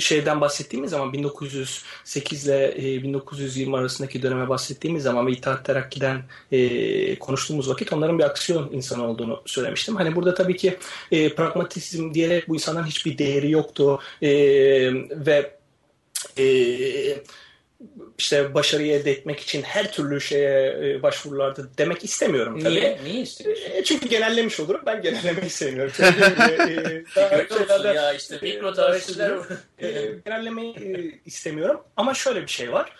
şeyden 0.00 0.40
bahsettiğimiz 0.40 0.90
zaman 0.90 1.12
1908 1.12 2.46
ile 2.46 2.74
1920 3.02 3.76
arasındaki 3.76 4.22
döneme 4.22 4.48
bahsettiğimiz 4.48 5.02
zaman 5.02 5.26
ve 5.26 5.32
İttihat 5.32 5.64
Terakki'den 5.64 6.22
e, 6.52 7.18
konuştuğumuz 7.18 7.70
vakit 7.70 7.92
onların 7.92 8.18
bir 8.18 8.24
aksiyon 8.24 8.72
insanı 8.72 9.06
olduğunu 9.06 9.42
söylemiştim. 9.46 9.96
Hani 9.96 10.16
burada 10.16 10.34
tabii 10.34 10.56
ki 10.56 10.76
e, 11.10 11.34
pragmatizm 11.34 12.14
diyerek 12.14 12.48
bu 12.48 12.54
insanların 12.54 12.86
hiçbir 12.86 13.18
değeri 13.18 13.50
yoktu 13.50 14.00
e, 14.22 14.30
ve 15.26 15.58
e, 16.38 16.44
işte 18.18 18.54
başarıyı 18.54 18.92
elde 18.92 19.10
etmek 19.10 19.40
için 19.40 19.62
her 19.62 19.92
türlü 19.92 20.20
şeye 20.20 20.78
e, 20.82 21.02
başvurulardı 21.02 21.70
demek 21.78 22.04
istemiyorum 22.04 22.60
tabii. 22.60 22.74
Niye? 22.74 23.00
Niye 23.04 23.20
istiyorsun? 23.20 23.64
E, 23.72 23.84
çünkü 23.84 24.08
genellemiş 24.08 24.60
olurum. 24.60 24.80
Ben 24.86 25.02
genellemeyi 25.02 25.50
sevmiyorum. 25.50 25.92
Daha 27.16 27.94
ya 27.94 28.12
işte 28.12 28.38
mikro 28.42 28.74
tarihçiler 28.74 29.32
genellemeyi 30.24 30.74
istemiyorum. 31.26 31.80
Ama 31.96 32.14
şöyle 32.14 32.42
bir 32.42 32.50
şey 32.50 32.72
var. 32.72 32.92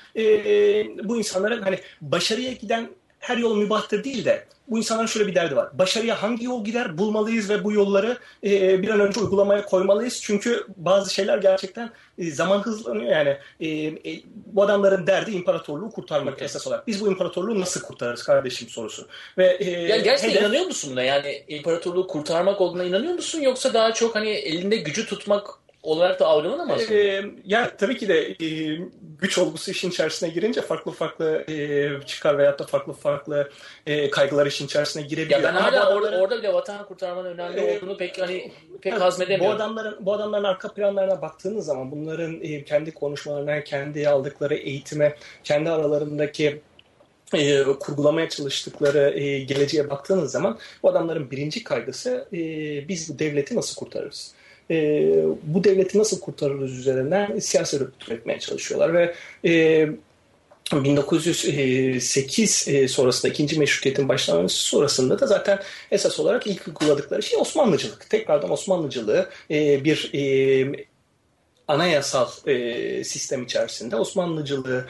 Bu 1.05 1.19
insanların 1.19 1.63
hani 1.63 1.79
başarıya 2.01 2.53
giden 2.53 2.89
her 3.19 3.37
yol 3.37 3.57
mübahtır 3.57 4.05
değil 4.05 4.25
de 4.25 4.45
bu 4.71 4.79
insanların 4.79 5.07
şöyle 5.07 5.27
bir 5.27 5.35
derdi 5.35 5.57
var. 5.57 5.79
Başarıya 5.79 6.23
hangi 6.23 6.45
yol 6.45 6.65
gider 6.65 6.99
bulmalıyız 6.99 7.51
ve 7.51 7.65
bu 7.65 7.73
yolları 7.73 8.19
e, 8.45 8.83
bir 8.83 8.89
an 8.89 9.01
önce 9.01 9.21
uygulamaya 9.21 9.65
koymalıyız. 9.65 10.21
Çünkü 10.23 10.67
bazı 10.77 11.15
şeyler 11.15 11.39
gerçekten 11.39 11.91
e, 12.19 12.31
zaman 12.31 12.59
hızlanıyor. 12.59 13.13
Yani 13.13 13.37
e, 13.61 13.69
e, 13.87 14.23
bu 14.27 14.63
adamların 14.63 15.07
derdi 15.07 15.31
imparatorluğu 15.31 15.91
kurtarmak 15.91 16.35
okay. 16.35 16.45
esas 16.45 16.67
olarak. 16.67 16.87
Biz 16.87 17.01
bu 17.01 17.09
imparatorluğu 17.09 17.61
nasıl 17.61 17.83
kurtarırız 17.83 18.23
kardeşim 18.23 18.69
sorusu. 18.69 19.09
Ve 19.39 19.57
e, 19.61 19.71
yani 19.71 20.03
gerçekten 20.03 20.31
hedef... 20.31 20.43
inanıyor 20.43 20.65
musun 20.65 20.91
buna? 20.93 21.03
Yani 21.03 21.45
imparatorluğu 21.49 22.07
kurtarmak 22.07 22.61
olduğuna 22.61 22.85
inanıyor 22.85 23.15
musun? 23.15 23.41
Yoksa 23.41 23.75
daha 23.75 23.95
çok 23.95 24.15
hani 24.15 24.31
elinde 24.31 24.77
gücü 24.77 25.07
tutmak 25.07 25.49
olarak 25.89 26.21
da 26.21 26.27
algılanamaz 26.27 26.91
mı? 26.91 26.95
Ee, 26.95 27.25
ya 27.45 27.77
tabii 27.77 27.97
ki 27.97 28.09
de 28.09 28.37
e, 28.45 28.79
güç 29.21 29.39
olgusu 29.39 29.71
işin 29.71 29.91
içerisine 29.91 30.29
girince 30.29 30.63
farklı 30.63 30.93
farklı 30.93 31.45
e, 31.49 31.89
çıkar 32.07 32.39
veyahut 32.39 32.59
da 32.59 32.65
farklı 32.65 32.93
farklı 32.93 33.51
e, 33.87 34.11
kaygılar 34.11 34.47
işin 34.47 34.67
içerisine 34.67 35.03
girebiliyor. 35.03 35.41
Ya 35.41 35.49
ben 35.49 35.55
hala 35.55 35.87
adamların, 35.87 36.21
orada 36.21 36.39
bile 36.39 36.53
vatan 36.53 36.87
kurtarmanın 36.87 37.29
önemli 37.29 37.61
e, 37.61 37.77
olduğunu 37.77 37.97
pek 37.97 38.23
hani 38.23 38.53
pek 38.81 38.93
evet, 38.93 39.03
hazmedemiyorum. 39.03 39.59
Bu 39.59 39.63
adamların 39.63 40.07
bu 40.07 40.13
adamların 40.13 40.45
arka 40.45 40.73
planlarına 40.73 41.23
baktığınız 41.23 41.67
zaman 41.67 41.91
bunların 41.91 42.41
e, 42.43 42.65
kendi 42.65 42.95
konuşmalarına, 42.95 43.65
kendi 43.65 44.09
aldıkları 44.09 44.55
eğitime, 44.55 45.17
kendi 45.45 45.71
aralarındaki 45.71 46.61
e, 47.35 47.63
kurgulamaya 47.63 48.29
çalıştıkları 48.29 49.21
e, 49.21 49.39
geleceğe 49.39 49.91
baktığınız 49.91 50.33
zaman 50.33 50.59
bu 50.83 50.89
adamların 50.89 51.31
birinci 51.31 51.65
kaygısı 51.65 52.29
e, 52.33 52.39
biz 52.89 53.15
bu 53.15 53.19
devleti 53.19 53.57
nasıl 53.57 53.75
kurtarırız? 53.77 54.35
E, 54.71 55.15
bu 55.43 55.65
devleti 55.65 55.99
nasıl 55.99 56.21
kurtarırız 56.21 56.79
üzerinden 56.79 57.39
siyaset 57.39 57.83
üretmeye 58.09 58.39
çalışıyorlar 58.39 58.95
ve 58.95 59.15
e, 59.45 59.89
1908 60.73 62.69
e, 62.69 62.89
sonrasında 62.89 63.33
ikinci 63.33 63.59
meşrutiyetin 63.59 64.09
başlaması 64.09 64.57
sonrasında 64.57 65.21
da 65.21 65.27
zaten 65.27 65.59
esas 65.91 66.21
olarak 66.21 66.47
ilk 66.47 66.69
uyguladıkları 66.69 67.23
şey 67.23 67.39
Osmanlıcılık. 67.39 68.11
Tekrardan 68.11 68.51
Osmanlıcılığı 68.51 69.29
e, 69.51 69.85
bir 69.85 70.11
e, 70.15 70.87
anayasal 71.69 72.29
sistem 73.05 73.43
içerisinde 73.43 73.97
Osmanlıcılığı 73.97 74.87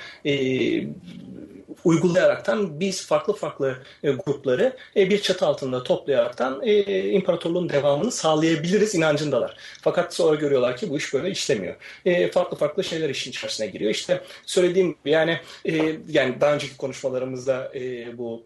uygulayaraktan 1.84 2.80
biz 2.80 3.06
farklı 3.06 3.32
farklı 3.32 3.76
e, 4.02 4.10
grupları 4.10 4.76
e, 4.96 5.10
bir 5.10 5.22
çatı 5.22 5.46
altında 5.46 5.82
toplayaraktan 5.82 6.60
e, 6.62 7.02
imparatorluğun 7.10 7.68
devamını 7.68 8.12
sağlayabiliriz 8.12 8.94
inancındalar. 8.94 9.56
Fakat 9.82 10.14
sonra 10.14 10.36
görüyorlar 10.36 10.76
ki 10.76 10.90
bu 10.90 10.96
iş 10.96 11.14
böyle 11.14 11.30
işlemiyor. 11.30 11.76
E, 12.04 12.30
farklı 12.30 12.56
farklı 12.56 12.84
şeyler 12.84 13.08
işin 13.08 13.30
içerisine 13.30 13.66
giriyor. 13.66 13.90
İşte 13.90 14.22
söylediğim 14.46 14.96
yani 15.04 15.40
e, 15.64 15.98
yani 16.08 16.40
daha 16.40 16.54
önceki 16.54 16.76
konuşmalarımızda 16.76 17.72
e, 17.74 18.18
bu 18.18 18.42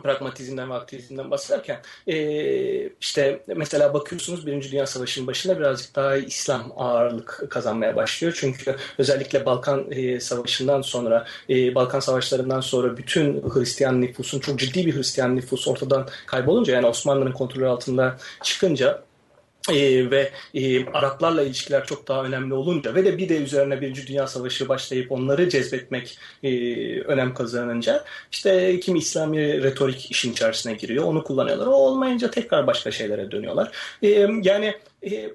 pragmatizmden 0.00 0.70
ve 0.70 0.74
aktivizmden 0.74 1.30
bahsederken 1.30 1.80
e, 2.06 2.16
işte 3.00 3.42
mesela 3.56 3.94
bakıyorsunuz 3.94 4.46
Birinci 4.46 4.72
Dünya 4.72 4.86
Savaşı'nın 4.86 5.26
başında 5.26 5.58
birazcık 5.58 5.96
daha 5.96 6.16
İslam 6.16 6.72
ağırlık 6.76 7.44
kazanmaya 7.50 7.96
başlıyor. 7.96 8.36
Çünkü 8.40 8.76
özellikle 8.98 9.46
Balkan 9.46 9.86
e, 9.90 10.20
Savaşı'ndan 10.20 10.82
sonra 10.82 11.26
e, 11.50 11.74
Balkan 11.74 12.00
Savaşları'ndan 12.00 12.60
sonra 12.60 12.96
bütün 12.96 13.42
Hristiyan 13.54 14.00
nüfusun 14.00 14.40
çok 14.40 14.58
ciddi 14.58 14.86
bir 14.86 14.96
Hristiyan 14.96 15.36
nüfus 15.36 15.68
ortadan 15.68 16.08
kaybolunca 16.26 16.74
yani 16.74 16.86
Osmanlı'nın 16.86 17.32
kontrolü 17.32 17.66
altında 17.66 18.16
çıkınca 18.42 19.02
ee, 19.70 20.10
ve 20.10 20.30
e, 20.54 20.86
Araplarla 20.86 21.42
ilişkiler 21.42 21.86
çok 21.86 22.08
daha 22.08 22.24
önemli 22.24 22.54
olunca 22.54 22.94
ve 22.94 23.04
de 23.04 23.18
bir 23.18 23.28
de 23.28 23.36
üzerine 23.36 23.80
Birinci 23.80 24.06
Dünya 24.06 24.26
Savaşı 24.26 24.68
başlayıp 24.68 25.12
onları 25.12 25.48
cezbetmek 25.48 26.18
e, 26.42 26.50
önem 27.00 27.34
kazanınca 27.34 28.04
işte 28.32 28.80
kimi 28.80 28.98
İslami 28.98 29.62
retorik 29.62 30.10
işin 30.10 30.32
içerisine 30.32 30.74
giriyor. 30.74 31.04
Onu 31.04 31.24
kullanıyorlar. 31.24 31.66
O 31.66 31.70
olmayınca 31.70 32.30
tekrar 32.30 32.66
başka 32.66 32.90
şeylere 32.90 33.30
dönüyorlar. 33.30 33.72
E, 34.02 34.08
yani 34.42 34.74
e, 35.10 35.30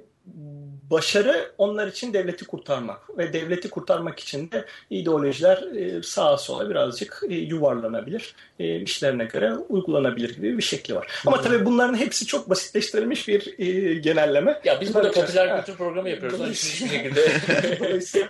başarı 0.91 1.51
onlar 1.57 1.87
için 1.87 2.13
devleti 2.13 2.45
kurtarmak 2.45 3.17
ve 3.17 3.33
devleti 3.33 3.69
kurtarmak 3.69 4.19
için 4.19 4.51
de 4.51 4.65
ideolojiler 4.89 5.57
e, 5.75 6.03
sağa 6.03 6.37
sola 6.37 6.69
birazcık 6.69 7.23
e, 7.29 7.35
yuvarlanabilir. 7.35 8.35
E, 8.59 8.79
işlerine 8.79 9.25
göre 9.25 9.53
uygulanabilir 9.53 10.35
gibi 10.35 10.57
bir 10.57 10.63
şekli 10.63 10.95
var. 10.95 11.07
Ama 11.25 11.41
tabii 11.41 11.65
bunların 11.65 11.95
hepsi 11.97 12.25
çok 12.25 12.49
basitleştirilmiş 12.49 13.27
bir 13.27 13.57
genelleme. 14.01 14.61
Ya 14.63 14.81
biz 14.81 14.93
burada 14.93 15.11
popüler 15.11 15.57
kültür 15.57 15.77
programı 15.77 16.09
yapıyoruz. 16.09 16.39
Dolayısıyla, 16.39 16.93
şekilde. 16.93 17.79
dolayısıyla, 17.79 18.29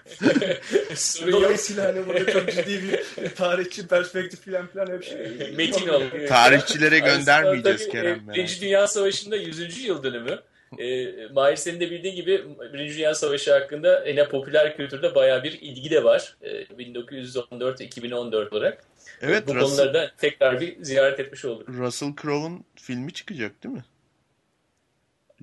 dolayısıyla 1.31 1.85
hani 1.85 2.07
burada 2.07 2.31
çok 2.31 2.51
ciddi 2.51 2.81
bir 2.83 3.29
tarihçi 3.29 3.87
perspektif 3.87 4.45
falan 4.45 4.67
filan 4.67 4.87
hep 4.87 5.03
şey. 5.03 5.17
Metin 5.57 5.87
olur. 5.87 6.27
Tarihçilere 6.27 6.99
göndermeyeceğiz 6.99 7.89
Kerem. 7.89 8.19
Birinci 8.33 8.61
Dünya 8.61 8.87
Savaşı'nda 8.87 9.35
100. 9.35 9.85
yıl 9.85 10.03
dönümü. 10.03 10.39
E, 10.77 11.07
Mahir 11.27 11.55
senin 11.55 11.79
de 11.79 11.91
bildiğin 11.91 12.15
gibi 12.15 12.45
Birinci 12.73 12.97
Dünya 12.97 13.15
Savaşı 13.15 13.53
hakkında 13.53 14.05
yine 14.07 14.27
popüler 14.27 14.77
kültürde 14.77 15.15
baya 15.15 15.43
bir 15.43 15.51
ilgi 15.51 15.91
de 15.91 16.03
var. 16.03 16.37
E, 16.41 16.63
1914-2014 16.63 18.55
olarak. 18.55 18.83
Evet, 19.21 19.47
Bu 19.47 19.55
Russell, 19.55 19.69
konuları 19.69 19.93
da 19.93 20.11
tekrar 20.17 20.61
bir 20.61 20.83
ziyaret 20.83 21.19
etmiş 21.19 21.45
olduk. 21.45 21.69
Russell 21.69 22.15
Crowe'un 22.21 22.65
filmi 22.75 23.13
çıkacak 23.13 23.63
değil 23.63 23.75
mi? 23.75 23.85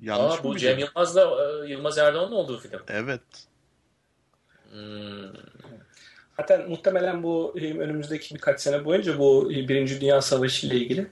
Yanlış 0.01 0.39
Aa, 0.39 0.43
bu 0.43 0.57
Cem 0.57 0.79
Yılmaz'la 0.79 1.21
e, 1.65 1.69
Yılmaz 1.69 1.97
Erdoğan'ın 1.97 2.31
olduğu 2.31 2.59
film. 2.59 2.79
Evet. 2.87 3.21
Hmm. 4.71 5.33
Zaten 6.39 6.69
muhtemelen 6.69 7.23
bu 7.23 7.55
önümüzdeki 7.79 8.35
birkaç 8.35 8.61
sene 8.61 8.85
boyunca 8.85 9.19
bu 9.19 9.49
Birinci 9.49 10.01
Dünya 10.01 10.21
Savaşı 10.21 10.67
ile 10.67 10.75
ilgili 10.75 11.07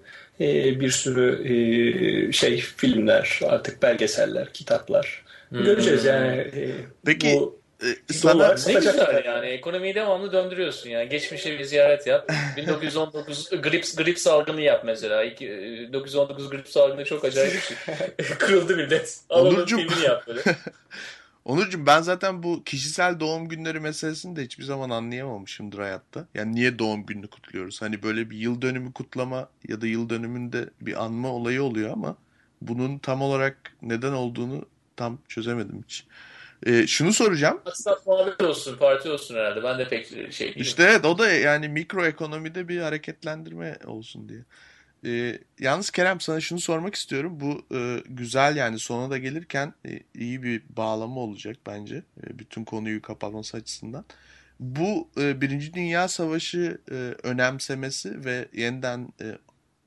bir 0.80 0.90
sürü 0.90 2.34
şey 2.34 2.58
filmler, 2.58 3.40
artık 3.48 3.82
belgeseller, 3.82 4.54
kitaplar 4.54 5.24
hmm. 5.50 5.64
göreceğiz 5.64 6.06
yani. 6.06 6.52
Peki 7.06 7.38
bu, 7.40 7.60
e, 7.84 8.14
sana 8.14 8.56
ne 8.68 8.74
güzel 8.74 9.24
yani. 9.26 9.48
ekonomiyi 9.48 9.96
devamlı 9.96 10.32
döndürüyorsun 10.32 10.90
yani 10.90 11.10
geçmişe 11.10 11.60
bir 11.60 11.64
ziyaret 11.64 12.08
yap. 12.08 12.30
1919 12.58 13.50
grip 13.50 13.86
grip 13.98 14.20
salgını 14.20 14.62
yap 14.62 14.84
mesela. 14.86 15.24
1919 15.24 16.46
e, 16.46 16.50
grip 16.50 16.68
salgını 16.68 17.06
çok 17.06 17.26
acayip 17.26 17.54
bir 17.54 17.62
şey. 17.62 17.78
Kırıldı 18.40 18.78
millet. 18.78 19.20
Al 19.30 19.46
onun 19.46 19.66
filmini 19.66 20.04
yap 20.04 20.28
böyle 20.28 20.42
Onurcuğum 21.48 21.86
ben 21.86 22.02
zaten 22.02 22.44
bu 22.44 22.64
kişisel 22.64 23.20
doğum 23.20 23.48
günleri 23.48 23.80
meselesini 23.80 24.36
de 24.36 24.44
hiçbir 24.44 24.64
zaman 24.64 24.90
anlayamamışımdır 24.90 25.80
hayatta. 25.80 26.28
Yani 26.34 26.56
niye 26.56 26.80
doğum 26.80 27.06
gününü 27.06 27.28
kutluyoruz? 27.28 27.82
Hani 27.82 28.04
böyle 28.04 28.30
bir 28.30 28.38
yıl 28.38 28.62
dönümü 28.62 28.94
kutlama 28.94 29.50
ya 29.68 29.82
da 29.82 29.88
yıl 29.88 30.10
dönümünde 30.10 30.70
bir 30.82 31.04
anma 31.04 31.30
olayı 31.30 31.64
oluyor 31.64 31.90
ama 31.94 32.18
bunun 32.62 32.98
tam 32.98 33.22
olarak 33.22 33.58
neden 33.82 34.12
olduğunu 34.14 34.66
tam 34.96 35.20
çözemedim 35.28 35.84
hiç. 35.88 36.06
Ee, 36.66 36.88
şunu 36.88 37.14
soracağım. 37.14 37.62
Aslında 37.66 38.00
muhabbet 38.06 38.44
olsun, 38.44 38.78
parti 38.78 39.10
olsun 39.10 39.36
herhalde. 39.36 39.64
Ben 39.64 39.80
de 39.80 39.88
pek 39.88 40.08
şey 40.08 40.48
değilim. 40.48 40.62
İşte 40.62 40.84
evet 40.84 41.06
o 41.06 41.18
da 41.18 41.32
yani 41.32 41.70
mikro 41.70 42.06
ekonomide 42.06 42.68
bir 42.68 42.82
hareketlendirme 42.82 43.78
olsun 43.86 44.30
diye. 44.30 44.40
Ee, 45.08 45.40
yalnız 45.60 45.90
Kerem 45.90 46.22
sana 46.22 46.42
şunu 46.42 46.60
sormak 46.60 46.96
istiyorum. 46.96 47.40
Bu 47.40 47.76
e, 47.76 48.04
güzel 48.10 48.56
yani 48.56 48.80
sona 48.80 49.10
da 49.10 49.18
gelirken 49.18 49.74
e, 49.88 50.00
iyi 50.16 50.44
bir 50.44 50.64
bağlama 50.70 51.22
olacak 51.22 51.58
bence. 51.68 51.96
E, 51.96 52.40
bütün 52.40 52.64
konuyu 52.64 53.02
kapatması 53.02 53.58
açısından. 53.58 54.06
Bu 54.60 55.10
e, 55.18 55.42
Birinci 55.42 55.74
Dünya 55.74 56.08
Savaşı 56.08 56.82
e, 56.92 56.94
önemsemesi 57.24 58.26
ve 58.26 58.48
yeniden 58.54 59.10
e, 59.22 59.38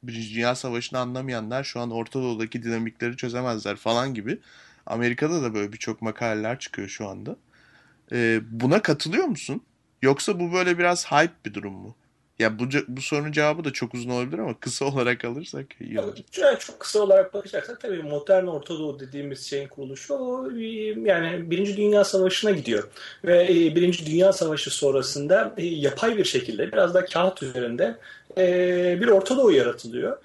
Birinci 0.02 0.34
Dünya 0.34 0.54
Savaşı'nı 0.54 0.98
anlamayanlar 0.98 1.64
şu 1.64 1.80
an 1.80 1.90
Orta 1.90 2.20
Doğu'daki 2.20 2.62
dinamikleri 2.62 3.16
çözemezler 3.16 3.76
falan 3.76 4.14
gibi. 4.14 4.38
Amerika'da 4.86 5.42
da 5.42 5.54
böyle 5.54 5.72
birçok 5.72 6.02
makaleler 6.02 6.58
çıkıyor 6.58 6.88
şu 6.88 7.08
anda. 7.08 7.36
E, 8.12 8.40
buna 8.50 8.82
katılıyor 8.82 9.24
musun? 9.24 9.62
Yoksa 10.02 10.40
bu 10.40 10.52
böyle 10.52 10.78
biraz 10.78 11.06
hype 11.12 11.34
bir 11.46 11.54
durum 11.54 11.74
mu? 11.74 11.96
Ya 12.40 12.58
bu, 12.58 12.64
bu 12.88 13.00
sorunun 13.00 13.32
cevabı 13.32 13.64
da 13.64 13.72
çok 13.72 13.94
uzun 13.94 14.10
olabilir 14.10 14.38
ama 14.38 14.54
kısa 14.60 14.84
olarak 14.94 15.24
alırsak 15.24 15.66
iyi 15.80 16.00
olur. 16.00 16.16
Yani 16.36 16.58
çok 16.58 16.80
kısa 16.80 17.00
olarak 17.00 17.34
bakacaksak 17.34 17.80
tabii 17.80 18.02
modern 18.02 18.46
Orta 18.46 18.78
Doğu 18.78 19.00
dediğimiz 19.00 19.46
şeyin 19.46 19.68
kuruluşu 19.68 20.14
o 20.14 20.50
yani 21.04 21.50
Birinci 21.50 21.76
Dünya 21.76 22.04
Savaşı'na 22.04 22.50
gidiyor. 22.50 22.88
Ve 23.24 23.44
e, 23.44 23.76
Birinci 23.76 24.06
Dünya 24.06 24.32
Savaşı 24.32 24.70
sonrasında 24.70 25.54
e, 25.56 25.66
yapay 25.66 26.16
bir 26.16 26.24
şekilde 26.24 26.72
biraz 26.72 26.94
da 26.94 27.04
kağıt 27.04 27.42
üzerinde 27.42 27.96
e, 28.38 28.98
bir 29.00 29.08
Orta 29.08 29.36
Doğu 29.36 29.52
yaratılıyor. 29.52 30.16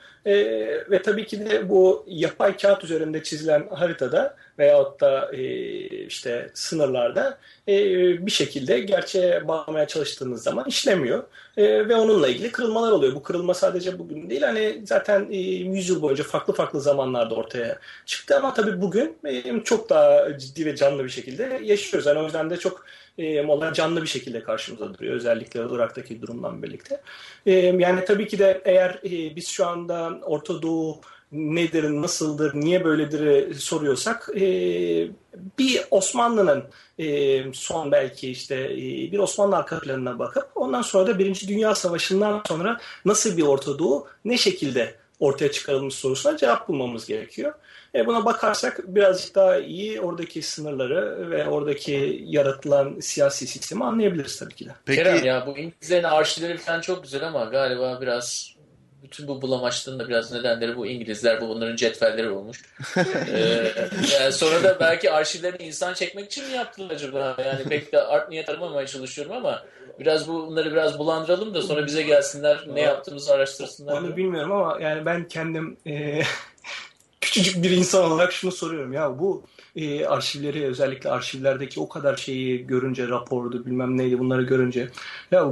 Ve 0.91 1.01
tabii 1.03 1.25
ki 1.25 1.49
de 1.49 1.69
bu 1.69 2.05
yapay 2.07 2.57
kağıt 2.57 2.83
üzerinde 2.83 3.23
çizilen 3.23 3.67
haritada 3.69 4.37
veyahut 4.59 5.01
da 5.01 5.31
işte 6.07 6.49
sınırlarda 6.53 7.37
bir 7.67 8.31
şekilde 8.31 8.79
gerçeğe 8.79 9.47
bağlamaya 9.47 9.87
çalıştığınız 9.87 10.43
zaman 10.43 10.65
işlemiyor 10.67 11.23
e, 11.57 11.89
ve 11.89 11.95
onunla 11.95 12.27
ilgili 12.27 12.51
kırılmalar 12.51 12.91
oluyor. 12.91 13.15
Bu 13.15 13.23
kırılma 13.23 13.53
sadece 13.53 13.99
bugün 13.99 14.29
değil 14.29 14.41
hani 14.41 14.81
zaten 14.85 15.27
e, 15.31 15.37
100 15.37 15.89
yıl 15.89 16.01
boyunca 16.01 16.23
farklı 16.23 16.53
farklı 16.53 16.81
zamanlarda 16.81 17.35
ortaya 17.35 17.79
çıktı 18.05 18.37
ama 18.37 18.53
tabii 18.53 18.81
bugün 18.81 19.17
e, 19.25 19.63
çok 19.63 19.89
daha 19.89 20.37
ciddi 20.37 20.65
ve 20.65 20.75
canlı 20.75 21.03
bir 21.03 21.09
şekilde 21.09 21.59
yaşıyoruz. 21.63 22.07
Yani 22.07 22.19
o 22.19 22.23
yüzden 22.23 22.49
de 22.49 22.57
çok 22.57 22.85
e, 23.17 23.73
canlı 23.73 24.01
bir 24.01 24.07
şekilde 24.07 24.43
karşımıza 24.43 24.93
duruyor. 24.93 25.15
Özellikle 25.15 25.59
Irak'taki 25.69 26.21
durumdan 26.21 26.63
birlikte. 26.63 27.01
E, 27.45 27.51
yani 27.53 28.05
tabii 28.05 28.27
ki 28.27 28.39
de 28.39 28.61
eğer 28.65 28.99
e, 29.03 29.35
biz 29.35 29.47
şu 29.47 29.67
anda 29.67 30.19
Orta 30.23 30.61
Doğu 30.61 31.01
nedir, 31.31 31.83
nasıldır, 31.83 32.55
niye 32.55 32.83
böyledir 32.83 33.53
soruyorsak 33.53 34.29
e, 34.35 34.41
bir 35.59 35.81
Osmanlı'nın 35.91 36.63
son 37.53 37.91
belki 37.91 38.31
işte 38.31 38.69
bir 39.11 39.19
Osmanlı 39.19 39.55
arka 39.55 39.79
planına 39.79 40.19
bakıp 40.19 40.47
ondan 40.55 40.81
sonra 40.81 41.07
da 41.07 41.19
Birinci 41.19 41.47
Dünya 41.47 41.75
Savaşı'ndan 41.75 42.43
sonra 42.47 42.79
nasıl 43.05 43.37
bir 43.37 43.43
Orta 43.43 43.79
Doğu, 43.79 44.07
ne 44.25 44.37
şekilde 44.37 44.95
ortaya 45.19 45.51
çıkarılmış 45.51 45.95
sorusuna 45.95 46.37
cevap 46.37 46.67
bulmamız 46.67 47.05
gerekiyor. 47.05 47.53
E, 47.95 48.07
buna 48.07 48.25
bakarsak 48.25 48.79
birazcık 48.87 49.35
daha 49.35 49.59
iyi 49.59 50.01
oradaki 50.01 50.41
sınırları 50.41 51.31
ve 51.31 51.47
oradaki 51.47 52.23
yaratılan 52.25 52.99
siyasi 52.99 53.47
sistemi 53.47 53.85
anlayabiliriz 53.85 54.39
tabii 54.39 54.55
ki 54.55 54.65
de. 54.65 54.71
Peki... 54.85 55.03
Kerem 55.03 55.25
ya 55.25 55.47
bu 55.47 55.57
İngilizlerin 55.57 56.03
arşivleri 56.03 56.57
falan 56.57 56.81
çok 56.81 57.03
güzel 57.03 57.27
ama 57.27 57.45
galiba 57.45 58.01
biraz 58.01 58.55
bütün 59.03 59.27
bu 59.27 59.41
bulamaçlığın 59.41 59.99
da 59.99 60.07
biraz 60.07 60.31
nedenleri 60.31 60.77
bu 60.77 60.87
İngilizler, 60.87 61.41
bu 61.41 61.49
bunların 61.49 61.75
cetvelleri 61.75 62.29
olmuş. 62.29 62.61
ee, 62.97 63.71
yani 64.19 64.31
sonra 64.31 64.63
da 64.63 64.79
belki 64.79 65.11
arşivlerini 65.11 65.67
insan 65.67 65.93
çekmek 65.93 66.25
için 66.25 66.47
mi 66.47 66.53
yaptılar 66.53 66.95
acaba? 66.95 67.35
Yani 67.45 67.63
pek 67.63 67.93
de 67.93 68.01
art 68.01 68.29
niyet 68.29 68.49
aramamaya 68.49 68.87
çalışıyorum 68.87 69.33
ama 69.33 69.63
biraz 69.99 70.27
bunları 70.27 70.71
biraz 70.71 70.99
bulandıralım 70.99 71.53
da 71.53 71.61
sonra 71.61 71.85
bize 71.85 72.01
gelsinler 72.01 72.65
ne 72.73 72.81
yaptığımızı 72.81 73.33
araştırsınlar. 73.33 73.93
Onu 73.93 74.17
bilmiyorum 74.17 74.51
ama 74.51 74.81
yani 74.81 75.05
ben 75.05 75.27
kendim 75.27 75.77
e, 75.87 76.21
küçücük 77.25 77.63
bir 77.63 77.71
insan 77.71 78.11
olarak 78.11 78.33
şunu 78.33 78.51
soruyorum 78.51 78.93
ya 78.93 79.19
bu 79.19 79.43
e, 79.75 80.05
arşivleri 80.05 80.65
özellikle 80.65 81.09
arşivlerdeki 81.09 81.79
o 81.79 81.89
kadar 81.89 82.17
şeyi 82.17 82.67
görünce 82.67 83.07
rapordu 83.07 83.65
bilmem 83.65 83.97
neydi 83.97 84.19
bunları 84.19 84.41
görünce 84.41 84.89
ya 85.31 85.45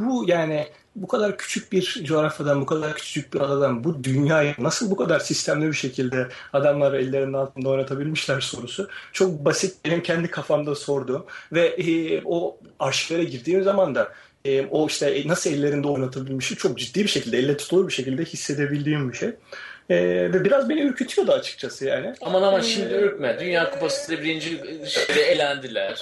bu 0.00 0.24
yani 0.28 0.66
bu 0.96 1.08
kadar 1.08 1.38
küçük 1.38 1.72
bir 1.72 2.00
coğrafyadan, 2.04 2.60
bu 2.60 2.66
kadar 2.66 2.94
küçük 2.94 3.34
bir 3.34 3.40
adadan 3.40 3.84
bu 3.84 4.04
dünyayı 4.04 4.54
nasıl 4.58 4.90
bu 4.90 4.96
kadar 4.96 5.20
sistemli 5.20 5.66
bir 5.66 5.72
şekilde 5.72 6.28
adamlar 6.52 6.92
ellerinin 6.92 7.32
altında 7.32 7.68
oynatabilmişler 7.68 8.40
sorusu. 8.40 8.88
Çok 9.12 9.44
basit 9.44 9.76
benim 9.84 10.02
kendi 10.02 10.30
kafamda 10.30 10.74
sorduğum 10.74 11.24
ve 11.52 11.66
e, 11.66 12.22
o 12.24 12.58
arşivlere 12.78 13.24
girdiğim 13.24 13.62
zaman 13.62 13.94
da 13.94 14.12
e, 14.44 14.66
o 14.66 14.86
işte 14.86 15.22
nasıl 15.26 15.50
ellerinde 15.50 15.88
oynatabilmişi 15.88 16.56
çok 16.56 16.78
ciddi 16.78 17.02
bir 17.02 17.08
şekilde, 17.08 17.38
elle 17.38 17.56
tutulur 17.56 17.88
bir 17.88 17.92
şekilde 17.92 18.24
hissedebildiğim 18.24 19.12
bir 19.12 19.16
şey. 19.16 19.30
E, 19.90 19.96
ve 20.32 20.44
biraz 20.44 20.68
beni 20.68 20.80
ürkütüyordu 20.80 21.32
açıkçası 21.32 21.84
yani. 21.84 22.14
Aman 22.20 22.42
ama 22.42 22.62
şimdi 22.62 22.94
ürkme. 22.94 23.36
Dünya 23.40 23.70
Kupası'nda 23.70 24.22
birinci 24.22 24.60
şeyde 24.86 25.22
elendiler. 25.22 26.00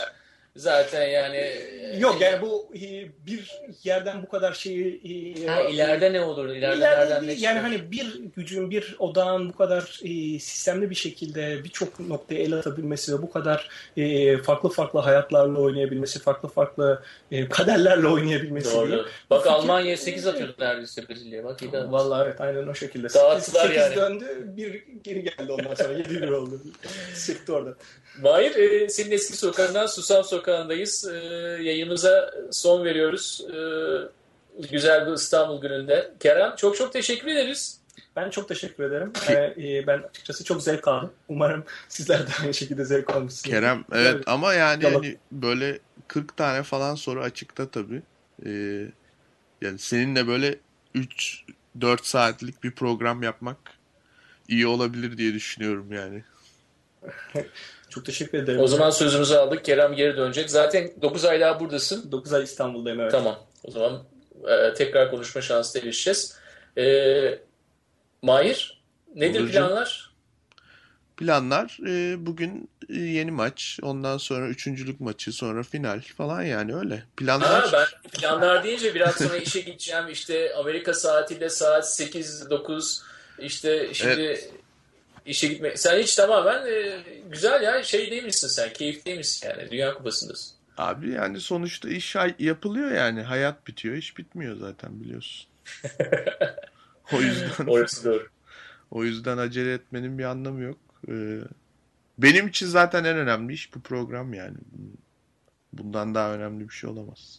Zaten 0.56 1.06
yani 1.08 1.50
yok 1.98 2.20
yani 2.20 2.42
bu 2.42 2.68
e, 2.74 3.08
bir 3.26 3.60
yerden 3.84 4.22
bu 4.22 4.28
kadar 4.28 4.52
şeyi 4.52 5.00
e, 5.04 5.46
ha, 5.46 5.62
ileride 5.62 6.12
ne 6.12 6.20
olur? 6.20 6.48
İleride, 6.48 6.78
ileride 6.78 7.00
nereden 7.00 7.26
ne 7.26 7.32
Yani 7.32 7.58
hani 7.58 7.92
bir 7.92 8.20
gücün 8.36 8.70
bir 8.70 8.96
odağın 8.98 9.48
bu 9.48 9.56
kadar 9.56 10.00
e, 10.02 10.38
sistemli 10.38 10.90
bir 10.90 10.94
şekilde 10.94 11.64
birçok 11.64 12.00
noktaya 12.00 12.42
el 12.42 12.52
atabilmesi 12.52 13.18
ve 13.18 13.22
bu 13.22 13.30
kadar 13.30 13.68
e, 13.96 14.38
farklı 14.38 14.68
farklı 14.68 15.00
hayatlarla 15.00 15.60
oynayabilmesi, 15.60 16.18
farklı 16.18 16.48
farklı 16.48 17.02
e, 17.30 17.48
kaderlerle 17.48 18.08
oynayabilmesi. 18.08 18.76
Doğru. 18.76 18.88
Diye. 18.88 19.02
Bak 19.30 19.46
Almanya 19.46 19.96
8 19.96 20.26
atıyordu 20.26 20.54
neredeyse 20.58 21.08
Brezilya'ya. 21.08 21.44
Bak 21.44 21.62
iyi 21.62 21.72
Vallahi 21.72 22.24
evet 22.26 22.40
aynen 22.40 22.66
o 22.66 22.74
şekilde. 22.74 23.08
Dağıttılar 23.14 23.66
8 23.66 23.76
yani. 23.76 23.96
döndü 23.96 24.26
bir 24.56 24.82
geri 25.04 25.22
geldi 25.22 25.52
ondan 25.52 25.74
sonra 25.74 25.92
7 25.92 26.22
bir 26.22 26.28
oldu. 26.28 26.60
Sıktı 27.14 27.54
orada. 27.54 27.74
Mahir, 28.20 28.56
e, 28.56 28.88
senin 28.88 29.10
eski 29.10 29.36
sokağından 29.36 29.86
Susam 29.86 30.24
Sokağı'ndayız. 30.24 31.08
E, 31.12 31.16
yayınımıza 31.62 32.30
son 32.50 32.84
veriyoruz. 32.84 33.46
E, 33.50 33.56
güzel 34.70 35.06
bir 35.06 35.12
İstanbul 35.12 35.60
gününde. 35.60 36.14
Kerem, 36.20 36.56
çok 36.56 36.76
çok 36.76 36.92
teşekkür 36.92 37.28
ederiz. 37.28 37.82
Ben 38.16 38.30
çok 38.30 38.48
teşekkür 38.48 38.84
ederim. 38.84 39.12
ee, 39.30 39.86
ben 39.86 39.98
açıkçası 39.98 40.44
çok 40.44 40.62
zevk 40.62 40.88
aldım. 40.88 41.12
Umarım 41.28 41.64
sizler 41.88 42.26
de 42.26 42.30
aynı 42.42 42.54
şekilde 42.54 42.84
zevk 42.84 43.10
almışsınız. 43.10 43.54
Kerem, 43.54 43.84
evet 43.92 44.14
yani, 44.14 44.22
ama 44.26 44.54
yani 44.54 44.88
hani 44.88 45.16
böyle 45.32 45.78
40 46.08 46.36
tane 46.36 46.62
falan 46.62 46.94
soru 46.94 47.22
açıkta 47.22 47.70
tabii. 47.70 48.02
Ee, 48.46 48.86
yani 49.60 49.78
seninle 49.78 50.26
böyle 50.26 50.58
3-4 50.94 51.44
saatlik 52.02 52.64
bir 52.64 52.70
program 52.70 53.22
yapmak 53.22 53.58
iyi 54.48 54.66
olabilir 54.66 55.18
diye 55.18 55.34
düşünüyorum 55.34 55.92
yani. 55.92 56.24
Çok 57.92 58.04
teşekkür 58.04 58.38
ederim. 58.38 58.60
O 58.60 58.66
zaman 58.66 58.90
sözümüzü 58.90 59.34
aldık. 59.34 59.64
Kerem 59.64 59.94
geri 59.94 60.16
dönecek. 60.16 60.50
Zaten 60.50 60.90
9 61.02 61.24
ay 61.24 61.40
daha 61.40 61.60
buradasın. 61.60 62.12
9 62.12 62.32
ay 62.32 62.42
İstanbul'dayım 62.42 63.00
evet. 63.00 63.12
Tamam. 63.12 63.38
O 63.64 63.70
zaman 63.70 64.02
e, 64.48 64.74
tekrar 64.74 65.10
konuşma 65.10 65.40
şansı 65.40 65.78
erişeceğiz. 65.78 66.36
E, 66.78 67.38
Mahir, 68.22 68.82
nedir 69.14 69.40
Olurcu. 69.40 69.52
planlar? 69.52 70.12
Planlar 71.16 71.78
e, 71.86 72.26
bugün 72.26 72.70
e, 72.88 72.98
yeni 72.98 73.30
maç, 73.30 73.78
ondan 73.82 74.18
sonra 74.18 74.48
üçüncülük 74.48 75.00
maçı, 75.00 75.32
sonra 75.32 75.62
final 75.62 76.00
falan 76.16 76.42
yani 76.42 76.76
öyle. 76.76 77.04
Planlar. 77.16 77.68
Ha, 77.68 77.70
ben 77.72 78.10
planlar 78.10 78.64
deyince 78.64 78.94
biraz 78.94 79.14
sonra 79.14 79.36
işe 79.36 79.60
gideceğim. 79.60 80.08
İşte 80.08 80.54
Amerika 80.54 80.94
saatiyle 80.94 81.48
saat 81.48 81.84
8-9 81.84 83.02
işte 83.38 83.94
şimdi 83.94 84.22
evet 84.22 84.50
işe 85.26 85.48
gitme. 85.48 85.76
Sen 85.76 85.98
hiç 85.98 86.14
tamamen 86.14 86.66
e, 86.66 87.02
güzel 87.30 87.62
ya 87.62 87.82
şey 87.82 88.10
değil 88.10 88.24
misin 88.24 88.48
sen? 88.48 88.72
Keyif 88.72 89.06
değil 89.06 89.16
misin 89.18 89.48
yani? 89.48 89.70
Dünya 89.70 89.94
Kupası'ndasın. 89.94 90.56
Abi 90.78 91.10
yani 91.10 91.40
sonuçta 91.40 91.88
iş 91.88 92.16
hay- 92.16 92.34
yapılıyor 92.38 92.90
yani. 92.90 93.22
Hayat 93.22 93.66
bitiyor, 93.66 93.96
iş 93.96 94.18
bitmiyor 94.18 94.56
zaten 94.56 95.00
biliyorsun. 95.00 95.46
O 97.12 97.20
yüzden 97.20 97.66
Orası 97.66 98.04
doğru. 98.04 98.28
o 98.90 99.04
yüzden 99.04 99.38
acele 99.38 99.72
etmenin 99.74 100.18
bir 100.18 100.24
anlamı 100.24 100.62
yok. 100.62 100.78
Ee, 101.08 101.38
benim 102.18 102.48
için 102.48 102.66
zaten 102.66 103.04
en 103.04 103.16
önemli 103.16 103.52
iş 103.52 103.74
bu 103.74 103.80
program 103.80 104.34
yani. 104.34 104.56
Bundan 105.72 106.14
daha 106.14 106.34
önemli 106.34 106.68
bir 106.68 106.74
şey 106.74 106.90
olamaz. 106.90 107.38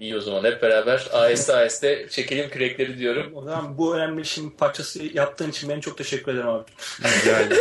İyi 0.00 0.16
o 0.16 0.20
zaman 0.20 0.44
hep 0.44 0.62
beraber 0.62 1.08
aheste 1.12 1.56
aheste 1.56 2.06
çekelim 2.10 2.50
kürekleri 2.50 2.98
diyorum. 2.98 3.32
O 3.34 3.42
zaman 3.42 3.78
bu 3.78 3.96
önemli 3.96 4.20
işin 4.22 4.50
parçası 4.50 5.02
yaptığın 5.02 5.50
için 5.50 5.68
ben 5.70 5.80
çok 5.80 5.98
teşekkür 5.98 6.32
ederim 6.32 6.48
abi. 6.48 6.64
Ederim. 7.22 7.56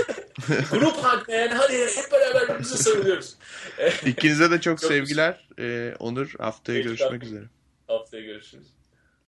Grup 0.71 0.97
hug 0.97 1.29
man 1.29 1.49
hadi 1.49 1.73
hep 1.73 2.11
beraber 2.11 2.43
birbirimize 2.43 2.77
sarılıyoruz. 2.77 3.35
İkinize 4.05 4.51
de 4.51 4.61
çok 4.61 4.81
Çok 4.81 4.91
sevgiler. 4.91 5.47
Ee, 5.59 5.95
Onur 5.99 6.33
haftaya 6.37 6.77
Peki, 6.77 6.87
görüşmek 6.87 7.21
tamam. 7.21 7.27
üzere. 7.27 7.43
Haftaya 7.87 8.23
görüşürüz. 8.23 8.67